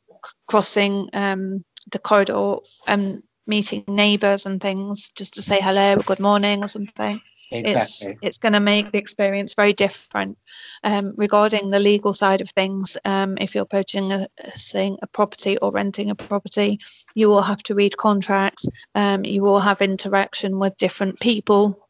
crossing 0.48 1.10
um, 1.12 1.66
the 1.92 2.00
corridor 2.00 2.56
and 2.88 3.24
meeting 3.46 3.84
neighbours 3.88 4.46
and 4.46 4.62
things 4.62 5.12
just 5.14 5.36
to 5.36 5.42
say 5.42 5.60
hello 5.62 5.96
or 5.96 6.04
good 6.04 6.20
morning 6.20 6.64
or 6.64 6.68
something. 6.68 7.22
Exactly. 7.50 7.72
It's 7.72 8.10
it's 8.22 8.38
going 8.40 8.54
to 8.54 8.60
make 8.60 8.92
the 8.92 8.98
experience 8.98 9.56
very 9.56 9.72
different. 9.72 10.38
Um, 10.84 11.14
regarding 11.16 11.70
the 11.70 11.80
legal 11.80 12.14
side 12.14 12.42
of 12.42 12.50
things, 12.50 12.98
um, 13.06 13.38
if 13.40 13.56
you're 13.56 13.66
purchasing 13.66 14.12
a, 14.12 14.28
a 14.76 15.08
property 15.08 15.58
or 15.58 15.72
renting 15.72 16.10
a 16.10 16.16
property, 16.16 16.80
you 17.16 17.30
will 17.30 17.42
have 17.42 17.64
to 17.64 17.76
read 17.76 17.96
contracts. 17.96 18.68
Um, 18.94 19.24
you 19.24 19.42
will 19.42 19.60
have 19.60 19.82
interaction 19.82 20.60
with 20.60 20.78
different 20.78 21.22
people, 21.22 21.88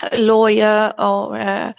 a 0.00 0.18
lawyer 0.18 0.94
or 0.96 1.36
uh, 1.36 1.72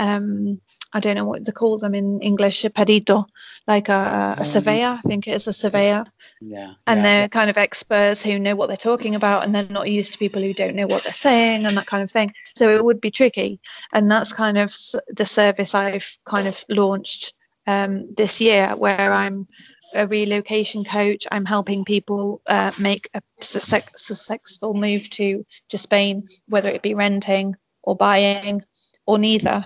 um, 0.00 0.60
I 0.92 1.00
don't 1.00 1.16
know 1.16 1.24
what 1.24 1.44
they 1.44 1.52
call 1.52 1.78
them 1.78 1.94
in 1.94 2.20
English, 2.20 2.64
a 2.64 2.70
perito, 2.70 3.26
like 3.66 3.88
a, 3.88 4.36
a 4.38 4.44
surveyor. 4.44 4.88
I 4.88 5.00
think 5.00 5.26
it 5.26 5.34
is 5.34 5.46
a 5.46 5.52
surveyor. 5.52 6.04
Yeah. 6.40 6.74
And 6.86 6.98
yeah. 6.98 7.02
they're 7.02 7.28
kind 7.28 7.48
of 7.48 7.56
experts 7.56 8.22
who 8.22 8.38
know 8.38 8.56
what 8.56 8.66
they're 8.66 8.76
talking 8.76 9.14
about 9.14 9.44
and 9.44 9.54
they're 9.54 9.64
not 9.64 9.90
used 9.90 10.12
to 10.12 10.18
people 10.18 10.42
who 10.42 10.52
don't 10.52 10.76
know 10.76 10.86
what 10.86 11.02
they're 11.02 11.12
saying 11.12 11.64
and 11.64 11.76
that 11.76 11.86
kind 11.86 12.02
of 12.02 12.10
thing. 12.10 12.34
So 12.54 12.68
it 12.68 12.84
would 12.84 13.00
be 13.00 13.10
tricky. 13.10 13.60
And 13.92 14.10
that's 14.10 14.34
kind 14.34 14.58
of 14.58 14.74
the 15.08 15.24
service 15.24 15.74
I've 15.74 16.18
kind 16.26 16.46
of 16.46 16.62
launched 16.68 17.34
um, 17.66 18.12
this 18.14 18.40
year, 18.40 18.68
where 18.76 19.12
I'm 19.12 19.46
a 19.94 20.06
relocation 20.06 20.84
coach. 20.84 21.26
I'm 21.30 21.46
helping 21.46 21.84
people 21.84 22.42
uh, 22.46 22.72
make 22.78 23.08
a 23.14 23.22
successful 23.40 24.74
move 24.74 25.08
to, 25.10 25.46
to 25.70 25.78
Spain, 25.78 26.26
whether 26.48 26.68
it 26.68 26.82
be 26.82 26.94
renting 26.94 27.54
or 27.82 27.96
buying 27.96 28.62
or 29.06 29.18
neither 29.18 29.64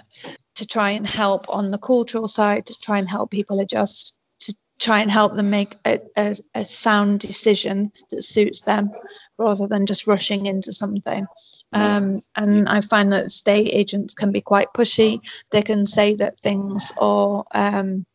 to 0.57 0.66
try 0.66 0.90
and 0.90 1.07
help 1.07 1.48
on 1.48 1.70
the 1.70 1.78
cultural 1.78 2.28
side 2.28 2.66
to 2.66 2.74
try 2.80 2.98
and 2.98 3.09
help 3.09 3.30
people 3.30 3.61
adjust 3.61 4.14
to, 4.40 4.54
try 4.78 5.00
and 5.00 5.11
help 5.11 5.34
them 5.34 5.50
make 5.50 5.74
a, 5.86 6.00
a, 6.16 6.36
a, 6.54 6.64
sound 6.64 7.20
decision 7.20 7.92
that 8.11 8.22
suits 8.22 8.62
them 8.62 8.90
rather 9.38 9.66
than 9.66 9.86
just 9.86 10.07
rushing 10.07 10.46
into 10.46 10.72
something. 10.72 11.26
Um, 11.72 12.20
and 12.34 12.68
I 12.68 12.80
find 12.80 13.12
that 13.12 13.30
state 13.30 13.70
agents 13.72 14.14
can 14.14 14.32
be 14.32 14.40
quite 14.40 14.68
pushy. 14.74 15.20
They 15.50 15.62
can 15.62 15.86
say 15.86 16.16
that 16.16 16.40
things 16.40 16.92
are 17.00 17.44
um, 17.54 18.07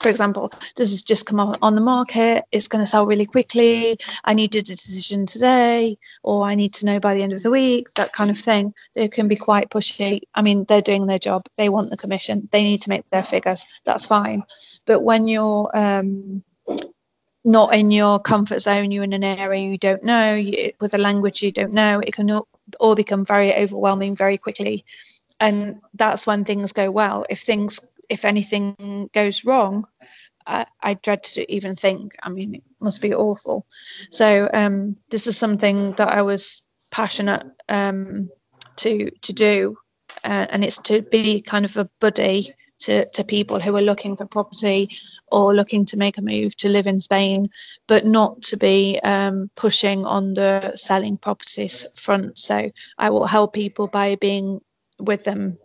for 0.00 0.08
example, 0.08 0.50
this 0.76 0.90
has 0.90 1.02
just 1.02 1.26
come 1.26 1.38
on 1.40 1.74
the 1.74 1.80
market, 1.80 2.44
it's 2.50 2.68
going 2.68 2.82
to 2.82 2.90
sell 2.90 3.06
really 3.06 3.26
quickly, 3.26 3.98
I 4.24 4.34
need 4.34 4.56
a 4.56 4.62
decision 4.62 5.26
today, 5.26 5.98
or 6.22 6.42
I 6.42 6.54
need 6.54 6.74
to 6.74 6.86
know 6.86 7.00
by 7.00 7.14
the 7.14 7.22
end 7.22 7.32
of 7.32 7.42
the 7.42 7.50
week, 7.50 7.92
that 7.94 8.12
kind 8.12 8.30
of 8.30 8.38
thing. 8.38 8.74
They 8.94 9.08
can 9.08 9.28
be 9.28 9.36
quite 9.36 9.68
pushy. 9.68 10.22
I 10.34 10.42
mean, 10.42 10.64
they're 10.64 10.80
doing 10.80 11.06
their 11.06 11.18
job, 11.18 11.46
they 11.56 11.68
want 11.68 11.90
the 11.90 11.98
commission, 11.98 12.48
they 12.50 12.62
need 12.62 12.82
to 12.82 12.88
make 12.88 13.08
their 13.10 13.22
figures, 13.22 13.66
that's 13.84 14.06
fine. 14.06 14.44
But 14.86 15.02
when 15.02 15.28
you're 15.28 15.70
um, 15.74 16.42
not 17.44 17.74
in 17.74 17.90
your 17.90 18.20
comfort 18.20 18.60
zone, 18.60 18.90
you're 18.90 19.04
in 19.04 19.12
an 19.12 19.24
area 19.24 19.68
you 19.68 19.76
don't 19.76 20.02
know, 20.02 20.34
you, 20.34 20.72
with 20.80 20.94
a 20.94 20.98
language 20.98 21.42
you 21.42 21.52
don't 21.52 21.74
know, 21.74 22.00
it 22.00 22.14
can 22.14 22.30
all 22.78 22.94
become 22.94 23.26
very 23.26 23.54
overwhelming 23.54 24.16
very 24.16 24.38
quickly. 24.38 24.84
And 25.38 25.80
that's 25.94 26.26
when 26.26 26.44
things 26.44 26.72
go 26.72 26.90
well. 26.90 27.24
If 27.28 27.40
things 27.40 27.80
if 28.10 28.24
anything 28.24 29.08
goes 29.12 29.44
wrong, 29.44 29.86
I, 30.46 30.66
I, 30.82 30.94
dread 30.94 31.24
to 31.24 31.52
even 31.52 31.76
think. 31.76 32.14
I 32.22 32.30
mean, 32.30 32.56
it 32.56 32.62
must 32.80 33.02
be 33.02 33.14
awful. 33.14 33.66
So 34.10 34.48
um, 34.52 34.96
this 35.10 35.26
is 35.26 35.36
something 35.38 35.92
that 35.92 36.08
I 36.08 36.22
was 36.22 36.62
passionate 36.90 37.46
um, 37.68 38.30
to 38.76 39.10
to 39.10 39.32
do, 39.32 39.76
uh, 40.24 40.46
and 40.50 40.64
it's 40.64 40.78
to 40.82 41.02
be 41.02 41.40
kind 41.42 41.64
of 41.64 41.76
a 41.76 41.88
buddy 42.00 42.54
to, 42.80 43.08
to 43.10 43.24
people 43.24 43.60
who 43.60 43.76
are 43.76 43.82
looking 43.82 44.16
for 44.16 44.26
property 44.26 44.88
or 45.30 45.54
looking 45.54 45.84
to 45.86 45.96
make 45.96 46.18
a 46.18 46.22
move 46.22 46.56
to 46.56 46.68
live 46.68 46.86
in 46.86 46.98
Spain, 46.98 47.48
but 47.86 48.04
not 48.04 48.42
to 48.42 48.56
be 48.56 48.98
um, 49.02 49.50
pushing 49.54 50.06
on 50.06 50.34
the 50.34 50.72
selling 50.76 51.16
properties 51.16 51.86
front. 51.94 52.38
So 52.38 52.70
I 52.98 53.10
will 53.10 53.26
help 53.26 53.52
people 53.52 53.86
by 53.86 54.16
being 54.16 54.60
with 54.98 55.24
them 55.24 55.58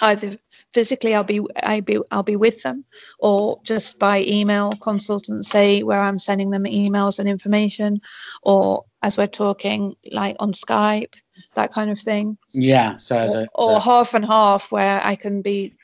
either 0.00 0.36
physically 0.72 1.14
I'll 1.14 1.24
be 1.24 1.40
I 1.60 1.80
be 1.80 1.98
I'll 2.10 2.22
be 2.22 2.36
with 2.36 2.62
them 2.62 2.84
or 3.18 3.60
just 3.64 3.98
by 3.98 4.22
email. 4.26 4.72
Consultancy 4.72 5.82
where 5.82 6.00
I'm 6.00 6.18
sending 6.18 6.50
them 6.50 6.64
emails 6.64 7.18
and 7.18 7.28
information 7.28 8.00
or 8.42 8.84
as 9.02 9.16
we're 9.16 9.26
talking 9.26 9.96
like 10.10 10.36
on 10.40 10.52
Skype 10.52 11.14
that 11.54 11.72
kind 11.72 11.90
of 11.90 11.98
thing. 11.98 12.38
Yeah 12.52 12.98
so 12.98 13.16
or, 13.16 13.42
a, 13.42 13.48
or 13.54 13.80
half 13.80 14.14
and 14.14 14.24
half 14.24 14.70
where 14.72 15.00
I 15.02 15.16
can 15.16 15.42
be 15.42 15.74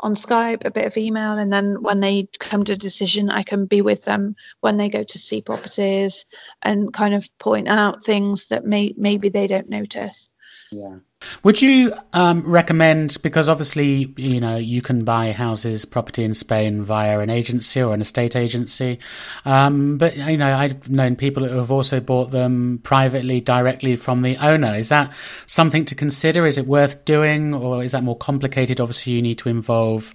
on 0.00 0.14
Skype 0.14 0.64
a 0.64 0.70
bit 0.70 0.86
of 0.86 0.96
email 0.96 1.38
and 1.38 1.52
then 1.52 1.80
when 1.80 2.00
they 2.00 2.28
come 2.38 2.64
to 2.64 2.72
a 2.72 2.76
decision 2.76 3.30
I 3.30 3.44
can 3.44 3.66
be 3.66 3.82
with 3.82 4.04
them 4.04 4.34
when 4.60 4.76
they 4.76 4.88
go 4.88 5.02
to 5.02 5.18
see 5.18 5.42
properties 5.42 6.26
and 6.60 6.92
kind 6.92 7.14
of 7.14 7.26
point 7.38 7.68
out 7.68 8.02
things 8.02 8.48
that 8.48 8.64
may 8.64 8.92
maybe 8.96 9.28
they 9.28 9.46
don't 9.46 9.68
notice. 9.68 10.30
Yeah 10.72 10.96
would 11.42 11.62
you 11.62 11.92
um, 12.12 12.42
recommend, 12.42 13.18
because 13.22 13.48
obviously, 13.48 14.12
you 14.16 14.40
know, 14.40 14.56
you 14.56 14.82
can 14.82 15.04
buy 15.04 15.30
houses, 15.30 15.84
property 15.84 16.24
in 16.24 16.34
Spain 16.34 16.82
via 16.82 17.20
an 17.20 17.30
agency 17.30 17.82
or 17.82 17.94
an 17.94 18.00
estate 18.00 18.34
agency, 18.34 18.98
um, 19.44 19.96
but, 19.96 20.16
you 20.16 20.38
know, 20.38 20.52
I've 20.52 20.90
known 20.90 21.14
people 21.14 21.46
who 21.46 21.56
have 21.58 21.70
also 21.70 22.00
bought 22.00 22.32
them 22.32 22.80
privately, 22.82 23.40
directly 23.40 23.94
from 23.94 24.22
the 24.22 24.38
owner. 24.38 24.74
Is 24.74 24.88
that 24.88 25.14
something 25.46 25.84
to 25.84 25.94
consider? 25.94 26.46
Is 26.46 26.58
it 26.58 26.66
worth 26.66 27.04
doing, 27.04 27.54
or 27.54 27.84
is 27.84 27.92
that 27.92 28.02
more 28.02 28.16
complicated? 28.16 28.80
Obviously, 28.80 29.12
you 29.12 29.22
need 29.22 29.38
to 29.38 29.48
involve 29.48 30.12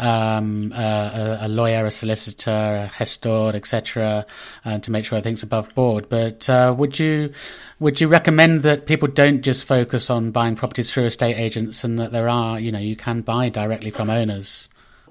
um, 0.00 0.72
a, 0.72 1.38
a, 1.42 1.48
lawyer, 1.48 1.86
a 1.86 1.92
solicitor, 1.92 2.50
a 2.50 2.90
gestor, 2.92 3.54
etc., 3.54 4.26
uh, 4.64 4.78
to 4.80 4.90
make 4.90 5.04
sure 5.04 5.16
everything's 5.16 5.44
above 5.44 5.74
board. 5.76 6.08
But 6.08 6.50
uh, 6.50 6.74
would 6.76 6.98
you 6.98 7.34
would 7.82 8.00
you 8.00 8.06
recommend 8.06 8.62
that 8.62 8.86
people 8.86 9.08
don't 9.08 9.42
just 9.42 9.64
focus 9.66 10.08
on 10.08 10.30
buying 10.30 10.41
properties 10.56 10.92
through 10.92 11.06
estate 11.06 11.36
agents 11.36 11.84
and 11.84 11.98
that 11.98 12.12
there 12.12 12.28
are, 12.28 12.58
you 12.58 12.72
know, 12.72 12.78
you 12.78 12.96
can 12.96 13.22
buy 13.22 13.48
directly 13.48 13.90
from 13.90 14.10
owners? 14.10 14.68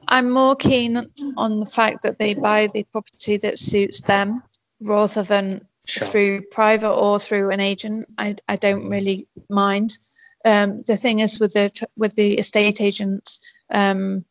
I'm 0.08 0.32
more 0.32 0.56
keen 0.56 1.10
on 1.38 1.60
the 1.60 1.66
fact 1.66 2.04
that 2.04 2.18
they 2.18 2.34
buy 2.34 2.68
the 2.68 2.84
property 2.84 3.38
that 3.38 3.60
suits 3.60 4.02
them 4.02 4.44
rather 4.82 5.24
than 5.24 5.68
sure. 5.86 6.08
through 6.08 6.42
private 6.52 6.92
or 6.92 7.20
through 7.20 7.52
an 7.52 7.60
agent. 7.60 8.08
I, 8.18 8.36
I 8.48 8.56
don't 8.56 8.90
really 8.90 9.28
mind. 9.50 9.98
Um, 10.44 10.82
the 10.86 10.98
thing 10.98 11.20
is 11.20 11.40
with 11.40 11.54
the 11.54 11.72
with 11.96 12.16
the 12.16 12.34
estate 12.40 12.82
agents, 12.82 13.46
um, 13.70 14.26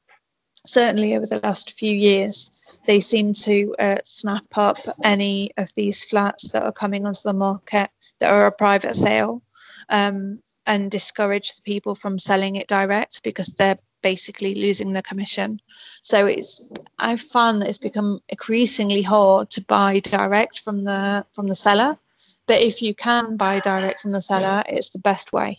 certainly 0.67 1.17
over 1.17 1.27
the 1.27 1.41
last 1.41 1.79
few 1.79 1.95
years, 1.95 2.81
they 2.87 3.01
seem 3.01 3.33
to 3.33 3.75
uh, 3.79 3.99
snap 4.05 4.45
up 4.57 4.79
any 5.05 5.53
of 5.57 5.73
these 5.75 6.05
flats 6.05 6.53
that 6.53 6.65
are 6.65 6.73
coming 6.73 7.07
onto 7.07 7.21
the 7.25 7.35
market 7.35 7.91
that 8.19 8.33
are 8.33 8.47
a 8.47 8.53
private 8.53 8.97
sale 8.97 9.43
um, 9.89 10.41
and 10.71 10.91
discourage 10.91 11.57
the 11.57 11.63
people 11.63 11.97
from 11.97 12.19
selling 12.19 12.55
it 12.55 12.69
direct 12.69 13.25
because 13.25 13.49
they're 13.49 13.79
basically 14.03 14.55
losing 14.55 14.93
the 14.93 15.03
commission. 15.03 15.61
So 16.03 16.27
it's 16.27 16.63
I've 16.97 17.21
found 17.21 17.61
that 17.61 17.69
it's 17.69 17.79
become 17.79 18.21
increasingly 18.29 19.03
hard 19.03 19.51
to 19.51 19.63
buy 19.63 19.99
direct 19.99 20.61
from 20.61 20.85
the 20.85 21.27
from 21.35 21.49
the 21.49 21.57
seller. 21.57 21.99
But 22.47 22.61
if 22.61 22.83
you 22.83 22.95
can 22.95 23.37
buy 23.37 23.59
direct 23.59 24.01
from 24.01 24.13
the 24.13 24.23
seller, 24.23 24.63
it's 24.69 24.91
the 24.91 25.01
best 25.01 25.33
way. 25.33 25.59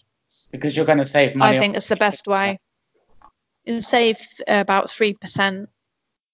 Because 0.51 0.77
you're 0.77 0.85
going 0.85 0.99
to 0.99 1.05
save 1.05 1.35
money. 1.35 1.57
I 1.57 1.59
think 1.59 1.75
it's 1.75 1.89
the 1.89 1.97
best 1.97 2.27
way 2.27 2.59
it 3.65 3.81
saves 3.81 4.41
about 4.47 4.85
3%, 4.85 5.67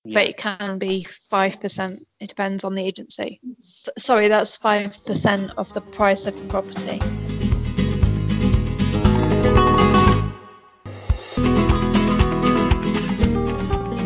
yeah. 0.03 0.13
but 0.13 0.29
it 0.29 0.37
can 0.37 0.77
be 0.79 1.03
5%. 1.03 1.97
It 2.19 2.29
depends 2.29 2.63
on 2.63 2.75
the 2.75 2.85
agency. 2.85 3.39
Sorry, 3.59 4.29
that's 4.29 4.59
5% 4.59 5.53
of 5.57 5.73
the 5.73 5.81
price 5.81 6.27
of 6.27 6.37
the 6.37 6.45
property. 6.45 7.36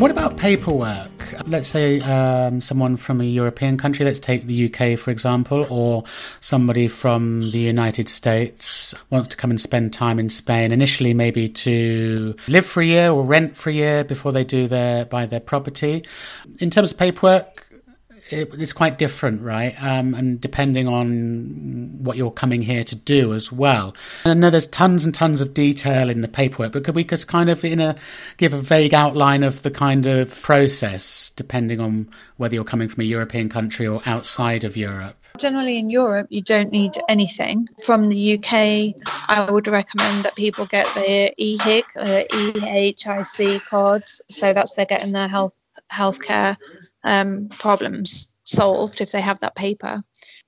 What 0.02 0.10
about 0.10 0.36
paperwork? 0.36 1.10
let's 1.46 1.68
say 1.68 2.00
um, 2.00 2.60
someone 2.60 2.96
from 2.96 3.20
a 3.20 3.24
European 3.24 3.78
country, 3.78 4.04
let's 4.04 4.18
take 4.18 4.44
the 4.44 4.66
UK 4.66 4.98
for 4.98 5.12
example, 5.12 5.64
or 5.70 6.02
somebody 6.40 6.88
from 6.88 7.40
the 7.40 7.58
United 7.58 8.08
States 8.08 8.96
wants 9.10 9.28
to 9.28 9.36
come 9.36 9.50
and 9.50 9.60
spend 9.60 9.92
time 9.92 10.18
in 10.18 10.28
Spain, 10.28 10.72
initially 10.72 11.14
maybe 11.14 11.50
to 11.50 12.34
live 12.48 12.66
for 12.66 12.82
a 12.82 12.84
year 12.84 13.12
or 13.12 13.22
rent 13.22 13.56
for 13.56 13.70
a 13.70 13.72
year 13.72 14.02
before 14.02 14.32
they 14.32 14.42
do 14.42 14.66
their 14.66 15.04
buy 15.04 15.26
their 15.26 15.38
property. 15.38 16.04
In 16.58 16.70
terms 16.70 16.90
of 16.90 16.98
paperwork, 16.98 17.54
it, 18.32 18.54
it's 18.54 18.72
quite 18.72 18.98
different, 18.98 19.42
right? 19.42 19.74
Um, 19.80 20.14
and 20.14 20.40
depending 20.40 20.88
on 20.88 21.98
what 22.02 22.16
you're 22.16 22.30
coming 22.30 22.62
here 22.62 22.84
to 22.84 22.96
do 22.96 23.34
as 23.34 23.50
well. 23.52 23.94
I 24.24 24.34
know 24.34 24.50
there's 24.50 24.66
tons 24.66 25.04
and 25.04 25.14
tons 25.14 25.40
of 25.40 25.54
detail 25.54 26.10
in 26.10 26.20
the 26.20 26.28
paperwork, 26.28 26.72
but 26.72 26.84
could 26.84 26.94
we 26.94 27.04
just 27.04 27.28
kind 27.28 27.50
of 27.50 27.64
in 27.64 27.80
a 27.80 27.96
give 28.36 28.54
a 28.54 28.58
vague 28.58 28.94
outline 28.94 29.44
of 29.44 29.62
the 29.62 29.70
kind 29.70 30.06
of 30.06 30.42
process, 30.42 31.30
depending 31.36 31.80
on 31.80 32.10
whether 32.36 32.54
you're 32.54 32.64
coming 32.64 32.88
from 32.88 33.02
a 33.02 33.04
European 33.04 33.48
country 33.48 33.86
or 33.86 34.02
outside 34.06 34.64
of 34.64 34.76
Europe? 34.76 35.16
Generally, 35.38 35.78
in 35.78 35.90
Europe, 35.90 36.26
you 36.30 36.42
don't 36.42 36.72
need 36.72 36.92
anything. 37.08 37.66
From 37.84 38.10
the 38.10 38.34
UK, 38.34 38.94
I 39.28 39.48
would 39.50 39.66
recommend 39.66 40.24
that 40.24 40.36
people 40.36 40.66
get 40.66 40.86
their 40.94 41.30
EHIC, 41.40 41.84
uh, 41.96 42.24
EHIC 42.30 43.66
cards. 43.66 44.20
So 44.30 44.52
that's 44.52 44.74
they're 44.74 44.84
getting 44.84 45.12
their 45.12 45.28
health 45.28 45.54
healthcare 45.90 46.56
um, 47.04 47.48
problems 47.48 48.32
solved 48.44 49.00
if 49.00 49.12
they 49.12 49.20
have 49.20 49.38
that 49.40 49.54
paper 49.54 50.02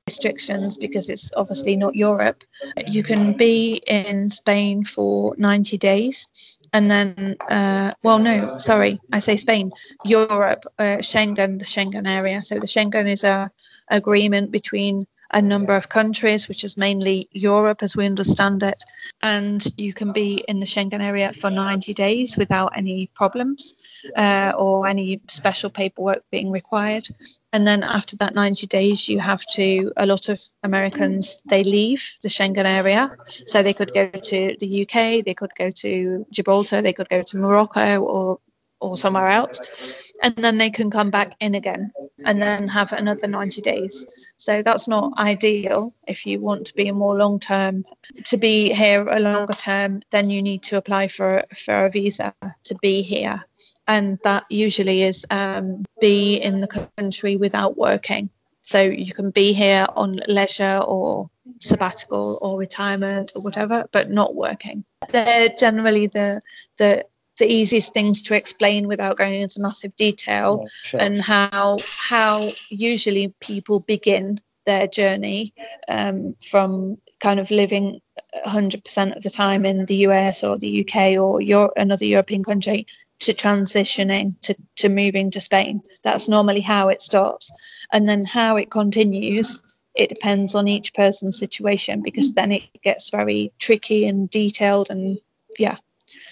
restrictions 0.07 0.79
because 0.79 1.09
it's 1.09 1.33
obviously 1.35 1.77
not 1.77 1.95
Europe. 1.95 2.43
You 2.87 3.03
can 3.03 3.37
be 3.37 3.81
in 3.87 4.29
Spain 4.31 4.85
for 4.85 5.35
90 5.39 5.79
days 5.79 6.59
and 6.73 6.91
then, 6.91 7.37
uh, 7.49 7.93
well, 8.03 8.19
no, 8.19 8.59
sorry, 8.59 9.01
I 9.13 9.21
say 9.21 9.37
Spain, 9.37 9.71
Europe, 10.05 10.65
uh, 10.79 10.99
Schengen, 10.99 11.59
the 11.59 11.65
Schengen 11.65 12.09
area. 12.09 12.43
So 12.43 12.57
the 12.57 12.67
Schengen 12.67 13.09
is 13.09 13.25
a 13.25 13.51
agreement 13.89 14.51
between 14.51 15.07
a 15.31 15.43
number 15.43 15.75
of 15.75 15.89
countries, 15.89 16.49
which 16.49 16.65
is 16.65 16.77
mainly 16.77 17.29
Europe 17.33 17.83
as 17.83 17.97
we 17.97 18.07
understand 18.07 18.63
it. 18.63 18.83
And 19.23 19.65
you 19.77 19.93
can 19.93 20.13
be 20.13 20.45
in 20.47 20.61
the 20.61 20.67
Schengen 20.67 21.03
area 21.03 21.33
for 21.33 21.51
90 21.51 21.95
days 21.95 22.37
without 22.37 22.77
any 22.77 23.11
problems 23.15 24.05
uh, 24.17 24.53
or 24.57 24.87
any 24.87 25.21
special 25.29 25.71
paperwork 25.71 26.25
being 26.31 26.51
required. 26.51 27.07
And 27.53 27.67
then 27.67 27.83
after 27.83 28.17
that 28.17 28.35
90 28.35 28.67
days, 28.67 29.09
you 29.09 29.21
have 29.21 29.45
to, 29.55 29.93
a 29.97 30.07
lot 30.07 30.29
of 30.29 30.41
Americans, 30.63 31.43
they 31.49 31.65
leave 31.65 32.17
the 32.23 32.29
Schengen 32.29 32.65
area. 32.65 33.17
So 33.47 33.63
they 33.63 33.75
could 33.75 33.93
go 33.95 34.09
to 34.09 34.57
the 34.59 34.83
UK, 34.83 35.25
they 35.25 35.35
could 35.35 35.55
go 35.57 35.71
to 35.71 36.27
Gibraltar, 36.31 36.83
they 36.83 36.93
could 36.93 37.09
go 37.09 37.23
to 37.23 37.37
Morocco 37.39 38.01
or 38.01 38.39
or 38.85 38.97
somewhere 38.97 39.29
else, 39.29 40.13
and 40.23 40.37
then 40.37 40.59
they 40.59 40.71
can 40.71 40.91
come 40.91 41.11
back 41.11 41.35
in 41.41 41.55
again 41.55 41.93
and 42.25 42.41
then 42.41 42.69
have 42.69 42.93
another 42.93 43.27
90 43.27 43.61
days. 43.63 44.33
So 44.37 44.63
that's 44.63 44.89
not 44.89 45.19
ideal 45.19 45.93
if 46.07 46.27
you 46.27 46.41
want 46.41 46.67
to 46.67 46.75
be 46.75 46.89
a 46.89 46.95
more 46.95 47.17
long 47.17 47.41
term. 47.41 47.85
To 48.27 48.37
be 48.37 48.73
here 48.73 49.07
a 49.09 49.21
longer 49.21 49.55
term, 49.55 50.01
then 50.11 50.29
you 50.29 50.43
need 50.43 50.65
to 50.65 50.77
apply 50.77 51.09
for 51.09 51.43
for 51.57 51.87
a 51.87 51.91
visa 51.91 52.35
to 52.65 52.75
be 52.77 53.03
here, 53.03 53.43
and 53.87 54.19
that 54.25 54.45
usually 54.51 55.03
is 55.03 55.27
um, 55.31 55.85
be 56.01 56.37
in 56.37 56.61
the 56.61 56.89
country 56.97 57.37
without 57.37 57.77
working. 57.77 58.31
So 58.61 58.81
you 58.81 59.13
can 59.13 59.31
be 59.31 59.53
here 59.53 59.87
on 59.95 60.21
leisure 60.27 60.79
or 60.79 61.29
sabbatical 61.61 62.39
or 62.41 62.59
retirement 62.59 63.33
or 63.37 63.43
whatever, 63.43 63.87
but 63.93 64.11
not 64.11 64.35
working. 64.35 64.85
They're 65.11 65.51
generally 65.51 66.07
the 66.07 66.41
the 66.79 67.05
the 67.39 67.51
easiest 67.51 67.93
things 67.93 68.23
to 68.23 68.35
explain 68.35 68.87
without 68.87 69.17
going 69.17 69.41
into 69.41 69.61
massive 69.61 69.95
detail 69.97 70.61
yeah, 70.63 70.69
sure. 70.85 71.01
and 71.03 71.21
how 71.21 71.77
how 71.87 72.49
usually 72.71 73.35
people 73.41 73.83
begin 73.87 74.39
their 74.65 74.87
journey 74.87 75.53
um, 75.89 76.35
from 76.41 76.99
kind 77.21 77.41
of 77.41 77.51
living 77.51 78.01
100% 78.47 79.17
of 79.17 79.23
the 79.23 79.31
time 79.31 79.65
in 79.65 79.87
the 79.87 79.97
US 80.09 80.45
or 80.45 80.59
the 80.59 80.87
UK 80.87 81.19
or 81.19 81.41
your, 81.41 81.73
another 81.77 82.05
European 82.05 82.45
country 82.45 82.87
to 83.21 83.33
transitioning 83.33 84.39
to, 84.43 84.55
to 84.77 84.89
moving 84.89 85.31
to 85.31 85.41
Spain. 85.41 85.83
That's 86.03 86.29
normally 86.29 86.61
how 86.61 86.89
it 86.89 87.01
starts. 87.01 87.51
And 87.93 88.07
then 88.07 88.25
how 88.25 88.57
it 88.57 88.71
continues, 88.71 89.63
it 89.95 90.09
depends 90.09 90.55
on 90.55 90.69
each 90.69 90.95
person's 90.95 91.39
situation 91.39 92.03
because 92.03 92.35
then 92.35 92.53
it 92.53 92.63
gets 92.83 93.11
very 93.11 93.53
tricky 93.59 94.07
and 94.07 94.29
detailed 94.29 94.91
and 94.91 95.19
yeah. 95.59 95.77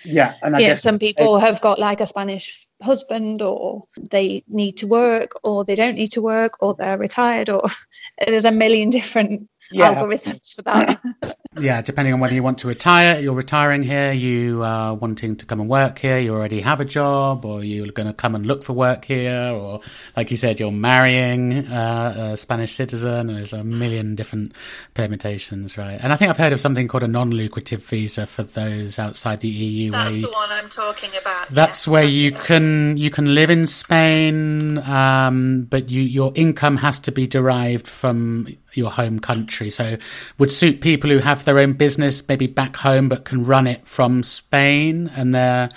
Yeah. 0.04 0.34
And 0.42 0.56
I 0.56 0.60
yeah, 0.60 0.74
some 0.74 0.98
people 0.98 1.36
it, 1.36 1.40
have 1.40 1.60
got 1.60 1.78
like 1.78 2.00
a 2.00 2.06
Spanish 2.06 2.66
husband 2.82 3.42
or 3.42 3.82
they 4.10 4.42
need 4.48 4.78
to 4.78 4.86
work 4.86 5.32
or 5.42 5.64
they 5.64 5.74
don't 5.74 5.94
need 5.94 6.12
to 6.12 6.22
work 6.22 6.58
or 6.60 6.74
they're 6.74 6.98
retired 6.98 7.48
or 7.50 7.62
there's 8.26 8.44
a 8.44 8.52
million 8.52 8.90
different 8.90 9.48
yeah. 9.72 9.94
algorithms 9.94 10.56
for 10.56 10.62
that. 10.62 11.36
yeah, 11.60 11.82
depending 11.82 12.14
on 12.14 12.20
whether 12.20 12.34
you 12.34 12.42
want 12.42 12.58
to 12.58 12.68
retire, 12.68 13.20
you're 13.20 13.34
retiring 13.34 13.82
here, 13.82 14.12
you 14.12 14.62
are 14.62 14.94
wanting 14.94 15.36
to 15.36 15.46
come 15.46 15.60
and 15.60 15.68
work 15.68 15.98
here, 15.98 16.18
you 16.18 16.32
already 16.32 16.60
have 16.60 16.80
a 16.80 16.84
job, 16.84 17.44
or 17.44 17.62
you're 17.62 17.86
going 17.88 18.06
to 18.06 18.14
come 18.14 18.34
and 18.34 18.46
look 18.46 18.64
for 18.64 18.72
work 18.72 19.04
here, 19.04 19.50
or 19.52 19.80
like 20.16 20.30
you 20.30 20.36
said, 20.36 20.60
you're 20.60 20.72
marrying 20.72 21.66
uh, 21.66 22.30
a 22.32 22.36
Spanish 22.36 22.74
citizen, 22.74 23.28
and 23.28 23.36
there's 23.36 23.52
a 23.52 23.64
million 23.64 24.14
different 24.14 24.52
permutations, 24.94 25.76
right? 25.76 25.98
And 26.00 26.12
I 26.12 26.16
think 26.16 26.30
I've 26.30 26.36
heard 26.36 26.52
of 26.52 26.60
something 26.60 26.88
called 26.88 27.02
a 27.02 27.08
non-lucrative 27.08 27.84
visa 27.84 28.26
for 28.26 28.42
those 28.42 28.98
outside 28.98 29.40
the 29.40 29.48
EU. 29.48 29.90
That's 29.90 30.14
the 30.14 30.30
one 30.30 30.48
I'm 30.50 30.68
talking 30.68 31.10
about. 31.20 31.50
That's 31.50 31.86
yeah, 31.86 31.92
where 31.92 32.04
exactly. 32.04 32.24
you 32.24 32.32
can 32.32 32.96
you 32.96 33.10
can 33.10 33.34
live 33.34 33.50
in 33.50 33.66
Spain, 33.66 34.78
um, 34.78 35.66
but 35.68 35.90
you 35.90 36.02
your 36.02 36.32
income 36.34 36.76
has 36.78 37.00
to 37.00 37.12
be 37.12 37.26
derived 37.26 37.86
from 37.86 38.48
your 38.76 38.90
home 38.90 39.18
country. 39.20 39.70
So 39.70 39.98
would 40.38 40.50
suit 40.50 40.80
people 40.80 41.10
who 41.10 41.18
have 41.18 41.44
their 41.44 41.58
own 41.58 41.74
business 41.74 42.26
maybe 42.28 42.46
back 42.46 42.76
home 42.76 43.08
but 43.08 43.24
can 43.24 43.44
run 43.44 43.66
it 43.66 43.86
from 43.86 44.22
Spain 44.22 45.10
and 45.14 45.34
they're 45.34 45.68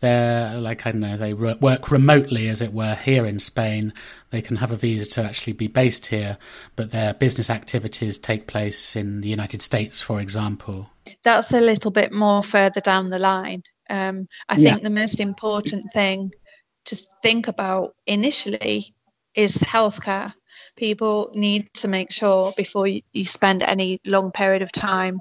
they're 0.00 0.58
like 0.58 0.86
I 0.86 0.92
don't 0.92 1.00
know 1.00 1.16
they 1.16 1.32
re- 1.32 1.56
work 1.60 1.90
remotely 1.90 2.48
as 2.48 2.62
it 2.62 2.72
were 2.72 2.94
here 2.94 3.24
in 3.26 3.38
Spain. 3.38 3.94
They 4.30 4.42
can 4.42 4.56
have 4.56 4.72
a 4.72 4.76
visa 4.76 5.06
to 5.12 5.24
actually 5.24 5.54
be 5.54 5.68
based 5.68 6.06
here, 6.06 6.38
but 6.74 6.90
their 6.90 7.14
business 7.14 7.50
activities 7.50 8.18
take 8.18 8.46
place 8.46 8.96
in 8.96 9.20
the 9.20 9.28
United 9.28 9.62
States, 9.62 10.02
for 10.02 10.20
example. 10.20 10.90
That's 11.24 11.52
a 11.52 11.60
little 11.60 11.90
bit 11.90 12.12
more 12.12 12.42
further 12.42 12.80
down 12.80 13.08
the 13.08 13.18
line. 13.18 13.62
Um, 13.88 14.26
I 14.48 14.56
think 14.56 14.82
the 14.82 14.90
most 14.90 15.20
important 15.20 15.92
thing 15.94 16.32
to 16.86 16.96
think 17.22 17.48
about 17.48 17.94
initially 18.06 18.94
is 19.34 19.58
healthcare 19.58 20.32
people 20.76 21.30
need 21.34 21.72
to 21.74 21.88
make 21.88 22.12
sure 22.12 22.52
before 22.56 22.86
you, 22.86 23.02
spend 23.24 23.62
any 23.62 23.98
long 24.06 24.30
period 24.30 24.62
of 24.62 24.70
time 24.70 25.20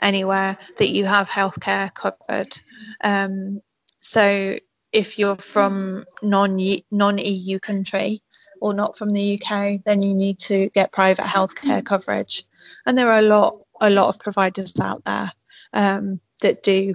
anywhere 0.00 0.56
that 0.78 0.88
you 0.88 1.04
have 1.04 1.28
healthcare 1.30 1.92
covered. 1.92 2.56
Um, 3.02 3.60
so 4.00 4.56
if 4.92 5.18
you're 5.18 5.36
from 5.36 6.04
non 6.22 6.58
non 6.90 7.18
EU 7.18 7.58
country 7.58 8.22
or 8.60 8.74
not 8.74 8.96
from 8.96 9.10
the 9.10 9.40
UK, 9.40 9.80
then 9.84 10.02
you 10.02 10.14
need 10.14 10.38
to 10.40 10.70
get 10.70 10.92
private 10.92 11.24
healthcare 11.24 11.84
coverage. 11.84 12.44
And 12.86 12.96
there 12.96 13.10
are 13.10 13.18
a 13.18 13.22
lot 13.22 13.58
a 13.80 13.90
lot 13.90 14.08
of 14.08 14.20
providers 14.20 14.78
out 14.80 15.04
there 15.04 15.30
um, 15.72 16.20
that 16.40 16.62
do 16.62 16.94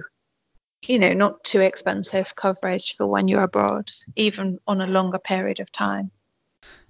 you 0.86 0.98
know 0.98 1.12
not 1.12 1.44
too 1.44 1.60
expensive 1.60 2.34
coverage 2.34 2.94
for 2.94 3.06
when 3.06 3.28
you're 3.28 3.42
abroad 3.42 3.90
even 4.16 4.58
on 4.66 4.80
a 4.80 4.86
longer 4.86 5.18
period 5.18 5.60
of 5.60 5.70
time 5.70 6.10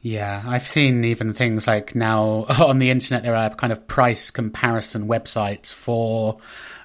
yeah, 0.03 0.43
I've 0.47 0.67
seen 0.67 1.05
even 1.05 1.35
things 1.35 1.67
like 1.67 1.95
now 1.95 2.47
on 2.49 2.79
the 2.79 2.91
internet 2.91 3.23
there 3.23 3.37
are 3.37 3.51
kind 3.51 3.73
of 3.73 3.87
price 3.87 4.31
comparison 4.31 5.09
websites 5.09 5.73
for 5.75 6.39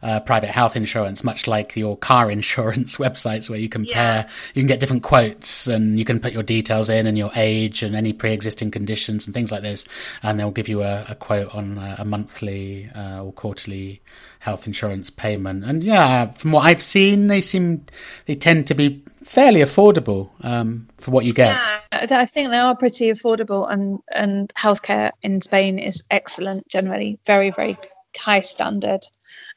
uh, 0.04 0.20
private 0.20 0.50
health 0.50 0.76
insurance, 0.76 1.24
much 1.24 1.48
like 1.48 1.78
your 1.78 1.98
car 1.98 2.30
insurance 2.40 2.98
websites 2.98 3.50
where 3.50 3.58
you 3.58 3.70
compare, 3.70 4.26
yeah. 4.28 4.30
you 4.54 4.62
can 4.62 4.68
get 4.68 4.80
different 4.82 5.04
quotes 5.04 5.68
and 5.68 5.98
you 5.98 6.04
can 6.04 6.20
put 6.20 6.34
your 6.34 6.44
details 6.44 6.90
in 6.90 7.08
and 7.08 7.18
your 7.18 7.32
age 7.36 7.84
and 7.84 7.96
any 7.96 8.12
pre-existing 8.12 8.70
conditions 8.70 9.26
and 9.28 9.34
things 9.34 9.52
like 9.52 9.62
this, 9.62 9.86
and 10.22 10.38
they'll 10.38 10.52
give 10.52 10.68
you 10.68 10.84
a, 10.84 11.06
a 11.10 11.16
quote 11.16 11.56
on 11.56 11.78
a, 11.78 11.96
a 12.00 12.06
monthly 12.06 12.90
uh, 12.94 13.24
or 13.24 13.32
quarterly 13.32 14.02
health 14.46 14.68
insurance 14.68 15.10
payment. 15.10 15.66
And 15.66 15.84
yeah, 15.84 16.32
from 16.32 16.52
what 16.52 16.66
I've 16.66 16.84
seen, 16.84 17.26
they 17.26 17.42
seem 17.42 17.88
they 18.28 18.36
tend 18.36 18.68
to 18.68 18.76
be 18.76 19.02
fairly 19.24 19.62
affordable 19.62 20.30
um, 20.42 20.88
for 20.98 21.10
what 21.10 21.26
you 21.26 21.34
get. 21.34 21.48
Yeah, 21.48 22.08
I 22.12 22.26
think 22.26 22.52
they 22.52 22.60
are 22.60 22.78
pretty 22.78 23.10
affordable, 23.10 23.68
and 23.68 24.00
and 24.16 24.54
healthcare 24.54 25.10
in 25.24 25.42
Spain 25.42 25.80
is 25.80 26.06
excellent 26.12 26.70
generally, 26.70 27.18
very 27.26 27.50
very 27.50 27.76
high 28.16 28.42
standard, 28.42 29.02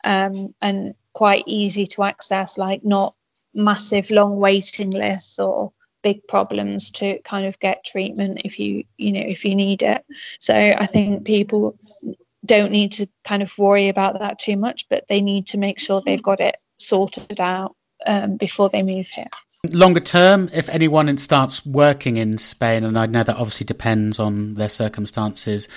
um, 0.05 0.55
and 0.63 0.95
quite 1.13 1.45
easy 1.47 1.85
to 1.89 2.05
access. 2.05 2.57
Like 2.57 2.83
not 2.83 3.15
massive 3.53 4.11
long 4.11 4.39
waiting 4.39 4.91
lists 4.91 5.39
or 5.39 5.73
big 6.03 6.27
problems 6.27 6.93
to 6.93 7.21
kind 7.25 7.45
of 7.45 7.59
get 7.59 7.85
treatment 7.85 8.41
if 8.45 8.59
you 8.59 8.85
you 8.97 9.13
know 9.13 9.27
if 9.27 9.45
you 9.45 9.57
need 9.57 9.83
it 9.83 10.05
so 10.39 10.55
i 10.55 10.87
think 10.87 11.25
people 11.25 11.77
don't 12.49 12.73
need 12.73 12.93
to 12.93 13.07
kind 13.25 13.43
of 13.43 13.57
worry 13.57 13.89
about 13.89 14.19
that 14.19 14.41
too 14.41 14.57
much, 14.57 14.89
but 14.89 15.07
they 15.09 15.21
need 15.21 15.49
to 15.49 15.59
make 15.59 15.79
sure 15.79 16.01
they've 16.01 16.23
got 16.23 16.41
it 16.41 16.57
sorted 16.79 17.41
out 17.41 17.77
um, 18.07 18.37
before 18.37 18.69
they 18.71 18.83
move 18.83 19.07
here. 19.07 19.27
Longer 19.65 20.01
term, 20.01 20.51
if 20.53 20.69
anyone 20.69 21.19
starts 21.19 21.65
working 21.67 22.17
in 22.17 22.39
Spain, 22.39 22.85
and 22.85 22.99
I 22.99 23.07
know 23.07 23.23
that 23.23 23.37
obviously 23.37 23.67
depends 23.67 24.19
on 24.19 24.55
their 24.55 24.69
circumstances, 24.69 25.69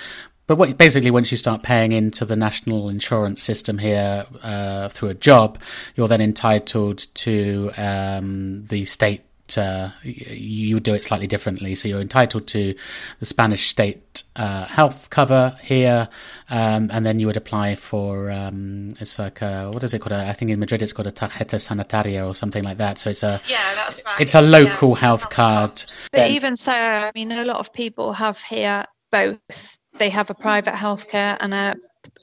but 0.46 0.56
what, 0.56 0.76
basically, 0.76 1.10
once 1.10 1.30
you 1.30 1.36
start 1.36 1.62
paying 1.62 1.92
into 1.92 2.24
the 2.24 2.36
national 2.36 2.88
insurance 2.88 3.42
system 3.42 3.78
here 3.78 4.26
uh, 4.42 4.88
through 4.88 5.10
a 5.10 5.14
job, 5.14 5.58
you're 5.94 6.08
then 6.08 6.20
entitled 6.20 6.98
to 7.14 7.70
um, 7.76 8.66
the 8.66 8.84
state 8.84 9.22
uh, 9.58 9.90
you 10.02 10.76
would 10.76 10.82
do 10.82 10.94
it 10.94 11.04
slightly 11.04 11.26
differently. 11.26 11.74
So 11.74 11.88
you're 11.88 12.00
entitled 12.00 12.46
to 12.48 12.74
the 13.18 13.24
Spanish 13.24 13.68
state 13.68 14.22
uh, 14.36 14.64
health 14.66 15.10
cover 15.10 15.56
here, 15.62 16.08
um, 16.48 16.90
and 16.92 17.04
then 17.04 17.20
you 17.20 17.26
would 17.26 17.36
apply 17.36 17.74
for 17.74 18.30
um, 18.30 18.94
it's 19.00 19.18
like 19.18 19.42
a, 19.42 19.70
what 19.70 19.82
is 19.84 19.94
it 19.94 20.00
called? 20.00 20.12
I 20.12 20.32
think 20.32 20.50
in 20.50 20.58
Madrid 20.58 20.82
it's 20.82 20.92
called 20.92 21.08
a 21.08 21.12
tarjeta 21.12 21.56
sanitaria 21.56 22.26
or 22.26 22.34
something 22.34 22.64
like 22.64 22.78
that. 22.78 22.98
So 22.98 23.10
it's 23.10 23.22
a 23.22 23.40
yeah, 23.48 23.74
that's 23.74 24.04
right. 24.06 24.20
It's 24.20 24.34
a 24.34 24.42
local 24.42 24.90
yeah, 24.90 24.96
health 24.96 25.30
card. 25.30 25.72
But 26.10 26.12
then, 26.12 26.32
even 26.32 26.56
so, 26.56 26.72
I 26.72 27.12
mean, 27.14 27.32
a 27.32 27.44
lot 27.44 27.58
of 27.58 27.72
people 27.72 28.12
have 28.12 28.40
here 28.40 28.84
both. 29.10 29.78
They 29.98 30.10
have 30.10 30.30
a 30.30 30.34
private 30.34 30.74
healthcare 30.74 31.36
and 31.38 31.52
a 31.52 31.76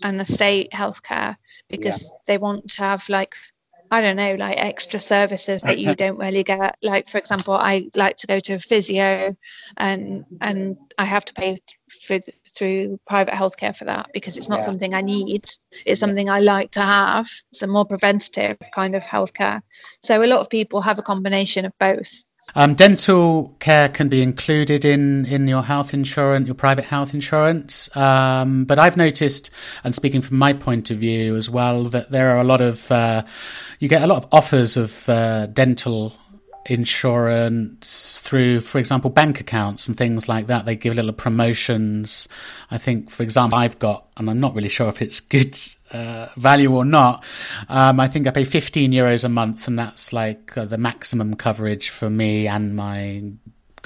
and 0.04 0.20
a 0.20 0.26
state 0.26 0.72
healthcare 0.72 1.38
because 1.70 2.04
yeah. 2.04 2.18
they 2.28 2.38
want 2.38 2.70
to 2.72 2.84
have 2.84 3.08
like 3.10 3.36
I 3.92 4.02
don't 4.02 4.18
know, 4.18 4.36
like 4.36 4.58
extra 4.58 5.00
services 5.00 5.64
that 5.64 5.80
you 5.80 5.96
don't 5.96 6.20
really 6.20 6.44
get. 6.44 6.78
Like, 6.84 7.08
for 7.08 7.18
example, 7.18 7.54
I 7.54 7.90
like 7.96 8.18
to 8.18 8.28
go 8.28 8.40
to 8.40 8.60
physio, 8.60 9.36
and 9.78 10.26
and 10.42 10.78
I 10.98 11.06
have 11.06 11.26
to 11.26 11.34
pay 11.34 11.58
for, 12.06 12.20
through 12.56 13.00
private 13.08 13.34
healthcare 13.34 13.76
for 13.76 13.86
that 13.86 14.12
because 14.14 14.38
it's 14.38 14.50
not 14.50 14.60
yeah. 14.60 14.66
something 14.66 14.94
I 14.94 15.02
need. 15.02 15.46
It's 15.86 16.00
something 16.00 16.30
I 16.30 16.42
like 16.42 16.72
to 16.72 16.82
have. 16.82 17.28
It's 17.52 17.64
a 17.64 17.68
more 17.68 17.86
preventative 17.86 18.58
kind 18.74 18.96
of 18.96 19.04
healthcare. 19.04 19.62
So 20.04 20.24
a 20.24 20.28
lot 20.28 20.42
of 20.42 20.50
people 20.50 20.82
have 20.82 21.00
a 21.00 21.04
combination 21.04 21.66
of 21.66 21.74
both. 21.80 22.24
Um, 22.56 22.76
dental 22.76 23.56
care 23.60 23.90
can 23.90 24.10
be 24.10 24.22
included 24.22 24.86
in, 24.86 25.26
in 25.26 25.48
your 25.48 25.62
health 25.62 25.94
insurance, 25.94 26.48
your 26.48 26.56
private 26.56 26.86
health 26.86 27.14
insurance. 27.14 27.96
Um, 27.96 28.66
but 28.66 28.80
I've 28.80 28.98
noticed, 28.98 29.52
and 29.84 29.94
speaking 29.94 30.22
from 30.22 30.38
my 30.38 30.54
point 30.54 30.90
of 30.90 30.98
view 30.98 31.36
as 31.36 31.50
well, 31.50 31.86
that 31.86 32.10
there 32.10 32.36
are 32.36 32.42
a 32.42 32.44
lot 32.44 32.62
of, 32.62 32.92
uh, 32.92 33.24
you 33.80 33.88
get 33.88 34.02
a 34.02 34.08
lot 34.08 34.24
of 34.24 34.30
offers 34.32 34.78
of 34.78 35.10
uh, 35.10 35.46
dental 35.48 36.14
insurance 36.66 38.20
through, 38.20 38.62
for 38.62 38.80
example, 38.80 39.10
bank 39.10 39.40
accounts 39.42 39.88
and 39.88 39.98
things 39.98 40.28
like 40.28 40.48
that. 40.48 40.66
They 40.66 40.76
give 40.76 40.96
little 40.96 41.14
promotions. 41.14 42.28
I 42.70 42.78
think, 42.78 43.10
for 43.10 43.24
example, 43.24 43.60
I've 43.60 43.80
got, 43.80 44.08
and 44.18 44.30
I'm 44.30 44.40
not 44.40 44.56
really 44.56 44.70
sure 44.70 44.90
if 44.90 45.02
it's 45.02 45.20
good 45.20 45.58
uh, 45.92 46.28
value 46.38 46.76
or 46.76 46.86
not. 46.86 47.24
Um, 47.68 48.00
I 48.00 48.08
think 48.08 48.28
I 48.28 48.32
pay 48.32 48.44
15 48.44 48.92
euros 48.92 49.24
a 49.24 49.30
month, 49.30 49.68
and 49.68 49.80
that's 49.80 50.14
like 50.14 50.58
uh, 50.58 50.66
the 50.66 50.78
maximum 50.78 51.36
coverage 51.36 51.90
for 51.90 52.10
me 52.10 52.48
and 52.48 52.76
my 52.76 53.24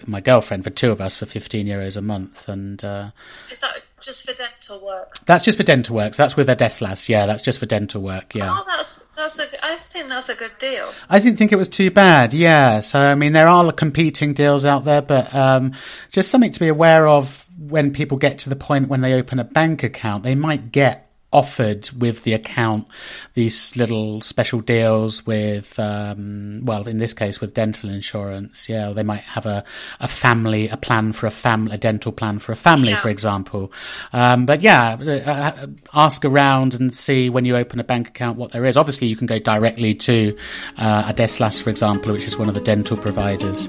my 0.07 0.21
girlfriend 0.21 0.63
for 0.63 0.69
two 0.69 0.91
of 0.91 1.01
us 1.01 1.15
for 1.15 1.25
15 1.25 1.67
euros 1.67 1.97
a 1.97 2.01
month. 2.01 2.49
And 2.49 2.83
uh, 2.83 3.11
is 3.51 3.61
that 3.61 3.79
just 4.01 4.29
for 4.29 4.35
dental 4.35 4.83
work? 4.85 5.17
That's 5.25 5.43
just 5.43 5.57
for 5.57 5.63
dental 5.63 5.95
work. 5.95 6.13
So 6.13 6.23
that's 6.23 6.35
with 6.35 6.47
Adeslas. 6.47 7.09
Yeah, 7.09 7.25
that's 7.25 7.43
just 7.43 7.59
for 7.59 7.65
dental 7.65 8.01
work. 8.01 8.35
Yeah. 8.35 8.49
Oh, 8.51 8.63
that's 8.67 9.05
that's 9.15 9.39
a. 9.39 9.65
I 9.65 9.75
think 9.75 10.09
that's 10.09 10.29
a 10.29 10.35
good 10.35 10.57
deal. 10.59 10.91
I 11.09 11.19
didn't 11.19 11.37
think 11.37 11.51
it 11.51 11.57
was 11.57 11.67
too 11.67 11.91
bad. 11.91 12.33
Yeah. 12.33 12.81
So 12.81 12.99
I 12.99 13.15
mean, 13.15 13.33
there 13.33 13.47
are 13.47 13.71
competing 13.71 14.33
deals 14.33 14.65
out 14.65 14.85
there, 14.85 15.01
but 15.01 15.33
um, 15.33 15.73
just 16.09 16.29
something 16.29 16.51
to 16.51 16.59
be 16.59 16.67
aware 16.67 17.07
of 17.07 17.45
when 17.57 17.93
people 17.93 18.17
get 18.17 18.39
to 18.39 18.49
the 18.49 18.55
point 18.55 18.89
when 18.89 19.01
they 19.01 19.13
open 19.13 19.39
a 19.39 19.43
bank 19.43 19.83
account, 19.83 20.23
they 20.23 20.35
might 20.35 20.71
get 20.71 21.12
offered 21.33 21.89
with 21.97 22.23
the 22.23 22.33
account 22.33 22.87
these 23.33 23.75
little 23.75 24.21
special 24.21 24.61
deals 24.61 25.25
with, 25.25 25.77
um, 25.79 26.61
well, 26.63 26.87
in 26.87 26.97
this 26.97 27.13
case 27.13 27.41
with 27.41 27.53
dental 27.53 27.89
insurance. 27.89 28.69
Yeah, 28.69 28.93
they 28.93 29.03
might 29.03 29.23
have 29.23 29.45
a, 29.45 29.63
a 29.99 30.07
family, 30.07 30.69
a 30.69 30.77
plan 30.77 31.11
for 31.13 31.25
a 31.27 31.31
family, 31.31 31.73
a 31.73 31.77
dental 31.77 32.11
plan 32.11 32.39
for 32.39 32.51
a 32.51 32.55
family, 32.55 32.91
yeah. 32.91 32.97
for 32.97 33.09
example. 33.09 33.71
Um, 34.13 34.45
but 34.45 34.61
yeah, 34.61 34.97
uh, 34.99 35.31
uh, 35.31 35.67
ask 35.93 36.23
around 36.23 36.75
and 36.75 36.95
see 36.95 37.29
when 37.29 37.45
you 37.45 37.57
open 37.57 37.79
a 37.79 37.83
bank 37.83 38.09
account 38.09 38.37
what 38.37 38.51
there 38.51 38.65
is. 38.65 38.77
Obviously, 38.77 39.07
you 39.07 39.15
can 39.15 39.27
go 39.27 39.39
directly 39.39 39.95
to 39.95 40.37
uh, 40.77 41.11
Adeslas, 41.11 41.61
for 41.61 41.71
example, 41.71 42.13
which 42.13 42.25
is 42.25 42.37
one 42.37 42.49
of 42.49 42.55
the 42.55 42.61
dental 42.61 42.97
providers. 42.97 43.67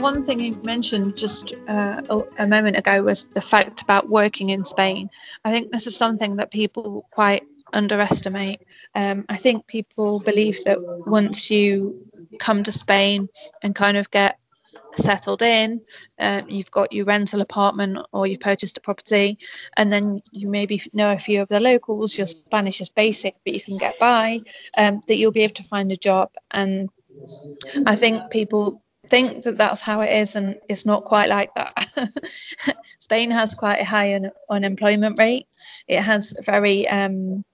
One 0.00 0.24
thing 0.24 0.40
you 0.40 0.60
mentioned 0.62 1.16
just 1.16 1.54
uh, 1.68 2.22
a 2.38 2.48
moment 2.48 2.78
ago 2.78 3.02
was 3.02 3.28
the 3.28 3.40
fact 3.40 3.82
about 3.82 4.08
working 4.08 4.50
in 4.50 4.64
Spain. 4.64 5.10
I 5.44 5.52
think 5.52 5.70
this 5.70 5.86
is 5.86 5.96
something 5.96 6.36
that 6.36 6.50
people 6.50 7.06
quite 7.10 7.42
underestimate. 7.72 8.62
Um, 8.94 9.26
I 9.28 9.36
think 9.36 9.66
people 9.66 10.20
believe 10.20 10.64
that 10.64 10.78
once 10.80 11.50
you 11.50 12.06
come 12.38 12.62
to 12.64 12.72
Spain 12.72 13.28
and 13.62 13.74
kind 13.74 13.96
of 13.96 14.10
get 14.10 14.38
settled 14.94 15.42
in, 15.42 15.82
uh, 16.18 16.42
you've 16.48 16.70
got 16.70 16.92
your 16.92 17.04
rental 17.04 17.40
apartment 17.40 17.98
or 18.12 18.26
you've 18.26 18.40
purchased 18.40 18.78
a 18.78 18.80
property, 18.80 19.38
and 19.76 19.90
then 19.90 20.20
you 20.32 20.48
maybe 20.48 20.82
know 20.92 21.12
a 21.12 21.18
few 21.18 21.42
of 21.42 21.48
the 21.48 21.60
locals, 21.60 22.16
your 22.16 22.26
Spanish 22.26 22.80
is 22.80 22.88
basic, 22.88 23.36
but 23.44 23.54
you 23.54 23.60
can 23.60 23.78
get 23.78 23.98
by, 23.98 24.40
um, 24.76 25.00
that 25.06 25.16
you'll 25.16 25.32
be 25.32 25.42
able 25.42 25.54
to 25.54 25.62
find 25.62 25.92
a 25.92 25.96
job. 25.96 26.30
And 26.50 26.88
I 27.86 27.96
think 27.96 28.30
people 28.30 28.82
think 29.10 29.42
that 29.42 29.58
that's 29.58 29.82
how 29.82 30.00
it 30.00 30.12
is, 30.12 30.36
and 30.36 30.56
it's 30.68 30.86
not 30.86 31.04
quite 31.04 31.28
like 31.28 31.54
that. 31.54 31.74
Spain 32.98 33.30
has 33.30 33.54
quite 33.54 33.80
a 33.80 33.84
high 33.84 34.14
un- 34.14 34.32
unemployment 34.48 35.18
rate. 35.18 35.46
It 35.88 36.00
has 36.00 36.34
very 36.44 36.88
um, 36.88 37.44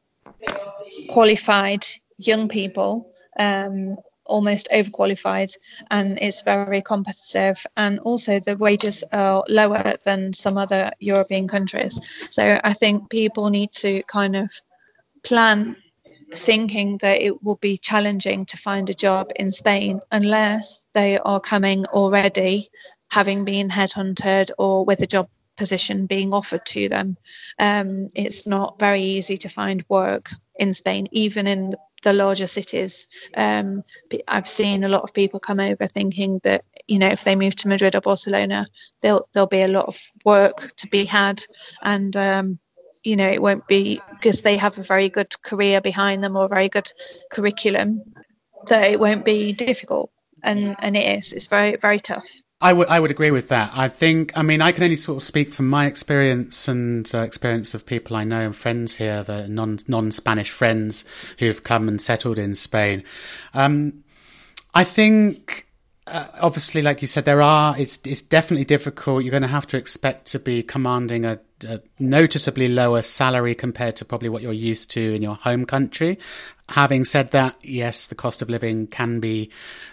qualified 1.09 1.85
young 2.19 2.49
people, 2.49 3.11
um, 3.39 3.97
almost 4.25 4.69
overqualified, 4.73 5.53
and 5.91 6.19
it's 6.21 6.43
very 6.43 6.83
competitive. 6.83 7.65
And 7.77 8.01
also, 8.01 8.39
the 8.41 8.57
wages 8.57 9.05
are 9.13 9.45
lower 9.49 9.95
than 10.05 10.33
some 10.33 10.59
other 10.59 10.91
European 11.01 11.49
countries. 11.49 12.01
So 12.31 12.61
I 12.63 12.73
think 12.73 13.11
people 13.11 13.51
need 13.51 13.73
to 13.73 14.03
kind 14.03 14.37
of 14.37 14.51
plan 15.25 15.77
thinking 16.35 16.99
that 16.99 17.23
it 17.23 17.43
will 17.43 17.57
be 17.57 17.79
challenging 17.79 18.47
to 18.47 18.57
find 18.57 18.91
a 18.91 18.95
job 18.95 19.31
in 19.37 19.51
Spain 19.51 20.01
unless 20.11 20.87
they 20.93 21.19
are 21.19 21.41
coming 21.41 21.87
already 21.87 22.69
having 23.11 23.45
been 23.45 23.69
headhunted 23.69 24.51
or 24.59 24.85
with 24.85 25.03
a 25.03 25.07
job 25.07 25.29
position 25.57 26.07
being 26.07 26.35
offered 26.35 26.65
to 26.67 26.89
them. 26.89 27.17
Um, 27.59 28.09
it's 28.15 28.47
not 28.47 28.79
very 28.79 29.01
easy 29.01 29.39
to 29.39 29.49
find 29.49 29.85
work 29.89 30.31
in 30.57 30.73
Spain, 30.75 31.07
even 31.13 31.47
in 31.47 31.73
the 32.03 32.13
larger 32.13 32.47
cities. 32.47 33.09
Um, 33.37 33.83
I've 34.29 34.47
seen 34.47 34.85
a 34.85 34.89
lot 34.89 35.03
of 35.03 35.15
people 35.15 35.41
come 35.41 35.61
over 35.61 35.87
thinking 35.87 36.41
that 36.45 36.65
you 36.87 36.99
know 36.99 37.09
if 37.09 37.25
they 37.25 37.37
move 37.37 37.57
to 37.57 37.69
Madrid 37.69 37.97
or 37.97 38.01
Barcelona, 38.01 38.67
there'll 39.01 39.29
there'll 39.33 39.49
be 39.49 39.63
a 39.63 39.69
lot 39.69 39.87
of 39.87 39.99
work 40.25 40.73
to 40.77 40.89
be 40.89 41.05
had, 41.05 41.43
and 41.83 42.17
um, 42.17 42.59
you 43.07 43.17
know 43.17 43.29
it 43.29 43.41
won't 43.41 43.67
be 43.69 44.01
because 44.11 44.43
they 44.43 44.57
have 44.57 44.77
a 44.79 44.83
very 44.83 45.09
good 45.09 45.31
career 45.41 45.81
behind 45.81 46.23
them 46.23 46.37
or 46.37 46.47
a 46.47 46.49
very 46.49 46.69
good 46.69 46.91
curriculum 47.31 48.03
that 48.67 48.91
it 48.91 48.99
won't 48.99 49.25
be 49.25 49.53
difficult 49.53 50.11
and 50.43 50.77
and 50.81 50.97
it 50.97 51.19
is 51.19 51.33
it's 51.33 51.47
very 51.47 51.77
very 51.77 52.01
tough 52.01 52.29
I 52.59 52.73
would 52.73 52.89
I 52.89 52.99
would 52.99 53.11
agree 53.11 53.31
with 53.31 53.49
that. 53.49 53.73
I 53.75 53.89
think 53.89 54.33
I 54.35 54.41
mean 54.41 54.63
I 54.63 54.73
can 54.73 54.83
only 54.83 54.97
sort 54.97 55.19
of 55.23 55.27
speak 55.27 55.51
from 55.51 55.69
my 55.69 55.87
experience 55.87 56.69
and 56.69 57.09
uh, 57.15 57.19
experience 57.19 57.75
of 57.75 57.85
people 57.85 58.17
I 58.17 58.25
know 58.25 58.41
and 58.41 58.57
friends 58.57 58.97
here, 58.97 59.23
the 59.23 59.47
non 59.47 59.79
non 59.87 60.11
Spanish 60.11 60.51
friends 60.51 61.05
who've 61.39 61.63
come 61.63 61.89
and 61.89 62.01
settled 62.01 62.39
in 62.39 62.55
Spain. 62.55 63.05
Um, 63.53 64.05
I 64.75 64.85
think 64.85 65.67
uh, 66.07 66.29
obviously, 66.41 66.81
like 66.83 67.03
you 67.03 67.09
said, 67.09 67.27
there 67.27 67.43
are. 67.43 67.79
It's 67.79 67.99
it's 68.05 68.23
definitely 68.23 68.65
difficult. 68.65 69.23
You're 69.23 69.33
going 69.33 69.43
to 69.43 69.49
have 69.49 69.67
to 69.69 69.77
expect 69.77 70.29
to 70.29 70.39
be 70.39 70.63
commanding 70.63 71.27
a, 71.27 71.41
a, 71.65 71.81
noticeably 71.99 72.69
lower 72.69 73.03
salary 73.03 73.55
compared 73.55 73.97
to 73.97 74.05
probably 74.05 74.29
what 74.29 74.43
you're 74.43 74.53
used 74.53 74.91
to 74.91 75.15
in 75.15 75.23
your 75.23 75.35
home 75.35 75.67
country. 75.67 76.19
Having 76.69 77.05
said 77.05 77.31
that, 77.31 77.57
yes, 77.63 78.09
the 78.09 78.17
cost 78.17 78.43
of 78.43 78.51
living 78.51 78.89
can 78.89 79.21
be 79.21 79.51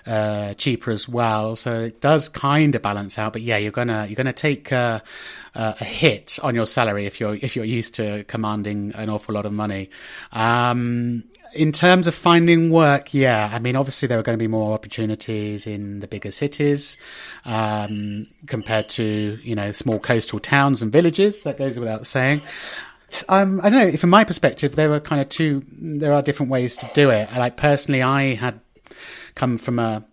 uh, 0.07 0.55
cheaper 0.55 0.89
as 0.89 1.07
well, 1.07 1.55
so 1.55 1.81
it 1.81 2.01
does 2.01 2.29
kind 2.29 2.73
of 2.73 2.81
balance 2.81 3.19
out. 3.19 3.33
But 3.33 3.43
yeah, 3.43 3.57
you're 3.57 3.71
gonna 3.71 4.07
you're 4.07 4.15
gonna 4.15 4.33
take 4.33 4.71
a, 4.71 5.03
a 5.53 5.83
hit 5.83 6.39
on 6.41 6.55
your 6.55 6.65
salary 6.65 7.05
if 7.05 7.19
you're 7.19 7.35
if 7.35 7.55
you're 7.55 7.65
used 7.65 7.95
to 7.95 8.23
commanding 8.23 8.93
an 8.95 9.09
awful 9.09 9.35
lot 9.35 9.45
of 9.45 9.53
money. 9.53 9.91
Um, 10.31 11.25
in 11.53 11.71
terms 11.71 12.07
of 12.07 12.15
finding 12.15 12.69
work, 12.69 13.13
yeah, 13.13 13.49
I 13.51 13.59
mean, 13.59 13.75
obviously 13.75 14.07
there 14.07 14.19
are 14.19 14.23
going 14.23 14.37
to 14.37 14.43
be 14.43 14.47
more 14.47 14.73
opportunities 14.73 15.67
in 15.67 15.99
the 15.99 16.07
bigger 16.07 16.31
cities 16.31 17.01
um, 17.45 17.89
compared 18.47 18.89
to 18.91 19.03
you 19.41 19.55
know 19.55 19.71
small 19.71 19.99
coastal 19.99 20.39
towns 20.39 20.81
and 20.81 20.91
villages. 20.91 21.43
That 21.43 21.57
goes 21.57 21.77
without 21.77 22.07
saying. 22.07 22.41
Um, 23.29 23.61
I 23.61 23.69
don't 23.69 23.91
know. 23.91 23.97
From 23.97 24.09
my 24.09 24.23
perspective, 24.23 24.75
there 24.75 24.93
are 24.93 24.99
kind 24.99 25.21
of 25.21 25.29
two. 25.29 25.63
There 25.71 26.13
are 26.13 26.21
different 26.21 26.51
ways 26.51 26.77
to 26.77 26.89
do 26.93 27.11
it. 27.11 27.29
Like 27.31 27.57
personally, 27.57 28.01
I 28.01 28.35
had 28.35 28.59
come 29.35 29.57
from 29.57 29.79
a 29.79 30.03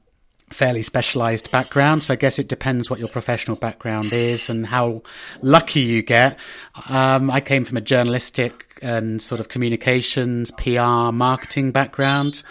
fairly 0.51 0.82
specialized 0.82 1.51
background. 1.51 2.03
So 2.03 2.12
I 2.12 2.16
guess 2.16 2.38
it 2.38 2.48
depends 2.48 2.90
what 2.90 2.98
your 2.98 3.09
professional 3.09 3.57
background 3.57 4.12
is 4.12 4.51
and 4.51 4.66
how 4.66 5.03
lucky 5.42 5.80
you 5.80 6.03
get. 6.03 6.38
Um, 6.88 7.30
I 7.30 7.40
came 7.40 7.64
from 7.64 7.76
a 7.76 7.80
journalistic 7.80 8.78
and 8.82 9.22
sort 9.22 9.40
of 9.40 9.48
communications, 9.48 10.51
PR, 10.51 11.12
marketing 11.12 11.72
background. 11.72 12.42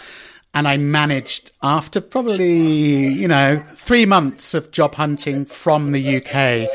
And 0.52 0.66
I 0.66 0.78
managed 0.78 1.52
after 1.62 2.00
probably, 2.00 3.08
you 3.08 3.28
know, 3.28 3.62
three 3.76 4.06
months 4.06 4.54
of 4.54 4.72
job 4.72 4.96
hunting 4.96 5.44
from 5.44 5.92
the 5.92 6.16
UK, 6.16 6.68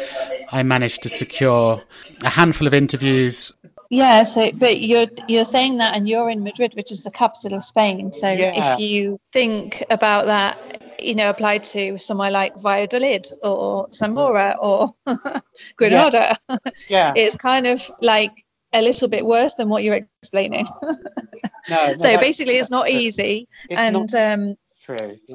I 0.54 0.64
managed 0.64 1.04
to 1.04 1.10
secure 1.10 1.84
a 2.24 2.30
handful 2.30 2.68
of 2.68 2.74
interviews 2.74 3.52
yeah, 3.90 4.24
so 4.24 4.52
but 4.52 4.82
you're 4.82 5.06
you're 5.28 5.46
saying 5.46 5.78
that 5.78 5.96
and 5.96 6.08
you're 6.08 6.30
in 6.30 6.44
Madrid, 6.44 6.74
which 6.74 6.92
is 6.92 7.04
the 7.04 7.12
capital 7.12 7.54
of 7.54 7.64
Spain. 7.64 8.14
So 8.14 8.30
yeah. 8.32 8.74
if 8.74 8.80
you 8.80 9.20
think 9.32 9.84
about 9.90 10.26
that 10.26 10.82
you 11.00 11.16
know, 11.16 11.30
applied 11.30 11.64
to 11.64 11.98
somewhere 11.98 12.32
like 12.32 12.60
Valladolid 12.60 13.26
or 13.44 13.88
Zamora 13.92 14.56
or 14.62 14.90
Granada. 15.78 16.38
Yeah. 16.50 16.58
yeah. 16.90 17.14
it's 17.16 17.36
kind 17.36 17.68
of 17.68 17.82
like 18.02 18.32
a 18.74 18.82
little 18.82 19.08
bit 19.08 19.26
worse 19.26 19.56
than 19.56 19.70
what 19.70 19.84
you're 19.84 19.96
explaining. 20.22 20.66
no, 20.84 20.90
no, 21.70 21.94
so 21.98 22.18
basically, 22.18 22.56
it's 22.56 22.72
not 22.72 22.90
easy, 22.90 23.48
it's 23.70 23.82
and 23.82 23.94
not 23.94 24.14
um, 24.14 24.56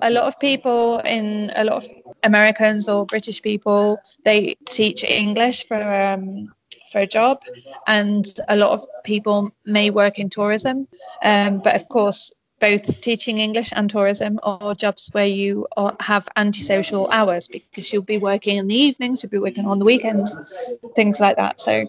a 0.03 0.11
lot 0.11 0.25
of 0.25 0.39
people 0.39 0.99
in 0.99 1.51
a 1.55 1.65
lot 1.65 1.77
of 1.77 1.89
Americans 2.23 2.89
or 2.89 3.07
British 3.07 3.43
people 3.43 3.99
they 4.25 4.55
teach 4.67 5.03
English 5.03 5.67
for 5.67 5.83
um, 5.83 6.53
for 6.93 7.01
a 7.01 7.07
job, 7.07 7.41
and 7.87 8.25
a 8.49 8.57
lot 8.57 8.73
of 8.73 8.83
people 9.05 9.51
may 9.65 9.91
work 9.91 10.19
in 10.19 10.29
tourism, 10.29 10.87
um, 11.23 11.59
but 11.59 11.77
of 11.77 11.89
course 11.89 12.33
both 12.61 13.01
teaching 13.01 13.39
English 13.39 13.73
and 13.75 13.89
tourism 13.91 14.39
or 14.43 14.75
jobs 14.75 15.09
where 15.13 15.27
you 15.27 15.67
have 15.99 16.29
antisocial 16.37 17.09
hours 17.11 17.49
because 17.49 17.93
you'll 17.93 18.03
be 18.03 18.19
working 18.19 18.59
in 18.59 18.69
the 18.69 18.75
evenings, 18.75 19.23
you'll 19.23 19.31
be 19.31 19.39
working 19.39 19.67
on 19.67 19.79
the 19.79 19.85
weekends, 19.85 20.79
things 20.95 21.21
like 21.21 21.37
that. 21.37 21.61
So 21.61 21.87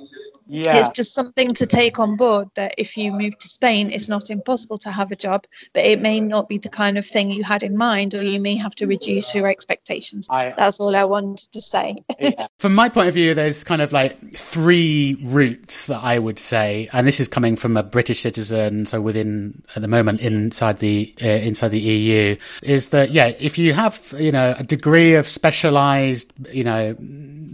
yeah. 0.48 0.78
it's 0.78 0.90
just 0.90 1.14
something 1.14 1.50
to 1.56 1.66
take 1.66 2.00
on 2.00 2.18
board 2.18 2.50
that 2.56 2.76
if 2.78 2.98
you 2.98 3.12
move 3.12 3.38
to 3.38 3.48
Spain, 3.48 3.92
it's 3.92 4.10
not 4.10 4.30
impossible 4.30 4.78
to 4.80 4.92
have 4.92 5.12
a 5.12 5.16
job, 5.16 5.46
but 5.74 5.86
it 5.86 6.02
may 6.02 6.20
not 6.20 6.50
be 6.50 6.58
the 6.58 6.70
kind 6.70 6.98
of 6.98 7.06
thing 7.06 7.32
you 7.32 7.44
had 7.44 7.64
in 7.64 7.78
mind, 7.78 8.14
or 8.14 8.24
you 8.24 8.40
may 8.40 8.56
have 8.58 8.76
to 8.76 8.88
reduce 8.88 9.34
your 9.36 9.48
expectations. 9.48 10.28
I, 10.30 10.50
That's 10.50 10.80
all 10.80 10.96
I 10.96 11.06
wanted 11.06 11.52
to 11.54 11.62
say. 11.62 12.04
Yeah. 12.20 12.48
From 12.60 12.76
my 12.76 12.90
point 12.90 13.08
of 13.08 13.14
view, 13.14 13.34
there's 13.34 13.64
kind 13.64 13.82
of 13.82 13.92
like 13.92 14.36
three 14.36 15.18
routes 15.24 15.88
that 15.88 16.04
I 16.04 16.18
would 16.18 16.40
say, 16.40 16.90
and 16.92 17.08
this 17.08 17.20
is 17.20 17.28
coming 17.28 17.56
from 17.56 17.78
a 17.78 17.84
British 17.84 18.22
citizen, 18.22 18.86
so 18.86 19.02
within 19.02 19.64
at 19.76 19.82
the 19.82 19.88
moment 19.88 20.22
inside 20.22 20.78
the 20.80 21.14
uh, 21.22 21.28
inside 21.28 21.70
the 21.70 21.80
EU, 21.80 22.36
is 22.62 22.90
that 22.90 23.12
yeah, 23.12 23.28
if 23.28 23.58
you 23.58 23.74
have 23.74 24.14
you 24.18 24.32
know 24.32 24.56
a 24.58 24.64
degree 24.64 25.16
of 25.16 25.28
specialised 25.28 26.32
you 26.52 26.64
know 26.64 26.96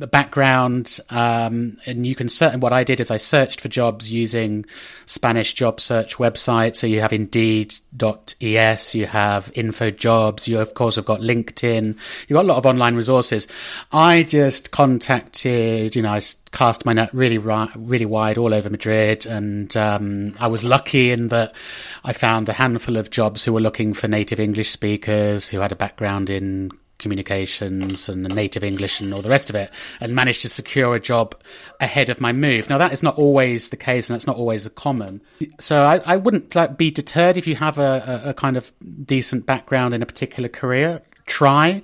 background, 0.06 1.00
um, 1.10 1.78
and 1.88 2.06
you 2.06 2.14
can 2.14 2.30
certain 2.30 2.60
what 2.60 2.72
I 2.72 2.84
did 2.84 3.00
is 3.00 3.10
I 3.10 3.18
searched 3.18 3.62
for 3.62 3.68
jobs 3.68 4.12
using 4.12 4.68
Spanish 5.08 5.56
job 5.56 5.80
search 5.80 6.18
websites. 6.18 6.76
So 6.76 6.86
you 6.86 7.02
have 7.02 7.14
Indeed.es, 7.14 8.93
you 8.93 9.06
have 9.08 9.52
InfoJobs, 9.54 10.48
you 10.48 10.60
of 10.60 10.76
course 10.76 10.98
have 10.98 11.06
got 11.06 11.22
LinkedIn, 11.22 11.98
you've 12.28 12.36
got 12.36 12.45
a 12.45 12.48
lot 12.48 12.60
of 12.60 12.68
online 12.68 12.93
resources. 12.95 13.48
I 13.91 14.22
just 14.22 14.70
contacted, 14.70 15.95
you 15.95 16.04
know, 16.04 16.12
I 16.12 16.22
cast 16.52 16.86
my 16.86 16.93
net 16.93 17.14
really 17.14 17.39
really 17.39 18.06
wide 18.06 18.38
all 18.38 18.54
over 18.54 18.70
Madrid, 18.70 19.26
and 19.26 19.76
um, 19.76 20.32
I 20.39 20.50
was 20.50 20.64
lucky 20.64 21.12
in 21.12 21.30
that 21.30 21.56
I 22.04 22.14
found 22.14 22.50
a 22.50 22.54
handful 22.54 22.98
of 22.98 23.10
jobs 23.10 23.43
who 23.43 23.54
were 23.54 23.62
looking 23.62 23.95
for 23.95 24.08
native 24.08 24.39
English 24.39 24.70
speakers 24.70 25.48
who 25.48 25.60
had 25.60 25.72
a 25.72 25.76
background 25.76 26.30
in 26.30 26.72
communications 26.98 28.10
and 28.10 28.26
the 28.26 28.34
native 28.34 28.64
English 28.64 29.02
and 29.02 29.14
all 29.14 29.22
the 29.22 29.30
rest 29.30 29.50
of 29.50 29.56
it, 29.56 29.72
and 30.00 30.16
managed 30.16 30.43
to 30.43 30.50
secure 30.50 30.95
a 30.95 31.00
job 31.00 31.36
ahead 31.80 32.10
of 32.10 32.20
my 32.20 32.34
move. 32.34 32.70
Now 32.70 32.80
that 32.80 32.93
is 32.93 33.04
not 33.04 33.18
always 33.18 33.70
the 33.70 33.78
case, 33.78 34.10
and 34.10 34.16
that's 34.16 34.28
not 34.28 34.38
always 34.38 34.66
a 34.66 34.70
common. 34.70 35.22
So 35.60 35.78
I, 35.78 36.02
I 36.06 36.18
wouldn't 36.18 36.56
like, 36.56 36.78
be 36.78 36.91
deterred 36.91 37.38
if 37.38 37.48
you 37.48 37.56
have 37.56 37.78
a, 37.78 38.24
a, 38.26 38.30
a 38.30 38.34
kind 38.34 38.58
of 38.58 38.72
decent 39.06 39.45
background 39.45 39.93
in 39.93 40.02
a 40.02 40.06
particular 40.06 40.50
career 40.50 41.02
try, 41.28 41.84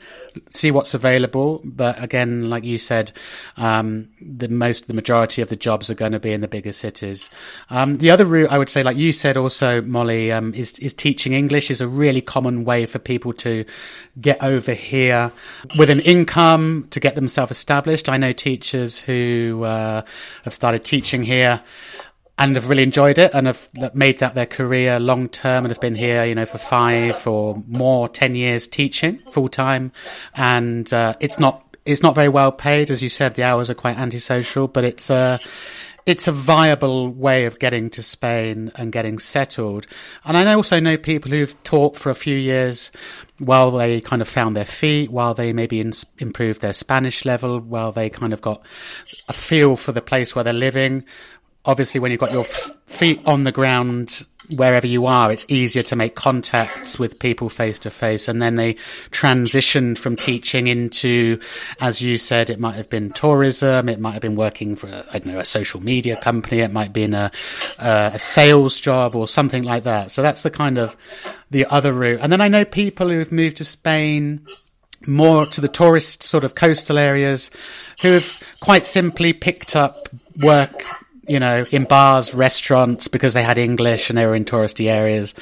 see 0.49 0.71
what's 0.71 0.93
available. 0.93 1.61
But 1.63 2.01
again, 2.01 2.49
like 2.49 2.63
you 2.63 2.77
said, 2.77 3.11
um, 3.57 4.09
the 4.19 4.47
most, 4.47 4.87
the 4.87 4.93
majority 4.93 5.41
of 5.43 5.49
the 5.49 5.55
jobs 5.55 5.91
are 5.91 5.95
going 5.95 6.13
to 6.13 6.19
be 6.19 6.31
in 6.31 6.41
the 6.41 6.47
bigger 6.47 6.71
cities. 6.71 7.29
Um, 7.69 7.97
the 7.97 8.11
other 8.11 8.25
route 8.25 8.49
I 8.49 8.57
would 8.57 8.69
say, 8.69 8.81
like 8.81 8.97
you 8.97 9.11
said 9.11 9.37
also, 9.37 9.81
Molly, 9.81 10.31
um, 10.31 10.53
is, 10.53 10.79
is 10.79 10.93
teaching 10.93 11.33
English 11.33 11.69
is 11.69 11.81
a 11.81 11.87
really 11.87 12.21
common 12.21 12.63
way 12.63 12.85
for 12.85 12.99
people 12.99 13.33
to 13.33 13.65
get 14.19 14.43
over 14.43 14.73
here 14.73 15.31
with 15.77 15.89
an 15.89 15.99
income 15.99 16.87
to 16.91 16.99
get 16.99 17.15
themselves 17.15 17.51
established. 17.51 18.09
I 18.09 18.17
know 18.17 18.31
teachers 18.31 18.99
who 18.99 19.63
uh, 19.63 20.03
have 20.43 20.53
started 20.53 20.83
teaching 20.83 21.21
here 21.21 21.61
and 22.37 22.55
have 22.55 22.69
really 22.69 22.83
enjoyed 22.83 23.19
it 23.19 23.33
and 23.33 23.47
have 23.47 23.69
made 23.93 24.19
that 24.19 24.33
their 24.35 24.45
career 24.45 24.99
long 24.99 25.29
term 25.29 25.57
and 25.57 25.67
have 25.67 25.81
been 25.81 25.95
here, 25.95 26.25
you 26.25 26.35
know, 26.35 26.45
for 26.45 26.57
five 26.57 27.27
or 27.27 27.61
more, 27.67 28.09
ten 28.09 28.35
years 28.35 28.67
teaching 28.67 29.19
full 29.19 29.47
time. 29.47 29.91
And 30.35 30.91
uh, 30.91 31.15
it's 31.19 31.39
not 31.39 31.63
it's 31.85 32.01
not 32.01 32.15
very 32.15 32.29
well 32.29 32.51
paid, 32.51 32.91
as 32.91 33.03
you 33.03 33.09
said. 33.09 33.35
The 33.35 33.43
hours 33.43 33.69
are 33.69 33.75
quite 33.75 33.97
antisocial, 33.97 34.67
but 34.67 34.83
it's 34.83 35.09
a 35.09 35.37
it's 36.05 36.27
a 36.27 36.31
viable 36.31 37.07
way 37.09 37.45
of 37.45 37.59
getting 37.59 37.89
to 37.91 38.03
Spain 38.03 38.71
and 38.75 38.91
getting 38.91 39.19
settled. 39.19 39.87
And 40.25 40.35
I 40.35 40.53
also 40.53 40.79
know 40.79 40.97
people 40.97 41.31
who've 41.31 41.63
taught 41.63 41.95
for 41.97 42.09
a 42.09 42.15
few 42.15 42.35
years 42.35 42.91
while 43.37 43.71
they 43.71 44.01
kind 44.01 44.21
of 44.21 44.27
found 44.27 44.55
their 44.55 44.65
feet, 44.65 45.09
while 45.09 45.33
they 45.33 45.53
maybe 45.53 45.79
in, 45.79 45.93
improved 46.17 46.61
their 46.61 46.73
Spanish 46.73 47.25
level, 47.25 47.59
while 47.59 47.91
they 47.91 48.09
kind 48.09 48.33
of 48.33 48.41
got 48.41 48.63
a 49.29 49.33
feel 49.33 49.77
for 49.77 49.91
the 49.91 50.01
place 50.01 50.35
where 50.35 50.43
they're 50.43 50.53
living 50.53 51.05
obviously 51.65 51.99
when 51.99 52.11
you've 52.11 52.19
got 52.19 52.33
your 52.33 52.43
feet 52.43 53.27
on 53.27 53.43
the 53.43 53.51
ground 53.51 54.23
wherever 54.55 54.85
you 54.85 55.05
are, 55.05 55.31
it's 55.31 55.45
easier 55.49 55.81
to 55.81 55.95
make 55.95 56.15
contacts 56.15 56.99
with 56.99 57.19
people 57.19 57.49
face 57.49 57.79
to 57.79 57.89
face. 57.89 58.27
And 58.27 58.41
then 58.41 58.55
they 58.55 58.75
transitioned 59.09 59.97
from 59.97 60.15
teaching 60.15 60.67
into, 60.67 61.39
as 61.79 62.01
you 62.01 62.17
said, 62.17 62.49
it 62.49 62.59
might 62.59 62.75
have 62.75 62.89
been 62.89 63.09
tourism, 63.09 63.87
it 63.87 63.99
might 63.99 64.13
have 64.13 64.21
been 64.21 64.35
working 64.35 64.75
for, 64.75 64.87
I 64.87 65.19
don't 65.19 65.33
know, 65.33 65.39
a 65.39 65.45
social 65.45 65.81
media 65.81 66.15
company, 66.15 66.59
it 66.59 66.71
might 66.71 66.85
have 66.85 66.93
been 66.93 67.13
a, 67.13 67.31
a 67.79 68.19
sales 68.19 68.79
job 68.79 69.15
or 69.15 69.27
something 69.27 69.63
like 69.63 69.83
that. 69.83 70.11
So 70.11 70.21
that's 70.21 70.43
the 70.43 70.51
kind 70.51 70.77
of 70.77 70.95
the 71.49 71.67
other 71.67 71.93
route. 71.93 72.19
And 72.21 72.31
then 72.31 72.41
I 72.41 72.49
know 72.49 72.65
people 72.65 73.09
who've 73.09 73.31
moved 73.31 73.57
to 73.57 73.63
Spain 73.63 74.45
more 75.05 75.45
to 75.45 75.61
the 75.61 75.67
tourist 75.67 76.23
sort 76.23 76.43
of 76.43 76.55
coastal 76.55 76.97
areas 76.97 77.51
who 78.01 78.13
have 78.13 78.57
quite 78.61 78.85
simply 78.85 79.33
picked 79.33 79.75
up 79.75 79.91
work 80.43 80.71
you 81.27 81.39
know, 81.39 81.65
in 81.71 81.85
bars, 81.85 82.33
restaurants, 82.33 83.07
because 83.07 83.33
they 83.33 83.43
had 83.43 83.57
English 83.57 84.09
and 84.09 84.17
they 84.17 84.25
were 84.25 84.35
in 84.35 84.45
touristy 84.45 84.89
areas. 84.89 85.33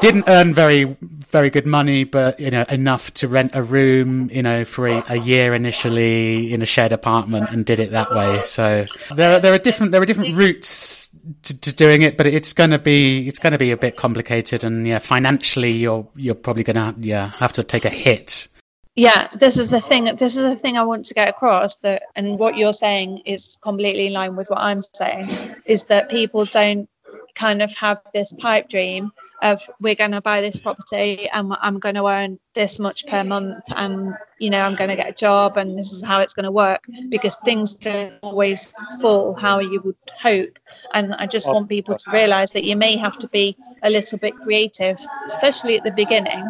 Didn't 0.00 0.24
earn 0.26 0.54
very, 0.54 0.84
very 0.84 1.50
good 1.50 1.66
money, 1.66 2.04
but 2.04 2.40
you 2.40 2.50
know, 2.50 2.64
enough 2.68 3.12
to 3.14 3.28
rent 3.28 3.54
a 3.54 3.62
room, 3.62 4.30
you 4.32 4.42
know, 4.42 4.64
for 4.64 4.88
a, 4.88 5.02
a 5.10 5.18
year 5.18 5.54
initially 5.54 6.52
in 6.52 6.62
a 6.62 6.66
shared 6.66 6.92
apartment, 6.92 7.50
and 7.50 7.64
did 7.66 7.78
it 7.78 7.90
that 7.92 8.10
way. 8.10 8.32
So 8.36 8.86
there, 9.14 9.38
there 9.40 9.52
are 9.52 9.58
different, 9.58 9.92
there 9.92 10.00
are 10.00 10.06
different 10.06 10.34
routes 10.34 11.08
to, 11.42 11.60
to 11.60 11.72
doing 11.72 12.02
it, 12.02 12.16
but 12.16 12.26
it's 12.26 12.54
going 12.54 12.70
to 12.70 12.78
be, 12.78 13.28
it's 13.28 13.38
going 13.38 13.52
to 13.52 13.58
be 13.58 13.72
a 13.72 13.76
bit 13.76 13.96
complicated, 13.96 14.64
and 14.64 14.88
yeah, 14.88 14.98
financially, 14.98 15.72
you're, 15.72 16.08
you're 16.16 16.34
probably 16.34 16.64
going 16.64 16.76
to, 16.76 16.94
yeah, 17.00 17.30
have 17.38 17.52
to 17.54 17.62
take 17.62 17.84
a 17.84 17.90
hit 17.90 18.48
yeah 18.96 19.28
this 19.38 19.56
is 19.58 19.70
the 19.70 19.80
thing 19.80 20.04
this 20.04 20.36
is 20.36 20.44
the 20.44 20.56
thing 20.56 20.76
i 20.78 20.84
want 20.84 21.06
to 21.06 21.14
get 21.14 21.28
across 21.28 21.76
that 21.78 22.02
and 22.16 22.38
what 22.38 22.56
you're 22.58 22.72
saying 22.74 23.18
is 23.26 23.58
completely 23.62 24.08
in 24.08 24.12
line 24.12 24.36
with 24.36 24.48
what 24.50 24.60
i'm 24.60 24.82
saying 24.82 25.26
is 25.66 25.84
that 25.84 26.10
people 26.10 26.44
don't 26.46 26.88
kind 27.34 27.62
of 27.62 27.74
have 27.76 28.02
this 28.14 28.32
pipe 28.34 28.68
dream 28.68 29.12
of 29.42 29.60
we're 29.80 29.94
going 29.96 30.12
to 30.12 30.22
buy 30.22 30.42
this 30.42 30.60
property 30.60 31.28
and 31.30 31.54
I'm 31.62 31.78
going 31.80 31.96
to 31.96 32.06
earn 32.06 32.38
this 32.54 32.78
much 32.78 33.06
per 33.06 33.24
month 33.24 33.64
and 33.74 34.14
you 34.38 34.50
know 34.50 34.60
I'm 34.60 34.74
going 34.74 34.90
to 34.90 34.96
get 34.96 35.08
a 35.08 35.12
job 35.12 35.56
and 35.56 35.78
this 35.78 35.92
is 35.92 36.04
how 36.04 36.20
it's 36.20 36.34
going 36.34 36.44
to 36.44 36.52
work 36.52 36.84
because 37.08 37.36
things 37.36 37.74
don't 37.74 38.14
always 38.22 38.74
fall 39.00 39.34
how 39.34 39.60
you 39.60 39.80
would 39.80 39.96
hope. 40.20 40.58
And 40.92 41.14
I 41.14 41.26
just 41.26 41.48
want 41.48 41.68
people 41.68 41.96
to 41.96 42.10
realize 42.10 42.52
that 42.52 42.64
you 42.64 42.76
may 42.76 42.96
have 42.96 43.18
to 43.20 43.28
be 43.28 43.56
a 43.82 43.90
little 43.90 44.18
bit 44.18 44.36
creative 44.36 44.98
especially 45.26 45.76
at 45.76 45.84
the 45.84 45.92
beginning 45.92 46.44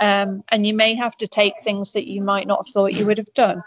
um, 0.00 0.42
and 0.50 0.66
you 0.66 0.74
may 0.74 0.94
have 0.94 1.16
to 1.18 1.28
take 1.28 1.60
things 1.62 1.92
that 1.92 2.08
you 2.08 2.22
might 2.22 2.46
not 2.46 2.66
have 2.66 2.72
thought 2.72 2.92
you 2.92 3.06
would 3.06 3.18
have 3.18 3.34
done 3.34 3.62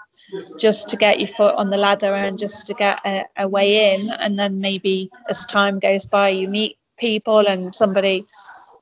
just 0.60 0.90
to 0.90 0.98
get 0.98 1.20
your 1.20 1.28
foot 1.28 1.56
on 1.56 1.70
the 1.70 1.78
ladder 1.78 2.14
and 2.14 2.38
just 2.38 2.68
to 2.68 2.74
get 2.74 3.00
a, 3.06 3.26
a 3.38 3.48
way 3.48 3.96
in. 3.96 4.10
And 4.10 4.38
then 4.38 4.60
maybe 4.60 5.12
as 5.30 5.46
time 5.46 5.80
goes 5.80 6.06
by 6.06 6.30
you 6.30 6.50
meet 6.50 6.78
people 6.98 7.48
and 7.48 7.74
somebody 7.74 8.24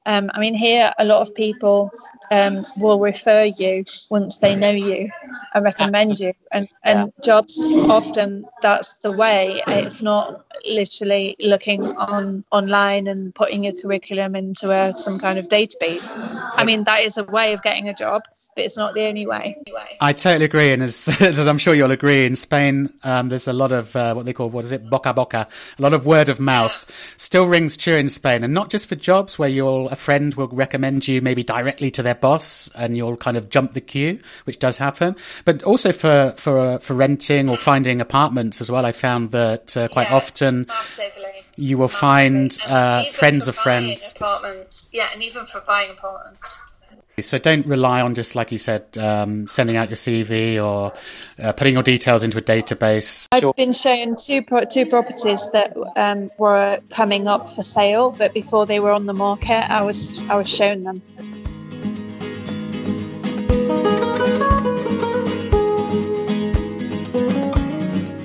um, 0.05 0.31
I 0.33 0.39
mean, 0.39 0.53
here 0.53 0.91
a 0.97 1.05
lot 1.05 1.21
of 1.21 1.33
people 1.33 1.91
um, 2.31 2.59
will 2.77 2.99
refer 2.99 3.43
you 3.45 3.83
once 4.09 4.37
they 4.39 4.55
know 4.55 4.71
you 4.71 5.09
and 5.53 5.63
recommend 5.63 6.19
you, 6.19 6.33
and 6.51 6.67
and 6.83 7.13
jobs 7.23 7.71
often 7.89 8.45
that's 8.61 8.95
the 8.97 9.11
way. 9.11 9.61
It's 9.67 10.01
not 10.01 10.45
literally 10.67 11.35
looking 11.39 11.83
on 11.83 12.43
online 12.51 13.07
and 13.07 13.33
putting 13.33 13.65
your 13.65 13.73
curriculum 13.79 14.35
into 14.35 14.71
a, 14.71 14.93
some 14.95 15.19
kind 15.19 15.37
of 15.37 15.47
database. 15.47 16.15
I 16.55 16.63
mean, 16.63 16.85
that 16.85 17.01
is 17.01 17.17
a 17.17 17.23
way 17.23 17.53
of 17.53 17.61
getting 17.61 17.89
a 17.89 17.93
job, 17.93 18.23
but 18.55 18.65
it's 18.65 18.77
not 18.77 18.93
the 18.93 19.05
only 19.05 19.27
way. 19.27 19.57
I 19.99 20.13
totally 20.13 20.45
agree, 20.45 20.71
and 20.71 20.83
as, 20.83 21.07
as 21.21 21.47
I'm 21.47 21.57
sure 21.57 21.73
you'll 21.73 21.91
agree, 21.91 22.25
in 22.25 22.35
Spain 22.35 22.93
um, 23.03 23.29
there's 23.29 23.47
a 23.47 23.53
lot 23.53 23.71
of 23.71 23.95
uh, 23.95 24.13
what 24.13 24.25
they 24.25 24.33
call 24.33 24.49
what 24.49 24.65
is 24.65 24.71
it, 24.71 24.89
boca 24.89 25.13
boca, 25.13 25.47
a 25.77 25.81
lot 25.81 25.93
of 25.93 26.05
word 26.05 26.29
of 26.29 26.39
mouth 26.39 26.85
still 27.17 27.45
rings 27.45 27.77
true 27.77 27.95
in 27.95 28.09
Spain, 28.09 28.43
and 28.43 28.53
not 28.53 28.69
just 28.69 28.87
for 28.87 28.95
jobs 28.95 29.37
where 29.37 29.49
you'll 29.49 29.89
a 29.89 29.95
friend 29.95 30.33
will 30.35 30.47
recommend 30.47 31.07
you 31.07 31.21
maybe 31.21 31.43
directly 31.43 31.91
to 31.91 32.03
their 32.03 32.12
boss, 32.13 32.69
and 32.75 32.95
you'll 32.95 33.17
kind 33.17 33.37
of 33.37 33.49
jump 33.49 33.73
the 33.73 33.81
queue, 33.81 34.19
which 34.45 34.59
does 34.59 34.77
happen, 34.77 35.15
but 35.45 35.63
also 35.63 35.91
for 35.91 36.33
for 36.37 36.59
uh, 36.59 36.77
for 36.79 36.93
renting 36.93 37.49
or 37.49 37.57
finding 37.57 38.01
apartments 38.01 38.61
as 38.61 38.71
well. 38.71 38.85
I 38.85 38.91
found 38.91 39.31
that 39.31 39.75
uh, 39.75 39.87
quite 39.87 40.09
yeah, 40.09 40.15
often 40.15 40.65
massively. 40.67 41.23
you 41.55 41.77
will 41.77 41.87
massively. 41.87 41.99
find 41.99 42.57
uh, 42.67 43.03
friends 43.03 43.47
of 43.47 43.55
friends. 43.55 44.13
Apartments, 44.15 44.91
yeah, 44.93 45.07
and 45.13 45.23
even 45.23 45.45
for 45.45 45.61
buying 45.61 45.91
apartments. 45.91 46.73
So 47.21 47.37
don't 47.37 47.67
rely 47.67 48.01
on 48.01 48.15
just 48.15 48.33
like 48.33 48.51
you 48.51 48.57
said, 48.57 48.97
um, 48.97 49.47
sending 49.47 49.75
out 49.75 49.89
your 49.89 49.97
CV 49.97 50.63
or 50.63 50.91
uh, 51.39 51.51
putting 51.51 51.73
your 51.73 51.83
details 51.83 52.23
into 52.23 52.39
a 52.39 52.41
database. 52.41 53.27
I've 53.31 53.55
been 53.55 53.73
shown 53.73 54.15
two 54.15 54.41
pro- 54.41 54.65
two 54.65 54.87
properties 54.87 55.51
that 55.51 55.77
um, 55.95 56.29
were 56.39 56.79
coming 56.89 57.27
up 57.27 57.47
for 57.49 57.61
sale, 57.61 58.09
but 58.09 58.33
before 58.33 58.65
they 58.65 58.79
were 58.79 58.91
on 58.91 59.05
the 59.05 59.13
market, 59.13 59.51
I 59.69 59.83
was 59.83 60.27
I 60.27 60.37
was 60.37 60.49
shown 60.49 60.83
them. 60.83 61.03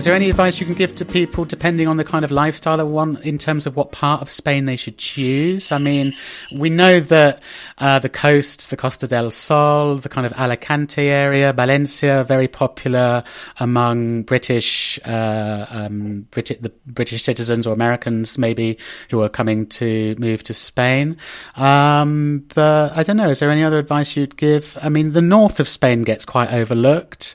There 0.08 0.16
any 0.16 0.30
advice 0.30 0.58
you 0.58 0.64
can 0.64 0.74
give 0.74 0.94
to 0.94 1.04
people 1.04 1.44
depending 1.44 1.86
on 1.86 1.98
the 1.98 2.04
kind 2.04 2.24
of 2.24 2.30
lifestyle 2.30 2.78
they 2.78 2.82
want 2.82 3.26
in 3.26 3.36
terms 3.36 3.66
of 3.66 3.76
what 3.76 3.92
part 3.92 4.22
of 4.22 4.30
Spain 4.30 4.64
they 4.64 4.76
should 4.76 4.96
choose? 4.96 5.70
I 5.70 5.76
mean, 5.76 6.14
we 6.50 6.70
know 6.70 7.00
that 7.00 7.42
uh, 7.76 7.98
the 7.98 8.08
coasts, 8.08 8.70
the 8.70 8.78
Costa 8.78 9.06
del 9.06 9.30
Sol, 9.30 9.96
the 9.96 10.08
kind 10.08 10.26
of 10.26 10.32
Alicante 10.32 11.06
area, 11.06 11.52
Valencia, 11.52 12.20
are 12.20 12.24
very 12.24 12.48
popular 12.48 13.22
among 13.60 14.22
British, 14.22 14.98
uh, 15.04 15.66
um, 15.68 16.26
British, 16.30 16.56
the 16.58 16.72
British 16.86 17.22
citizens 17.22 17.66
or 17.66 17.74
Americans 17.74 18.38
maybe 18.38 18.78
who 19.10 19.20
are 19.20 19.28
coming 19.28 19.66
to 19.66 20.14
move 20.18 20.42
to 20.44 20.54
Spain. 20.54 21.18
Um, 21.54 22.46
but 22.54 22.96
I 22.96 23.02
don't 23.02 23.18
know. 23.18 23.28
Is 23.28 23.40
there 23.40 23.50
any 23.50 23.62
other 23.62 23.76
advice 23.76 24.16
you'd 24.16 24.38
give? 24.38 24.78
I 24.80 24.88
mean, 24.88 25.12
the 25.12 25.20
north 25.20 25.60
of 25.60 25.68
Spain 25.68 26.02
gets 26.02 26.24
quite 26.24 26.50
overlooked 26.50 27.34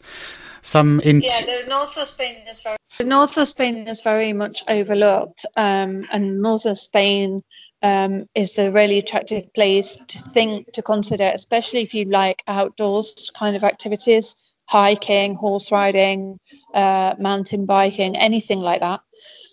some 0.64 1.00
in 1.02 1.22
yeah 1.22 1.42
the 1.42 1.66
north 1.70 1.98
of 1.98 2.08
spain 2.08 2.38
is 2.50 2.62
very 2.64 2.78
the 2.98 3.04
north 3.04 3.38
of 3.38 3.48
spain 3.48 3.88
is 3.88 4.02
very 4.02 4.34
much 4.34 4.64
overlooked 4.70 5.46
um, 5.56 6.04
and 6.12 6.42
north 6.42 6.66
of 6.66 6.78
spain 6.78 7.44
um, 7.82 8.26
is 8.34 8.58
a 8.60 8.72
really 8.72 8.98
attractive 8.98 9.54
place 9.54 9.98
to 10.08 10.18
think 10.20 10.72
to 10.72 10.82
consider 10.82 11.30
especially 11.34 11.82
if 11.82 11.94
you 11.94 12.06
like 12.06 12.42
outdoors 12.48 13.32
kind 13.38 13.56
of 13.56 13.64
activities 13.64 14.54
hiking 14.68 15.36
horse 15.36 15.72
riding 15.72 16.40
uh, 16.74 17.16
mountain 17.20 17.66
biking 17.66 18.18
anything 18.18 18.60
like 18.60 18.82
that. 18.82 19.02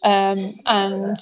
Um, 0.02 0.38
and 0.66 1.16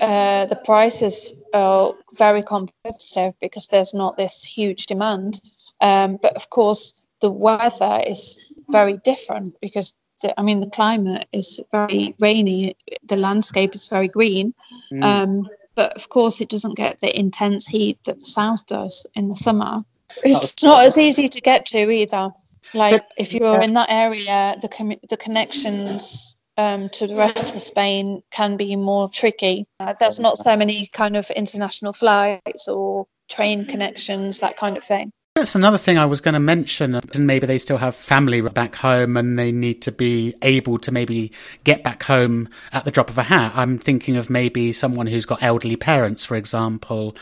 uh, 0.00 0.46
the 0.46 0.60
prices 0.64 1.44
are 1.54 1.94
very 2.16 2.42
competitive 2.42 3.34
because 3.40 3.68
there's 3.68 3.94
not 3.94 4.16
this 4.16 4.44
huge 4.44 4.86
demand. 4.86 5.40
Um, 5.80 6.18
but 6.20 6.36
of 6.36 6.50
course 6.50 7.06
the 7.20 7.30
weather 7.30 8.00
is 8.06 8.58
very 8.68 8.96
different 8.96 9.54
because 9.60 9.96
the, 10.22 10.38
I 10.38 10.42
mean 10.42 10.60
the 10.60 10.70
climate 10.70 11.26
is 11.32 11.60
very 11.70 12.14
rainy, 12.20 12.76
the 13.04 13.16
landscape 13.16 13.74
is 13.74 13.88
very 13.88 14.08
green, 14.08 14.54
mm. 14.92 15.02
um, 15.02 15.48
but 15.74 15.94
of 15.94 16.08
course 16.08 16.40
it 16.40 16.48
doesn't 16.48 16.76
get 16.76 17.00
the 17.00 17.18
intense 17.18 17.66
heat 17.66 17.98
that 18.04 18.18
the 18.18 18.24
south 18.24 18.66
does 18.66 19.06
in 19.14 19.28
the 19.28 19.36
summer. 19.36 19.84
It's 20.24 20.62
not 20.62 20.84
as 20.84 20.98
easy 20.98 21.28
to 21.28 21.40
get 21.40 21.66
to 21.66 21.78
either. 21.78 22.30
Like 22.74 23.04
if 23.16 23.32
you're 23.32 23.60
in 23.60 23.74
that 23.74 23.90
area, 23.90 24.56
the 24.60 24.68
com- 24.68 25.00
the 25.08 25.16
connections 25.16 26.36
um, 26.56 26.88
to 26.88 27.06
the 27.06 27.14
rest 27.14 27.54
of 27.54 27.60
Spain 27.60 28.22
can 28.30 28.56
be 28.56 28.76
more 28.76 29.08
tricky. 29.08 29.66
Uh, 29.78 29.94
there's 29.98 30.20
not 30.20 30.36
so 30.36 30.56
many 30.56 30.86
kind 30.86 31.16
of 31.16 31.30
international 31.30 31.92
flights 31.92 32.68
or 32.68 33.06
train 33.28 33.64
connections, 33.66 34.40
that 34.40 34.56
kind 34.56 34.76
of 34.76 34.82
thing. 34.82 35.12
That's 35.38 35.54
another 35.54 35.78
thing 35.78 35.98
I 35.98 36.06
was 36.06 36.20
going 36.20 36.34
to 36.34 36.40
mention. 36.40 36.96
And 36.96 37.26
maybe 37.28 37.46
they 37.46 37.58
still 37.58 37.76
have 37.76 37.94
family 37.94 38.40
back 38.40 38.74
home 38.74 39.16
and 39.16 39.38
they 39.38 39.52
need 39.52 39.82
to 39.82 39.92
be 39.92 40.34
able 40.42 40.78
to 40.78 40.90
maybe 40.90 41.30
get 41.62 41.84
back 41.84 42.02
home 42.02 42.48
at 42.72 42.84
the 42.84 42.90
drop 42.90 43.08
of 43.08 43.18
a 43.18 43.22
hat. 43.22 43.52
I'm 43.54 43.78
thinking 43.78 44.16
of 44.16 44.30
maybe 44.30 44.72
someone 44.72 45.06
who's 45.06 45.26
got 45.26 45.40
elderly 45.40 45.76
parents, 45.76 46.24
for 46.24 46.34
example. 46.34 47.14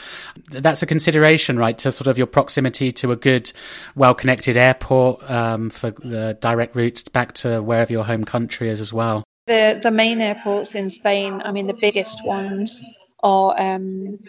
That's 0.49 0.83
a 0.83 0.87
consideration, 0.87 1.59
right? 1.59 1.77
To 1.77 1.93
sort 1.93 2.07
of 2.07 2.17
your 2.17 2.27
proximity 2.27 2.91
to 2.93 3.13
a 3.13 3.17
good, 3.17 3.53
well 3.95 4.15
connected 4.15 4.57
airport 4.57 5.31
um, 5.31 5.69
for 5.69 5.91
the 5.91 6.39
direct 6.41 6.75
routes 6.75 7.03
back 7.03 7.35
to 7.35 7.61
wherever 7.61 7.93
your 7.93 8.05
home 8.05 8.25
country 8.25 8.71
is 8.71 8.81
as 8.81 8.95
well. 8.95 9.25
The, 9.47 9.79
the 9.83 9.93
main 9.93 10.23
airports 10.23 10.75
in 10.75 10.89
Spain, 10.89 11.43
I 11.45 11.53
mean, 11.53 11.67
the 11.67 11.79
biggest 11.79 12.27
ones 12.27 12.83
are 13.23 13.55
um, 13.61 14.21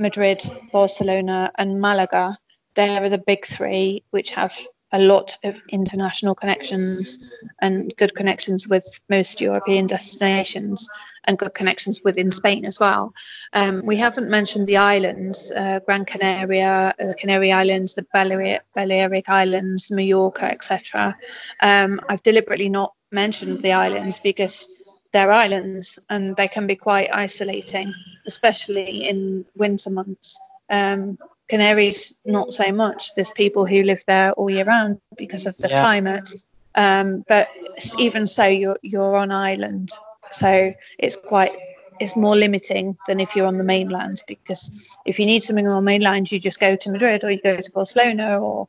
Madrid, 0.00 0.40
Barcelona, 0.72 1.52
and 1.56 1.80
Malaga 1.80 2.36
there 2.74 3.02
are 3.02 3.08
the 3.08 3.18
big 3.18 3.44
three, 3.44 4.04
which 4.10 4.32
have 4.32 4.56
a 4.92 4.98
lot 4.98 5.36
of 5.44 5.56
international 5.70 6.34
connections 6.34 7.30
and 7.60 7.94
good 7.96 8.14
connections 8.14 8.66
with 8.66 9.00
most 9.08 9.40
European 9.40 9.86
destinations 9.86 10.88
and 11.24 11.38
good 11.38 11.54
connections 11.54 12.00
within 12.02 12.30
Spain 12.30 12.64
as 12.64 12.80
well. 12.80 13.14
Um, 13.52 13.86
we 13.86 13.96
haven't 13.96 14.28
mentioned 14.28 14.66
the 14.66 14.78
islands, 14.78 15.52
uh, 15.52 15.78
Gran 15.86 16.04
Canaria, 16.04 16.94
the 16.98 17.14
Canary 17.16 17.52
Islands, 17.52 17.94
the 17.94 18.06
Balearic, 18.12 18.62
Balearic 18.74 19.28
Islands, 19.28 19.90
Mallorca, 19.92 20.46
etc. 20.46 21.16
Um, 21.60 22.00
I've 22.08 22.22
deliberately 22.22 22.68
not 22.68 22.92
mentioned 23.12 23.62
the 23.62 23.72
islands 23.72 24.20
because 24.20 24.68
they're 25.12 25.32
islands 25.32 25.98
and 26.08 26.36
they 26.36 26.48
can 26.48 26.66
be 26.66 26.76
quite 26.76 27.10
isolating, 27.12 27.94
especially 28.26 29.08
in 29.08 29.44
winter 29.54 29.90
months. 29.90 30.40
Um, 30.68 31.18
Canaries, 31.50 32.20
not 32.24 32.52
so 32.52 32.72
much. 32.72 33.14
There's 33.14 33.32
people 33.32 33.66
who 33.66 33.82
live 33.82 34.02
there 34.06 34.32
all 34.32 34.48
year 34.48 34.64
round 34.64 35.00
because 35.16 35.46
of 35.46 35.56
the 35.56 35.68
yeah. 35.68 35.80
climate. 35.80 36.28
Um, 36.74 37.24
but 37.26 37.48
even 37.98 38.26
so, 38.26 38.46
you're 38.46 38.78
you're 38.82 39.16
on 39.16 39.32
island, 39.32 39.90
so 40.30 40.70
it's 40.98 41.16
quite 41.16 41.56
it's 42.00 42.16
more 42.16 42.34
limiting 42.34 42.96
than 43.06 43.20
if 43.20 43.36
you're 43.36 43.46
on 43.46 43.58
the 43.58 43.64
mainland 43.64 44.22
because 44.26 44.98
if 45.04 45.18
you 45.18 45.26
need 45.26 45.42
something 45.42 45.68
on 45.68 45.84
the 45.84 45.90
mainland, 45.90 46.32
you 46.32 46.40
just 46.40 46.58
go 46.58 46.74
to 46.74 46.90
Madrid 46.90 47.24
or 47.24 47.30
you 47.30 47.40
go 47.40 47.56
to 47.56 47.72
Barcelona 47.72 48.38
or 48.38 48.68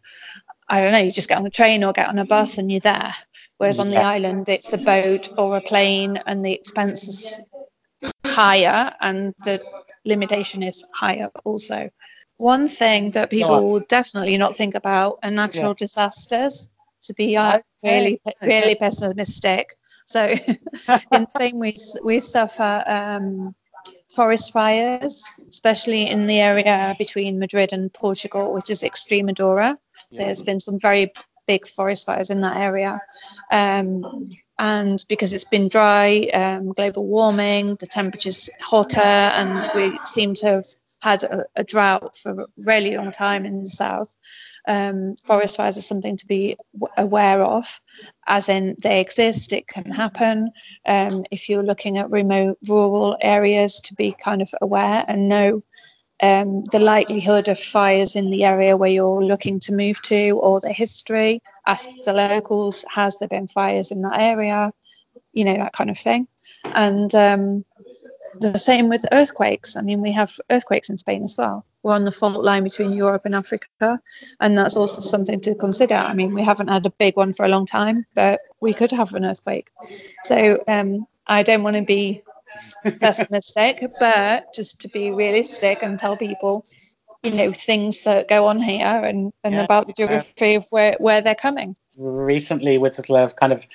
I 0.67 0.81
don't 0.81 0.91
know, 0.91 0.99
you 0.99 1.11
just 1.11 1.29
get 1.29 1.37
on 1.37 1.45
a 1.45 1.49
train 1.49 1.83
or 1.83 1.93
get 1.93 2.09
on 2.09 2.19
a 2.19 2.25
bus 2.25 2.57
and 2.57 2.69
you're 2.69 2.81
there. 2.81 3.13
Whereas 3.57 3.79
on 3.79 3.89
the 3.89 4.01
island, 4.01 4.49
it's 4.49 4.73
a 4.73 4.77
boat 4.77 5.29
or 5.37 5.57
a 5.57 5.61
plane 5.61 6.17
and 6.25 6.43
the 6.43 6.53
expense 6.53 7.07
is 7.07 7.41
higher 8.25 8.91
and 8.99 9.33
the 9.43 9.63
limitation 10.05 10.63
is 10.63 10.87
higher 10.93 11.29
also. 11.45 11.89
One 12.41 12.67
thing 12.67 13.11
that 13.11 13.29
people 13.29 13.69
will 13.69 13.81
definitely 13.87 14.37
not 14.37 14.55
think 14.55 14.73
about 14.73 15.19
are 15.23 15.29
natural 15.29 15.69
yeah. 15.69 15.85
disasters. 15.85 16.67
To 17.05 17.13
be 17.15 17.35
uh, 17.35 17.59
really, 17.83 18.21
really 18.41 18.75
pessimistic. 18.75 19.75
So 20.05 20.27
in 21.11 21.27
Spain, 21.29 21.59
we 21.59 21.75
we 22.03 22.19
suffer 22.19 22.83
um, 22.85 23.55
forest 24.09 24.53
fires, 24.53 25.23
especially 25.49 26.09
in 26.09 26.25
the 26.25 26.39
area 26.39 26.95
between 26.97 27.39
Madrid 27.39 27.73
and 27.73 27.93
Portugal, 27.93 28.53
which 28.53 28.69
is 28.69 28.83
Extremadura. 28.83 29.77
Yeah. 30.09 30.25
There's 30.25 30.43
been 30.43 30.59
some 30.59 30.79
very 30.79 31.13
big 31.47 31.67
forest 31.67 32.05
fires 32.05 32.29
in 32.29 32.41
that 32.41 32.57
area. 32.57 32.99
Um, 33.51 34.29
and 34.59 35.03
because 35.09 35.33
it's 35.33 35.45
been 35.45 35.69
dry, 35.69 36.27
um, 36.33 36.73
global 36.73 37.07
warming, 37.07 37.75
the 37.79 37.87
temperature's 37.87 38.49
hotter, 38.59 38.99
and 39.01 39.71
we 39.75 39.99
seem 40.05 40.35
to 40.35 40.45
have 40.47 40.65
had 41.01 41.23
a, 41.23 41.45
a, 41.55 41.63
drought 41.63 42.15
for 42.15 42.41
a 42.41 42.45
really 42.57 42.95
long 42.95 43.11
time 43.11 43.45
in 43.45 43.61
the 43.61 43.69
south. 43.69 44.15
Um, 44.67 45.15
forest 45.15 45.57
fires 45.57 45.77
are 45.77 45.81
something 45.81 46.17
to 46.17 46.27
be 46.27 46.55
aware 46.95 47.41
of, 47.41 47.81
as 48.27 48.49
in 48.49 48.75
they 48.81 49.01
exist, 49.01 49.53
it 49.53 49.67
can 49.67 49.91
happen. 49.91 50.51
Um, 50.85 51.25
if 51.31 51.49
you're 51.49 51.63
looking 51.63 51.97
at 51.97 52.11
remote 52.11 52.59
rural 52.67 53.17
areas, 53.19 53.81
to 53.85 53.95
be 53.95 54.11
kind 54.11 54.41
of 54.41 54.49
aware 54.61 55.03
and 55.07 55.27
know 55.27 55.63
um, 56.21 56.63
the 56.71 56.79
likelihood 56.79 57.49
of 57.49 57.59
fires 57.59 58.15
in 58.15 58.29
the 58.29 58.43
area 58.43 58.77
where 58.77 58.89
you're 58.89 59.23
looking 59.23 59.59
to 59.61 59.73
move 59.73 60.01
to 60.03 60.39
or 60.39 60.61
the 60.61 60.71
history. 60.71 61.41
Ask 61.65 61.89
the 62.05 62.13
locals, 62.13 62.85
has 62.89 63.17
there 63.17 63.27
been 63.27 63.47
fires 63.47 63.91
in 63.91 64.03
that 64.03 64.19
area? 64.19 64.71
You 65.33 65.45
know, 65.45 65.57
that 65.57 65.73
kind 65.73 65.89
of 65.89 65.97
thing. 65.97 66.27
And 66.75 67.13
um, 67.15 67.65
the 68.39 68.57
same 68.57 68.89
with 68.89 69.05
earthquakes. 69.11 69.75
I 69.77 69.81
mean, 69.81 70.01
we 70.01 70.13
have 70.13 70.31
earthquakes 70.49 70.89
in 70.89 70.97
Spain 70.97 71.23
as 71.23 71.35
well. 71.37 71.65
We're 71.83 71.95
on 71.95 72.05
the 72.05 72.11
fault 72.11 72.43
line 72.43 72.63
between 72.63 72.93
Europe 72.93 73.23
and 73.25 73.35
Africa, 73.35 73.99
and 74.39 74.57
that's 74.57 74.77
also 74.77 75.01
something 75.01 75.41
to 75.41 75.55
consider. 75.55 75.95
I 75.95 76.13
mean, 76.13 76.33
we 76.33 76.43
haven't 76.43 76.69
had 76.69 76.85
a 76.85 76.91
big 76.91 77.15
one 77.15 77.33
for 77.33 77.45
a 77.45 77.49
long 77.49 77.65
time, 77.65 78.05
but 78.13 78.41
we 78.59 78.73
could 78.73 78.91
have 78.91 79.13
an 79.13 79.25
earthquake. 79.25 79.69
So 80.23 80.63
um, 80.67 81.07
I 81.25 81.43
don't 81.43 81.63
want 81.63 81.77
to 81.77 81.83
be 81.83 82.23
pessimistic, 82.99 83.81
but 83.99 84.53
just 84.53 84.81
to 84.81 84.89
be 84.89 85.11
realistic 85.11 85.83
and 85.83 85.97
tell 85.97 86.17
people, 86.17 86.65
you 87.23 87.33
know, 87.33 87.51
things 87.51 88.03
that 88.03 88.27
go 88.27 88.47
on 88.47 88.61
here 88.61 88.85
and, 88.85 89.31
and 89.43 89.55
yeah, 89.55 89.63
about 89.63 89.87
the 89.87 89.93
geography 89.93 90.55
of 90.55 90.65
where, 90.69 90.95
where 90.99 91.21
they're 91.21 91.35
coming. 91.35 91.75
Recently, 91.97 92.77
with 92.77 92.97
the 92.97 93.33
kind 93.35 93.53
of 93.53 93.65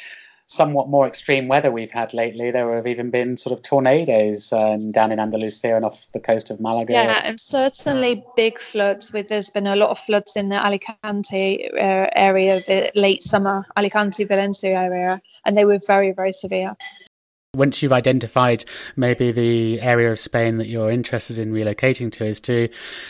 somewhat 0.46 0.88
more 0.88 1.06
extreme 1.06 1.48
weather 1.48 1.70
we've 1.70 1.90
had 1.90 2.14
lately. 2.14 2.50
There 2.52 2.76
have 2.76 2.86
even 2.86 3.10
been 3.10 3.36
sort 3.36 3.52
of 3.52 3.62
tornadoes 3.62 4.52
um, 4.52 4.92
down 4.92 5.12
in 5.12 5.18
Andalusia 5.18 5.74
and 5.74 5.84
off 5.84 6.06
the 6.12 6.20
coast 6.20 6.50
of 6.50 6.60
Malaga. 6.60 6.92
Yeah, 6.92 7.20
and 7.24 7.40
certainly 7.40 8.24
big 8.36 8.58
floods. 8.58 9.12
With 9.12 9.28
there's 9.28 9.50
been 9.50 9.66
a 9.66 9.76
lot 9.76 9.90
of 9.90 9.98
floods 9.98 10.36
in 10.36 10.48
the 10.48 10.56
Alicante 10.56 11.70
uh, 11.72 12.06
area, 12.14 12.56
the 12.56 12.90
late 12.94 13.22
summer 13.22 13.64
Alicante 13.76 14.24
Valencia 14.24 14.74
area, 14.74 15.20
and 15.44 15.56
they 15.56 15.64
were 15.64 15.78
very 15.84 16.12
very 16.12 16.32
severe. 16.32 16.74
Once 17.56 17.82
you've 17.82 17.92
identified 17.92 18.64
maybe 18.94 19.32
the 19.32 19.80
area 19.80 20.12
of 20.12 20.20
Spain 20.20 20.58
that 20.58 20.66
you're 20.66 20.90
interested 20.90 21.38
in 21.38 21.52
relocating 21.52 22.12
to, 22.12 22.24
is 22.24 22.40
to, 22.40 22.68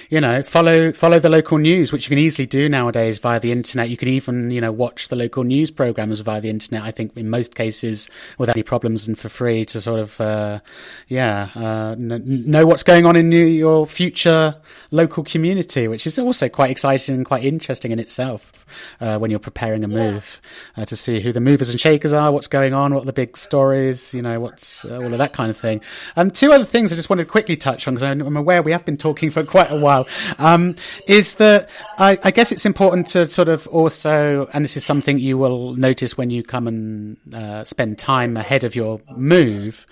you 0.09 0.21
know, 0.21 0.43
follow 0.43 0.93
follow 0.93 1.19
the 1.19 1.29
local 1.29 1.59
news, 1.59 1.93
which 1.93 2.07
you 2.07 2.11
can 2.11 2.19
easily 2.19 2.47
do 2.47 2.69
nowadays 2.69 3.19
via 3.19 3.41
the 3.41 3.53
internet. 3.53 3.91
You 3.91 3.97
can 3.97 4.09
even, 4.09 4.51
you 4.51 4.61
know, 4.61 4.73
watch 4.73 5.09
the 5.09 5.17
local 5.17 5.45
news 5.45 5.71
programs 5.71 6.21
via 6.21 6.41
the 6.41 6.51
internet. 6.51 6.83
I 6.83 6.91
think 6.91 7.17
in 7.17 7.29
most 7.29 7.55
cases 7.55 8.09
without 8.39 8.57
any 8.57 8.63
problems 8.63 9.09
and 9.09 9.19
for 9.19 9.29
free 9.29 9.65
to 9.67 9.81
sort 9.81 10.01
of, 10.01 10.21
uh, 10.21 10.61
yeah, 11.09 11.51
uh, 11.55 11.95
know 11.99 12.67
what's 12.67 12.83
going 12.83 13.07
on 13.07 13.17
in 13.17 13.33
your 13.33 13.87
future 13.87 14.57
local 14.91 15.25
community, 15.25 15.89
which 15.89 16.07
is 16.07 16.19
also 16.19 16.49
quite 16.49 16.71
exciting 16.71 17.15
and 17.15 17.27
quite 17.27 17.45
interesting 17.45 17.93
in 17.93 17.99
itself 17.99 18.67
uh, 19.01 19.19
when 19.19 19.31
you're 19.31 19.41
preparing 19.41 19.85
a 19.85 19.89
move 19.89 20.41
yeah. 20.77 20.83
uh, 20.83 20.87
to 20.87 20.97
see 20.97 21.21
who 21.21 21.33
the 21.33 21.41
movers 21.41 21.71
and 21.71 21.81
shakers 21.81 22.13
are, 22.13 22.31
what's 22.33 22.47
going 22.49 22.75
on, 22.75 22.95
what 22.95 23.05
the 23.07 23.13
big 23.13 23.37
stories, 23.37 24.15
you 24.15 24.23
know, 24.23 24.36
what's 24.41 24.85
uh, 24.85 24.97
all 24.97 25.13
of 25.13 25.19
that 25.19 25.33
kind 25.33 25.51
of 25.51 25.57
thing. 25.57 25.81
And 26.15 26.31
um, 26.31 26.31
two 26.31 26.53
other 26.53 26.65
things 26.65 26.93
I 26.93 26.97
just 26.97 27.11
wanted 27.11 27.25
to 27.25 27.31
quickly 27.31 27.57
touch 27.57 27.87
on 27.89 27.95
because 27.95 28.09
I'm 28.09 28.37
aware 28.37 28.63
we 28.63 28.73
have 28.73 28.85
been 28.85 28.97
talking 28.97 29.31
for 29.31 29.45
quite 29.45 29.71
a 29.71 29.77
while. 29.77 30.07
Um, 30.39 30.77
is 31.07 31.35
that 31.37 31.71
I, 31.99 32.19
I, 32.23 32.31
guess 32.31 32.53
it's 32.53 32.67
important 32.67 33.09
to 33.09 33.27
sort 33.27 33.49
of 33.49 33.67
also, 33.69 34.47
and 34.53 34.65
this 34.65 34.77
is 34.77 34.85
something 34.85 35.19
you 35.19 35.39
will 35.39 35.75
notice 35.75 36.17
when 36.17 36.31
you 36.31 36.43
come 36.43 36.67
and 36.67 37.35
uh, 37.35 37.65
spend 37.65 37.99
time 37.99 38.37
ahead 38.37 38.65
of 38.65 38.75
your 38.75 39.01
move. 39.15 39.87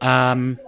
Um, 0.00 0.58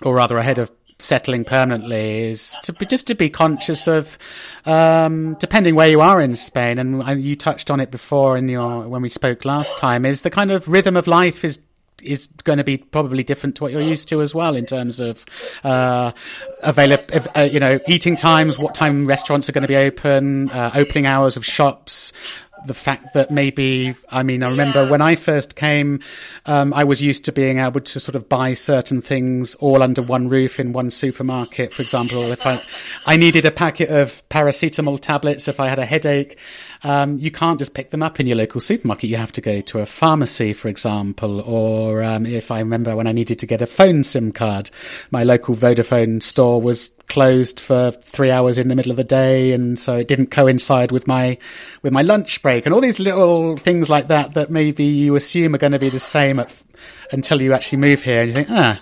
or 0.00 0.14
rather 0.14 0.38
ahead 0.38 0.58
of 0.58 0.72
settling 1.02 1.44
permanently 1.44 2.30
is 2.30 2.58
to 2.62 2.72
be, 2.72 2.86
just 2.86 3.08
to 3.08 3.14
be 3.14 3.28
conscious 3.28 3.88
of 3.88 4.16
um, 4.64 5.36
depending 5.40 5.74
where 5.74 5.88
you 5.88 6.00
are 6.00 6.20
in 6.20 6.36
Spain 6.36 6.78
and 6.78 7.22
you 7.22 7.36
touched 7.36 7.70
on 7.70 7.80
it 7.80 7.90
before 7.90 8.36
in 8.36 8.48
your 8.48 8.88
when 8.88 9.02
we 9.02 9.08
spoke 9.08 9.44
last 9.44 9.78
time 9.78 10.06
is 10.06 10.22
the 10.22 10.30
kind 10.30 10.52
of 10.52 10.68
rhythm 10.68 10.96
of 10.96 11.06
life 11.06 11.44
is 11.44 11.58
is 12.02 12.26
going 12.44 12.58
to 12.58 12.64
be 12.64 12.76
probably 12.76 13.22
different 13.22 13.56
to 13.56 13.64
what 13.64 13.72
you're 13.72 13.80
used 13.80 14.08
to 14.08 14.20
as 14.20 14.34
well 14.34 14.56
in 14.56 14.66
terms 14.66 15.00
of 15.00 15.24
uh, 15.64 16.10
available, 16.62 17.04
uh, 17.36 17.42
you 17.42 17.60
know, 17.60 17.78
eating 17.86 18.16
times, 18.16 18.58
what 18.58 18.74
time 18.74 19.06
restaurants 19.06 19.48
are 19.48 19.52
going 19.52 19.62
to 19.62 19.68
be 19.68 19.76
open, 19.76 20.50
uh, 20.50 20.70
opening 20.74 21.06
hours 21.06 21.36
of 21.36 21.44
shops, 21.44 22.12
the 22.66 22.74
fact 22.74 23.14
that 23.14 23.30
maybe, 23.30 23.94
I 24.08 24.22
mean, 24.22 24.42
I 24.42 24.50
remember 24.50 24.88
when 24.88 25.00
I 25.00 25.16
first 25.16 25.56
came, 25.56 26.00
um, 26.46 26.72
I 26.72 26.84
was 26.84 27.02
used 27.02 27.26
to 27.26 27.32
being 27.32 27.58
able 27.58 27.80
to 27.80 28.00
sort 28.00 28.16
of 28.16 28.28
buy 28.28 28.54
certain 28.54 29.02
things 29.02 29.54
all 29.54 29.82
under 29.82 30.02
one 30.02 30.28
roof 30.28 30.60
in 30.60 30.72
one 30.72 30.90
supermarket. 30.90 31.72
For 31.72 31.82
example, 31.82 32.22
if 32.32 32.46
I, 32.46 32.60
I 33.06 33.16
needed 33.16 33.44
a 33.46 33.50
packet 33.50 33.90
of 33.90 34.22
paracetamol 34.28 35.00
tablets 35.00 35.48
if 35.48 35.60
I 35.60 35.68
had 35.68 35.78
a 35.78 35.86
headache, 35.86 36.38
um, 36.84 37.18
you 37.18 37.30
can't 37.30 37.58
just 37.58 37.74
pick 37.74 37.90
them 37.90 38.02
up 38.02 38.20
in 38.20 38.26
your 38.26 38.36
local 38.36 38.60
supermarket. 38.60 39.10
You 39.10 39.16
have 39.16 39.32
to 39.32 39.40
go 39.40 39.60
to 39.60 39.80
a 39.80 39.86
pharmacy, 39.86 40.52
for 40.52 40.68
example, 40.68 41.40
or 41.40 42.02
um, 42.02 42.26
if 42.26 42.50
I 42.50 42.60
remember 42.60 42.96
when 42.96 43.06
I 43.06 43.12
needed 43.12 43.40
to 43.40 43.46
get 43.46 43.62
a 43.62 43.66
phone 43.66 44.04
SIM 44.04 44.32
card, 44.32 44.70
my 45.10 45.24
local 45.24 45.54
Vodafone 45.54 46.22
store 46.22 46.60
was 46.60 46.90
closed 47.08 47.60
for 47.60 47.90
three 47.90 48.30
hours 48.30 48.58
in 48.58 48.68
the 48.68 48.74
middle 48.74 48.90
of 48.90 48.96
the 48.96 49.04
day, 49.04 49.52
and 49.52 49.78
so 49.78 49.96
it 49.96 50.08
didn't 50.08 50.30
coincide 50.30 50.92
with 50.92 51.06
my 51.06 51.38
with 51.82 51.92
my 51.92 52.02
lunch 52.02 52.42
break, 52.42 52.66
and 52.66 52.74
all 52.74 52.80
these 52.80 53.00
little 53.00 53.56
things 53.56 53.88
like 53.90 54.08
that 54.08 54.34
that 54.34 54.50
maybe 54.50 54.84
you 54.84 55.16
assume 55.16 55.54
are 55.54 55.58
going 55.58 55.72
to 55.72 55.78
be 55.78 55.88
the 55.88 55.98
same 55.98 56.40
at, 56.40 56.54
until 57.10 57.40
you 57.42 57.52
actually 57.52 57.78
move 57.78 58.02
here, 58.02 58.20
and 58.20 58.28
you 58.28 58.34
think, 58.34 58.48
ah, 58.50 58.80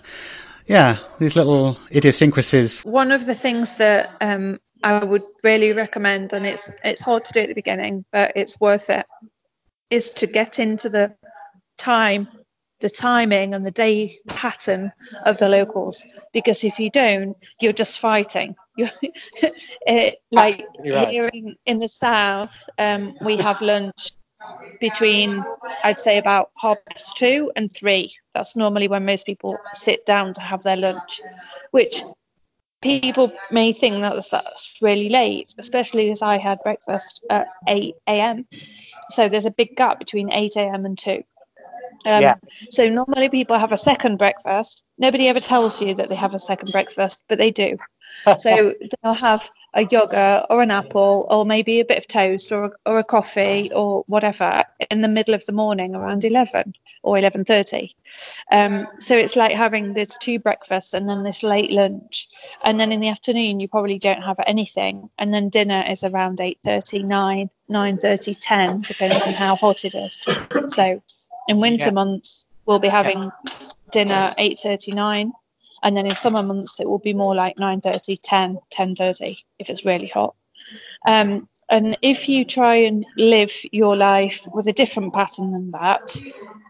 yeah, 0.67 0.99
these 1.19 1.37
little 1.37 1.79
idiosyncrasies. 1.91 2.83
One 2.83 3.13
of 3.13 3.27
the 3.27 3.35
things 3.35 3.79
that 3.79 4.17
um, 4.21 4.61
I 4.83 5.05
would 5.05 5.23
really 5.43 5.73
recommend, 5.73 6.33
and 6.33 6.47
it's 6.47 6.71
it's 6.85 7.03
hard 7.03 7.25
to 7.25 7.33
do 7.33 7.41
at 7.41 7.49
the 7.49 7.55
beginning, 7.55 8.05
but 8.13 8.33
it's 8.37 8.61
worth 8.61 8.91
it, 8.91 9.07
is 9.91 10.11
to 10.11 10.27
get 10.27 10.59
into 10.59 10.89
the 10.89 11.15
time 11.77 12.29
the 12.81 12.91
timing 12.91 13.55
and 13.55 13.65
the 13.65 13.71
day 13.71 14.19
pattern 14.27 14.93
of 15.25 15.39
the 15.39 15.49
locals 15.49 16.07
because 16.33 16.65
if 16.65 16.79
you 16.79 16.91
don't 16.91 17.37
you're 17.61 17.73
just 17.73 17.99
fighting. 17.99 18.57
It, 19.87 20.23
like 20.31 20.65
right. 20.79 21.09
here 21.09 21.29
in, 21.33 21.57
in, 21.67 21.79
the 21.79 21.89
south 21.89 22.69
um, 22.79 23.15
we 23.21 23.37
have 23.37 23.61
lunch 23.61 24.13
between 24.81 25.45
i'd 25.85 25.99
say 25.99 26.17
about 26.19 26.51
half 26.57 26.79
past 26.87 27.17
two 27.17 27.53
and 27.57 27.71
three. 27.71 28.15
That's 28.35 28.57
normally 28.57 28.89
when 28.89 29.05
most 29.05 29.27
people 29.27 29.59
sit 29.75 30.07
down 30.07 30.35
to 30.35 30.41
have 30.41 30.63
their 30.63 30.77
lunch 30.77 31.21
which 31.71 32.03
people 32.81 33.33
may 33.51 33.73
think 33.73 34.03
that 34.03 34.15
that's 34.31 34.79
really 34.81 35.11
late 35.11 35.55
especially 35.59 36.11
as 36.11 36.23
i 36.23 36.39
had 36.39 36.59
breakfast 36.63 37.25
at 37.29 37.49
8 37.69 37.95
a.m 38.07 38.47
so 39.11 39.29
there's 39.29 39.47
a 39.47 39.51
big 39.51 39.77
gap 39.77 39.99
between 39.99 40.33
8 40.33 40.57
a.m 40.57 40.87
and 40.87 40.97
2 40.97 41.23
um, 42.07 42.23
yeah. 42.23 42.35
So 42.71 42.89
normally 42.89 43.29
people 43.29 43.59
have 43.59 43.73
a 43.73 43.77
second 43.77 44.17
breakfast. 44.17 44.85
Nobody 44.99 45.29
ever 45.29 45.41
tells 45.41 45.83
you 45.83 45.95
that 45.95 46.09
they 46.09 46.15
have 46.15 46.35
a 46.35 46.39
second 46.39 46.73
breakfast, 46.73 47.23
but 47.29 47.39
they 47.39 47.51
do. 47.51 47.79
so 48.39 48.75
they'll 49.03 49.15
have 49.15 49.51
a 49.73 49.87
yogurt 49.87 50.47
or 50.51 50.63
an 50.63 50.71
apple 50.71 51.27
or 51.31 51.45
maybe 51.45 51.81
a 51.81 51.85
bit 51.85 51.99
of 51.99 52.07
toast 52.07 52.53
or, 52.53 52.77
or 52.85 52.99
a 52.99 53.05
coffee 53.05 53.71
or 53.73 54.05
whatever 54.07 54.65
in 54.91 55.01
the 55.01 55.09
middle 55.09 55.35
of 55.35 55.45
the 55.47 55.53
morning 55.53 55.95
around 55.95 56.25
11 56.25 56.75
or 57.03 57.17
11.30 57.17 57.95
um, 58.51 58.89
so 58.99 59.17
it's 59.17 59.37
like 59.37 59.53
having 59.53 59.95
this 59.95 60.19
two 60.19 60.39
breakfasts 60.39 60.93
and 60.93 61.09
then 61.09 61.23
this 61.23 61.43
late 61.43 61.71
lunch 61.71 62.29
and 62.65 62.81
then 62.81 62.93
in 62.93 63.01
the 63.01 63.09
afternoon 63.09 63.61
you 63.61 63.69
probably 63.69 63.99
don't 63.99 64.23
have 64.23 64.41
anything 64.45 65.09
and 65.19 65.33
then 65.33 65.49
dinner 65.49 65.85
is 65.89 66.05
around 66.05 66.39
8.30 66.39 67.05
9 67.05 67.51
9.30 67.71 68.37
10 68.41 68.81
depending 68.81 69.23
on 69.23 69.35
how 69.35 69.55
hot 69.55 69.85
it 69.85 69.95
is 69.95 70.25
so 70.75 71.01
in 71.49 71.59
winter 71.59 71.87
yeah. 71.87 71.93
months, 71.93 72.47
we'll 72.67 72.79
be 72.79 72.89
having 72.89 73.23
yeah. 73.23 73.53
dinner 73.91 74.35
8.39 74.39 75.33
and 75.83 75.97
then 75.97 76.07
in 76.07 76.15
summer 76.15 76.43
months 76.43 76.81
it 76.81 76.89
will 76.89 76.99
be 76.99 77.15
more 77.15 77.35
like 77.35 77.57
9.30 77.57 78.19
10 78.23 78.59
10.30 78.71 79.37
if 79.59 79.71
it's 79.71 79.85
really 79.85 80.07
hot 80.07 80.35
um, 81.07 81.49
and 81.69 81.97
if 82.03 82.29
you 82.29 82.45
try 82.45 82.77
and 82.77 83.05
live 83.17 83.51
your 83.73 83.97
life 83.97 84.47
with 84.53 84.67
a 84.69 84.73
different 84.73 85.15
pattern 85.15 85.51
than 85.51 85.71
that 85.73 86.17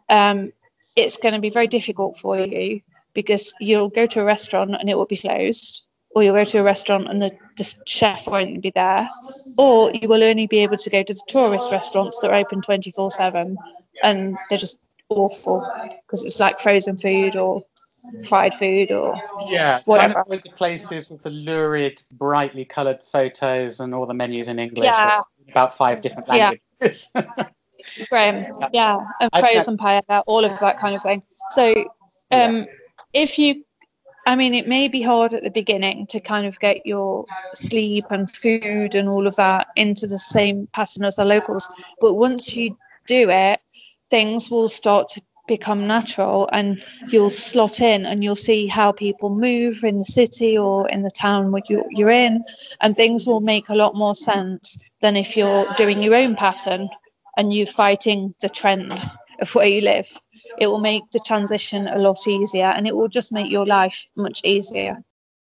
um, 0.09 0.53
it's 0.97 1.19
going 1.19 1.35
to 1.35 1.41
be 1.41 1.51
very 1.51 1.67
difficult 1.67 2.17
for 2.17 2.39
you 2.39 2.81
because 3.13 3.55
you'll 3.61 3.89
go 3.89 4.07
to 4.07 4.21
a 4.21 4.25
restaurant 4.25 4.75
and 4.79 4.89
it 4.89 4.97
will 4.97 5.07
be 5.07 5.17
closed 5.17 5.87
or 6.13 6.23
you'll 6.23 6.35
go 6.35 6.45
to 6.45 6.59
a 6.59 6.63
restaurant 6.63 7.09
and 7.09 7.23
the, 7.23 7.31
the, 7.57 7.75
chef 7.87 8.27
won't 8.27 8.63
be 8.63 8.71
there, 8.71 9.09
or 9.57 9.93
you 9.93 10.09
will 10.09 10.25
only 10.25 10.47
be 10.47 10.61
able 10.61 10.77
to 10.77 10.91
go 10.91 11.03
to 11.03 11.15
the 11.15 11.23
tourist 11.29 11.71
restaurants 11.71 12.19
that 12.21 12.31
are 12.31 12.37
open 12.37 12.63
24 12.63 13.11
7 13.11 13.57
and 14.03 14.37
they're 14.49 14.59
just 14.59 14.79
awful 15.09 15.67
because 16.07 16.25
it's 16.25 16.41
like 16.41 16.59
frozen 16.59 16.97
food 16.97 17.37
or 17.37 17.63
fried 18.27 18.55
food 18.55 18.91
or 18.91 19.21
yeah 19.49 19.81
whatever 19.85 20.25
with 20.27 20.43
the 20.43 20.51
places 20.51 21.11
with 21.11 21.23
the 21.23 21.31
lurid 21.31 22.03
brightly 22.11 22.65
colored 22.65 23.03
photos 23.03 23.81
and 23.81 23.95
all 23.95 24.07
the 24.07 24.15
menus 24.15 24.49
in 24.49 24.59
english 24.59 24.85
yeah. 24.85 25.21
about 25.51 25.75
five 25.75 26.01
different 26.01 26.29
languages 26.29 27.11
yeah. 27.15 27.25
Graham, 28.09 28.55
yeah 28.73 28.99
and 29.21 29.31
frozen 29.39 29.77
paella 29.77 30.23
all 30.27 30.45
of 30.45 30.59
that 30.61 30.79
kind 30.79 30.95
of 30.95 31.03
thing 31.03 31.23
so 31.51 31.73
um, 32.31 32.57
yeah. 32.57 32.65
if 33.13 33.39
you 33.39 33.65
I 34.27 34.37
mean, 34.37 34.55
it 34.55 34.69
may 34.69 34.89
be 34.89 35.03
hard 35.03 35.35
at 35.35 35.43
the 35.43 35.51
beginning 35.51 36.07
to 36.09 36.21
kind 36.21 36.47
of 36.47 36.61
get 36.61 36.87
your 36.87 37.25
sleep 37.55 38.07
and 38.11 38.31
food 38.31 38.95
and 38.95 39.09
all 39.09 39.27
of 39.27 39.37
that 39.37 39.69
into 39.77 40.07
the 40.07 40.19
same 40.19 40.67
pattern 40.67 41.05
as 41.05 41.17
the 41.17 41.25
locals. 41.25 41.69
But 42.01 42.15
once 42.15 42.55
you 42.55 42.77
do 43.07 43.31
it, 43.31 43.61
things 44.11 44.51
will 44.51 44.69
start 44.69 45.09
to 45.09 45.23
become 45.49 45.89
natural 45.89 46.49
and 46.53 46.85
you'll 47.09 47.31
slot 47.31 47.81
in 47.81 48.07
and 48.07 48.23
you'll 48.23 48.37
see 48.37 48.69
how 48.69 48.93
people 48.93 49.31
move 49.31 49.83
in 49.83 49.99
the 49.99 50.05
city 50.05 50.57
or 50.59 50.89
in 50.89 51.03
the 51.03 51.11
town 51.11 51.51
where 51.51 51.63
you're, 51.69 51.87
you're 51.91 52.11
in. 52.11 52.45
And 52.81 52.97
things 52.97 53.27
will 53.27 53.41
make 53.41 53.69
a 53.69 53.75
lot 53.75 53.97
more 53.97 54.15
sense 54.15 54.89
than 55.01 55.17
if 55.17 55.37
you're 55.37 55.67
doing 55.77 56.03
your 56.03 56.15
own 56.15 56.37
pattern 56.37 56.89
and 57.37 57.53
you're 57.53 57.67
fighting 57.67 58.35
the 58.41 58.49
trend 58.49 58.93
of 59.41 59.55
where 59.55 59.67
you 59.67 59.81
live. 59.81 60.09
It 60.59 60.67
will 60.67 60.81
make 60.81 61.11
the 61.11 61.21
transition 61.21 61.89
a 61.89 61.99
lot 61.99 62.27
easier 62.27 62.67
and 62.67 62.87
it 62.87 62.95
will 62.95 63.09
just 63.09 63.33
make 63.33 63.51
your 63.51 63.67
life 63.67 64.07
much 64.17 64.43
easier. 64.45 65.03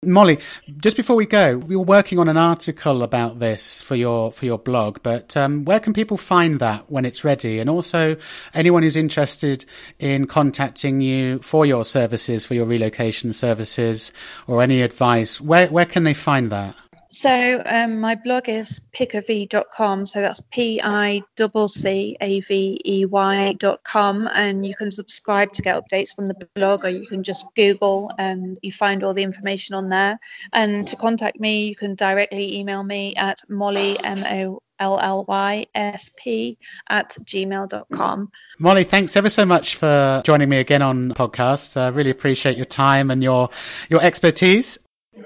Molly, 0.03 0.39
just 0.79 0.97
before 0.97 1.15
we 1.15 1.27
go, 1.27 1.55
we 1.55 1.75
were 1.75 1.83
working 1.83 2.17
on 2.17 2.27
an 2.27 2.35
article 2.35 3.03
about 3.03 3.37
this 3.37 3.81
for 3.81 3.95
your 3.95 4.31
for 4.31 4.45
your 4.45 4.57
blog, 4.57 4.97
but 5.03 5.37
um, 5.37 5.63
where 5.63 5.79
can 5.79 5.93
people 5.93 6.17
find 6.17 6.59
that 6.61 6.89
when 6.89 7.05
it's 7.05 7.23
ready? 7.23 7.59
And 7.59 7.69
also, 7.69 8.17
anyone 8.51 8.81
who's 8.81 8.95
interested 8.95 9.63
in 9.99 10.25
contacting 10.25 11.01
you 11.01 11.37
for 11.43 11.67
your 11.67 11.85
services, 11.85 12.45
for 12.45 12.55
your 12.55 12.65
relocation 12.65 13.31
services, 13.31 14.11
or 14.47 14.63
any 14.63 14.81
advice, 14.81 15.39
where 15.39 15.67
where 15.67 15.85
can 15.85 16.03
they 16.03 16.15
find 16.15 16.51
that? 16.51 16.75
So 17.11 17.61
um, 17.65 17.99
my 17.99 18.15
blog 18.15 18.47
is 18.47 18.87
piccavey.com. 18.95 20.05
So 20.05 20.21
that's 20.21 20.39
P 20.39 20.79
I 20.81 21.21
C 21.37 21.67
C 21.67 22.17
A 22.19 22.39
V 22.39 22.81
E 22.85 23.05
Y.com. 23.05 24.29
And 24.33 24.65
you 24.65 24.73
can 24.73 24.91
subscribe 24.91 25.51
to 25.53 25.61
get 25.61 25.75
updates 25.75 26.15
from 26.15 26.25
the 26.27 26.47
blog, 26.55 26.85
or 26.85 26.89
you 26.89 27.05
can 27.05 27.23
just 27.23 27.53
Google 27.53 28.13
and 28.17 28.57
you 28.61 28.71
find 28.71 29.03
all 29.03 29.13
the 29.13 29.23
information 29.23 29.75
on 29.75 29.89
there. 29.89 30.19
And 30.53 30.87
to 30.87 30.95
contact 30.95 31.37
me, 31.37 31.67
you 31.67 31.75
can 31.75 31.95
directly 31.95 32.59
email 32.59 32.81
me 32.81 33.15
at 33.15 33.41
molly, 33.49 33.99
M 34.01 34.23
O 34.23 34.61
L 34.79 34.97
L 34.97 35.25
Y 35.27 35.65
S 35.75 36.11
P, 36.17 36.57
at 36.89 37.09
gmail.com. 37.09 38.31
Molly, 38.57 38.85
thanks 38.85 39.17
ever 39.17 39.29
so 39.29 39.45
much 39.45 39.75
for 39.75 40.21
joining 40.23 40.47
me 40.47 40.57
again 40.57 40.81
on 40.81 41.09
the 41.09 41.15
podcast. 41.15 41.75
I 41.75 41.89
really 41.89 42.11
appreciate 42.11 42.55
your 42.55 42.65
time 42.65 43.11
and 43.11 43.21
your, 43.21 43.49
your 43.89 44.01
expertise. 44.01 44.79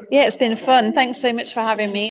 Yeah, 0.10 0.26
it's 0.26 0.38
been 0.38 0.56
fun. 0.56 0.94
Thanks 0.94 1.20
so 1.22 1.34
much 1.34 1.54
for 1.54 1.62
having 1.62 1.92
me. 1.92 2.10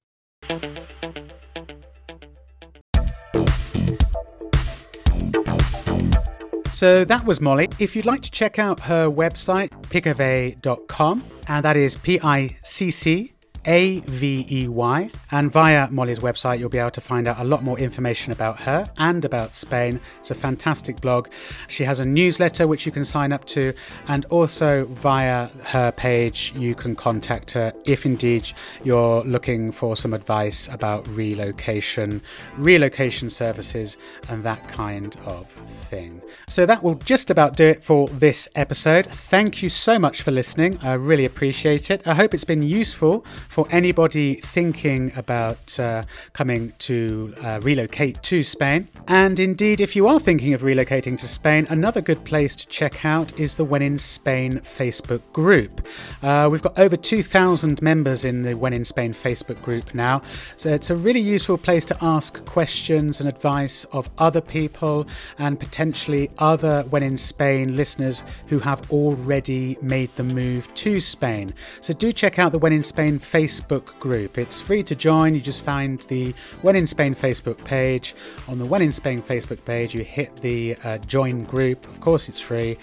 So 6.73 7.05
that 7.05 7.25
was 7.25 7.41
Molly. 7.41 7.69
If 7.79 7.95
you'd 7.95 8.05
like 8.05 8.23
to 8.23 8.31
check 8.31 8.59
out 8.59 8.81
her 8.81 9.09
website, 9.09 9.71
piccavey.com, 9.85 11.25
and 11.47 11.65
that 11.65 11.77
is 11.77 11.97
P 11.97 12.19
I 12.23 12.59
C 12.63 12.91
C 12.91 13.34
a 13.67 14.01
V 14.01 14.47
E 14.51 14.69
Y. 14.69 15.11
And 15.31 15.51
via 15.51 15.91
Molly's 15.91 16.21
website, 16.21 16.59
you'll 16.59 16.69
be 16.69 16.79
able 16.79 16.91
to 16.93 17.01
find 17.01 17.27
out 17.27 17.39
a 17.39 17.45
lot 17.45 17.63
more 17.63 17.79
information 17.79 18.33
about 18.33 18.61
her 18.61 18.87
and 18.99 19.25
about 19.25 19.55
Spain. 19.55 20.01
It's 20.21 20.31
a 20.31 20.35
fantastic 20.35 21.01
blog. 21.01 21.29
She 21.69 21.85
has 21.85 22.01
a 22.01 22.05
newsletter 22.05 22.67
which 22.67 22.87
you 22.87 22.93
can 22.93 23.05
sign 23.05 23.33
up 23.33 23.45
to, 23.47 23.73
and 24.07 24.25
also 24.27 24.85
via 24.87 25.49
her 25.67 25.93
page, 25.93 26.53
you 26.57 26.75
can 26.75 26.95
contact 26.95 27.53
her 27.53 27.73
if 27.85 28.07
indeed 28.07 28.53
you're 28.83 29.23
looking 29.25 29.73
for 29.73 29.97
some 29.97 30.15
advice 30.15 30.69
about 30.69 31.07
relocation, 31.09 32.23
relocation 32.57 33.31
services, 33.31 33.97
and 34.29 34.45
that 34.45 34.69
kind 34.69 35.17
of 35.25 35.51
thing. 35.91 36.23
So 36.49 36.67
that 36.67 36.83
will 36.83 36.97
just 36.97 37.31
about 37.31 37.57
do 37.57 37.67
it 37.67 37.83
for 37.83 38.09
this 38.09 38.49
episode. 38.55 39.07
Thank 39.07 39.63
you 39.63 39.69
so 39.69 39.99
much 39.99 40.23
for 40.23 40.31
listening. 40.31 40.79
I 40.83 40.95
really 40.95 41.25
appreciate 41.25 41.91
it. 41.91 42.07
I 42.07 42.15
hope 42.15 42.35
it's 42.35 42.45
been 42.45 42.63
useful 42.63 43.25
for 43.55 43.69
anybody 43.71 44.35
thinking 44.35 45.13
about 45.15 45.79
uh, 45.79 46.03
coming 46.33 46.73
to 46.77 47.33
uh, 47.41 47.61
relocate 47.63 48.21
to 48.21 48.43
Spain. 48.43 48.89
And 49.07 49.39
indeed, 49.39 49.81
if 49.81 49.95
you 49.95 50.09
are 50.09 50.19
thinking 50.19 50.55
of 50.55 50.63
relocating 50.63 51.17
to 51.19 51.29
Spain, 51.29 51.69
another 51.71 52.01
good 52.01 52.25
place 52.25 52.57
to 52.57 52.67
check 52.67 53.05
out 53.05 53.39
is 53.39 53.55
the 53.55 53.65
When 53.65 53.81
in 53.81 53.97
Spain 53.99 54.55
Facebook 54.59 55.23
group. 55.33 55.87
Uh, 56.21 56.49
we've 56.51 56.63
got 56.63 56.77
over 56.77 56.97
2,000 56.97 57.81
members 57.81 58.25
in 58.25 58.43
the 58.43 58.55
When 58.55 58.73
in 58.73 58.85
Spain 58.85 59.15
Facebook 59.15 59.63
group 59.63 59.95
now, 59.95 60.21
so 60.57 60.71
it's 60.71 60.91
a 60.91 60.97
really 60.97 61.21
useful 61.21 61.57
place 61.57 61.85
to 61.85 61.97
ask 62.03 62.45
questions 62.45 63.21
and 63.21 63.29
advice 63.29 63.85
of 63.93 64.11
other 64.19 64.41
people 64.41 65.07
and 65.39 65.61
potentially 65.61 66.29
other 66.39 66.83
When 66.91 67.05
in 67.05 67.19
Spain 67.19 67.77
listeners 67.77 68.25
who 68.49 68.59
have 68.59 68.91
already 68.91 69.79
made 69.81 70.11
the 70.17 70.25
move 70.25 70.75
to 70.75 70.99
Spain. 70.99 71.55
So 71.81 71.93
do 71.93 72.13
check 72.13 72.41
out 72.41 72.51
the 72.51 72.59
When 72.59 72.73
in 72.73 72.83
Spain 72.83 73.21
Facebook 73.21 73.44
Facebook 73.45 73.87
group. 73.99 74.39
It's 74.39 74.59
free 74.59 74.83
to 74.85 74.95
join. 74.95 75.35
You 75.35 75.41
just 75.41 75.63
find 75.63 76.01
the 76.03 76.35
When 76.63 76.77
in 76.77 76.87
Spain 76.87 77.15
Facebook 77.15 77.63
page. 77.65 78.15
On 78.49 78.59
the 78.59 78.65
When 78.65 78.81
in 78.81 78.93
Spain 78.93 79.21
Facebook 79.21 79.63
page, 79.67 79.95
you 79.95 80.03
hit 80.03 80.37
the 80.37 80.77
uh, 80.83 80.99
join 80.99 81.45
group. 81.45 81.87
Of 81.87 82.01
course, 82.01 82.29
it's 82.31 82.41
free. 82.41 82.79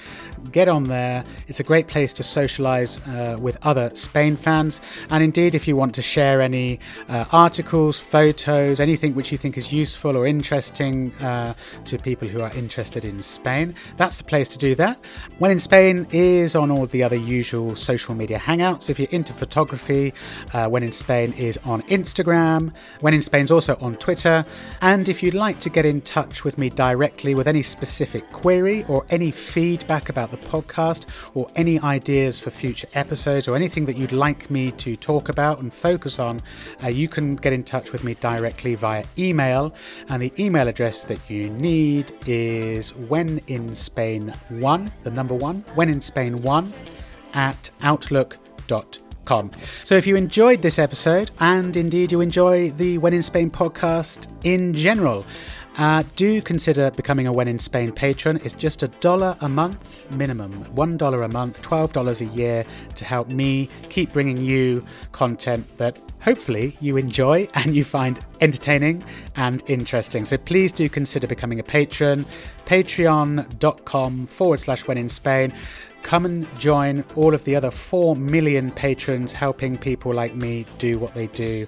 Get 0.52 0.68
on 0.68 0.84
there. 0.84 1.24
It's 1.48 1.60
a 1.60 1.64
great 1.64 1.88
place 1.88 2.14
to 2.14 2.24
socialize 2.24 3.00
uh, 3.08 3.38
with 3.42 3.58
other 3.64 3.90
Spain 3.96 4.36
fans. 4.36 4.82
And 5.10 5.24
indeed, 5.24 5.56
if 5.56 5.68
you 5.68 5.76
want 5.76 5.96
to 5.96 6.04
share 6.04 6.42
any 6.42 6.80
uh, 7.10 7.26
articles, 7.32 7.98
photos, 7.98 8.80
anything 8.80 9.16
which 9.16 9.32
you 9.32 9.38
think 9.40 9.58
is 9.58 9.74
useful 9.74 10.16
or 10.16 10.28
interesting 10.28 11.12
uh, 11.16 11.56
to 11.86 11.98
people 11.98 12.28
who 12.28 12.42
are 12.42 12.54
interested 12.54 13.04
in 13.04 13.24
Spain, 13.24 13.74
that's 13.98 14.20
the 14.20 14.24
place 14.24 14.48
to 14.50 14.60
do 14.60 14.76
that. 14.76 15.00
When 15.40 15.50
in 15.50 15.60
Spain 15.60 16.06
is 16.12 16.56
on 16.56 16.70
all 16.70 16.86
the 16.86 17.02
other 17.02 17.16
usual 17.16 17.76
social 17.76 18.14
media 18.14 18.38
hangouts. 18.38 18.90
If 18.90 19.00
you're 19.00 19.10
into 19.12 19.34
photography, 19.34 20.14
uh, 20.54 20.68
when 20.68 20.84
in 20.84 20.92
Spain 20.92 21.34
is 21.34 21.58
on 21.64 21.82
Instagram. 21.84 22.74
When 23.00 23.14
in 23.14 23.22
Spain 23.22 23.46
is 23.46 23.52
also 23.52 23.78
on 23.82 23.96
Twitter. 23.96 24.46
And 24.82 25.08
if 25.10 25.24
you'd 25.24 25.34
like 25.34 25.60
to 25.62 25.70
get 25.70 25.86
in 25.86 26.02
touch 26.02 26.44
with 26.44 26.58
me 26.58 26.70
directly 26.70 27.36
with 27.36 27.48
any 27.48 27.64
specific 27.64 28.32
query 28.32 28.84
or 28.88 29.06
any 29.10 29.32
feedback 29.32 30.10
about 30.10 30.32
the 30.32 30.38
podcast 30.38 31.06
or 31.34 31.50
any 31.56 31.80
ideas 31.80 32.40
for 32.40 32.50
future 32.50 32.88
episodes 32.94 33.48
or 33.48 33.56
anything 33.56 33.86
that 33.86 33.96
you'd 33.96 34.12
like 34.12 34.50
me 34.50 34.72
to 34.72 34.96
talk 34.96 35.30
about 35.30 35.60
and 35.60 35.74
focus 35.74 36.20
on, 36.20 36.42
uh, 36.84 36.88
you 36.88 37.08
can 37.08 37.36
get 37.36 37.54
in 37.54 37.64
touch 37.64 37.92
with 37.92 38.04
me 38.04 38.16
directly 38.16 38.76
via 38.76 39.04
email. 39.18 39.74
And 40.10 40.22
the 40.22 40.34
email 40.40 40.68
address 40.68 41.06
that 41.06 41.30
you 41.30 41.50
need 41.50 42.12
is 42.26 42.96
when 42.96 43.42
in 43.48 43.74
Spain 43.74 44.34
one, 44.50 44.92
the 45.04 45.12
number 45.12 45.36
one, 45.36 45.64
when 45.76 45.90
in 45.90 46.02
Spain 46.02 46.42
one 46.42 46.74
at 47.34 47.72
outlook.com. 47.82 49.11
So, 49.84 49.96
if 49.96 50.08
you 50.08 50.16
enjoyed 50.16 50.62
this 50.62 50.80
episode, 50.80 51.32
and 51.40 51.76
indeed 51.76 52.12
you 52.12 52.22
enjoy 52.22 52.72
the 52.72 52.98
When 52.98 53.14
in 53.14 53.22
Spain 53.22 53.52
podcast 53.52 54.28
in 54.44 54.74
general, 54.74 55.26
uh, 55.78 56.04
do 56.16 56.42
consider 56.42 56.92
becoming 56.92 57.28
a 57.28 57.32
When 57.32 57.48
in 57.48 57.58
Spain 57.58 57.92
patron. 57.92 58.42
It's 58.44 58.54
just 58.54 58.84
a 58.84 58.90
dollar 58.90 59.38
a 59.40 59.48
month 59.48 60.10
minimum, 60.12 60.64
one 60.76 60.98
dollar 60.98 61.24
a 61.24 61.30
month, 61.30 61.62
twelve 61.62 61.94
dollars 61.94 62.20
a 62.22 62.26
year 62.26 62.66
to 62.96 63.06
help 63.06 63.30
me 63.30 63.70
keep 63.90 64.12
bringing 64.12 64.38
you 64.38 64.86
content 65.12 65.78
that 65.78 65.98
hopefully 66.20 66.78
you 66.82 66.98
enjoy 66.98 67.48
and 67.56 67.74
you 67.76 67.84
find 67.84 68.20
entertaining 68.42 69.04
and 69.36 69.64
interesting. 69.68 70.26
So 70.26 70.38
please 70.38 70.72
do 70.72 70.90
consider 70.90 71.28
becoming 71.28 71.60
a 71.60 71.64
patron. 71.64 72.26
Patreon.com 72.66 74.28
forward 74.28 74.60
slash 74.60 74.88
When 74.88 74.98
in 74.98 75.10
Spain. 75.10 75.54
Come 76.04 76.26
and 76.26 76.60
join 76.60 77.04
all 77.16 77.34
of 77.34 77.44
the 77.44 77.56
other 77.56 77.72
4 77.72 78.16
million 78.16 78.72
patrons 78.72 79.34
helping 79.34 79.78
people 79.78 80.14
like 80.14 80.36
me 80.36 80.66
do 80.78 81.00
what 81.00 81.14
they 81.14 81.28
do. 81.28 81.68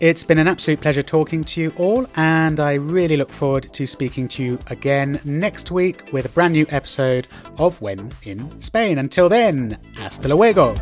It's 0.00 0.24
been 0.24 0.38
an 0.38 0.48
absolute 0.48 0.80
pleasure 0.80 1.02
talking 1.02 1.44
to 1.44 1.60
you 1.60 1.72
all, 1.76 2.08
and 2.16 2.58
I 2.58 2.74
really 2.74 3.16
look 3.16 3.32
forward 3.32 3.72
to 3.72 3.86
speaking 3.86 4.26
to 4.28 4.42
you 4.42 4.58
again 4.66 5.20
next 5.24 5.70
week 5.70 6.12
with 6.12 6.26
a 6.26 6.28
brand 6.28 6.54
new 6.54 6.66
episode 6.70 7.28
of 7.56 7.80
When 7.80 8.10
in 8.24 8.60
Spain. 8.60 8.98
Until 8.98 9.28
then, 9.28 9.78
hasta 9.96 10.26
luego! 10.26 10.74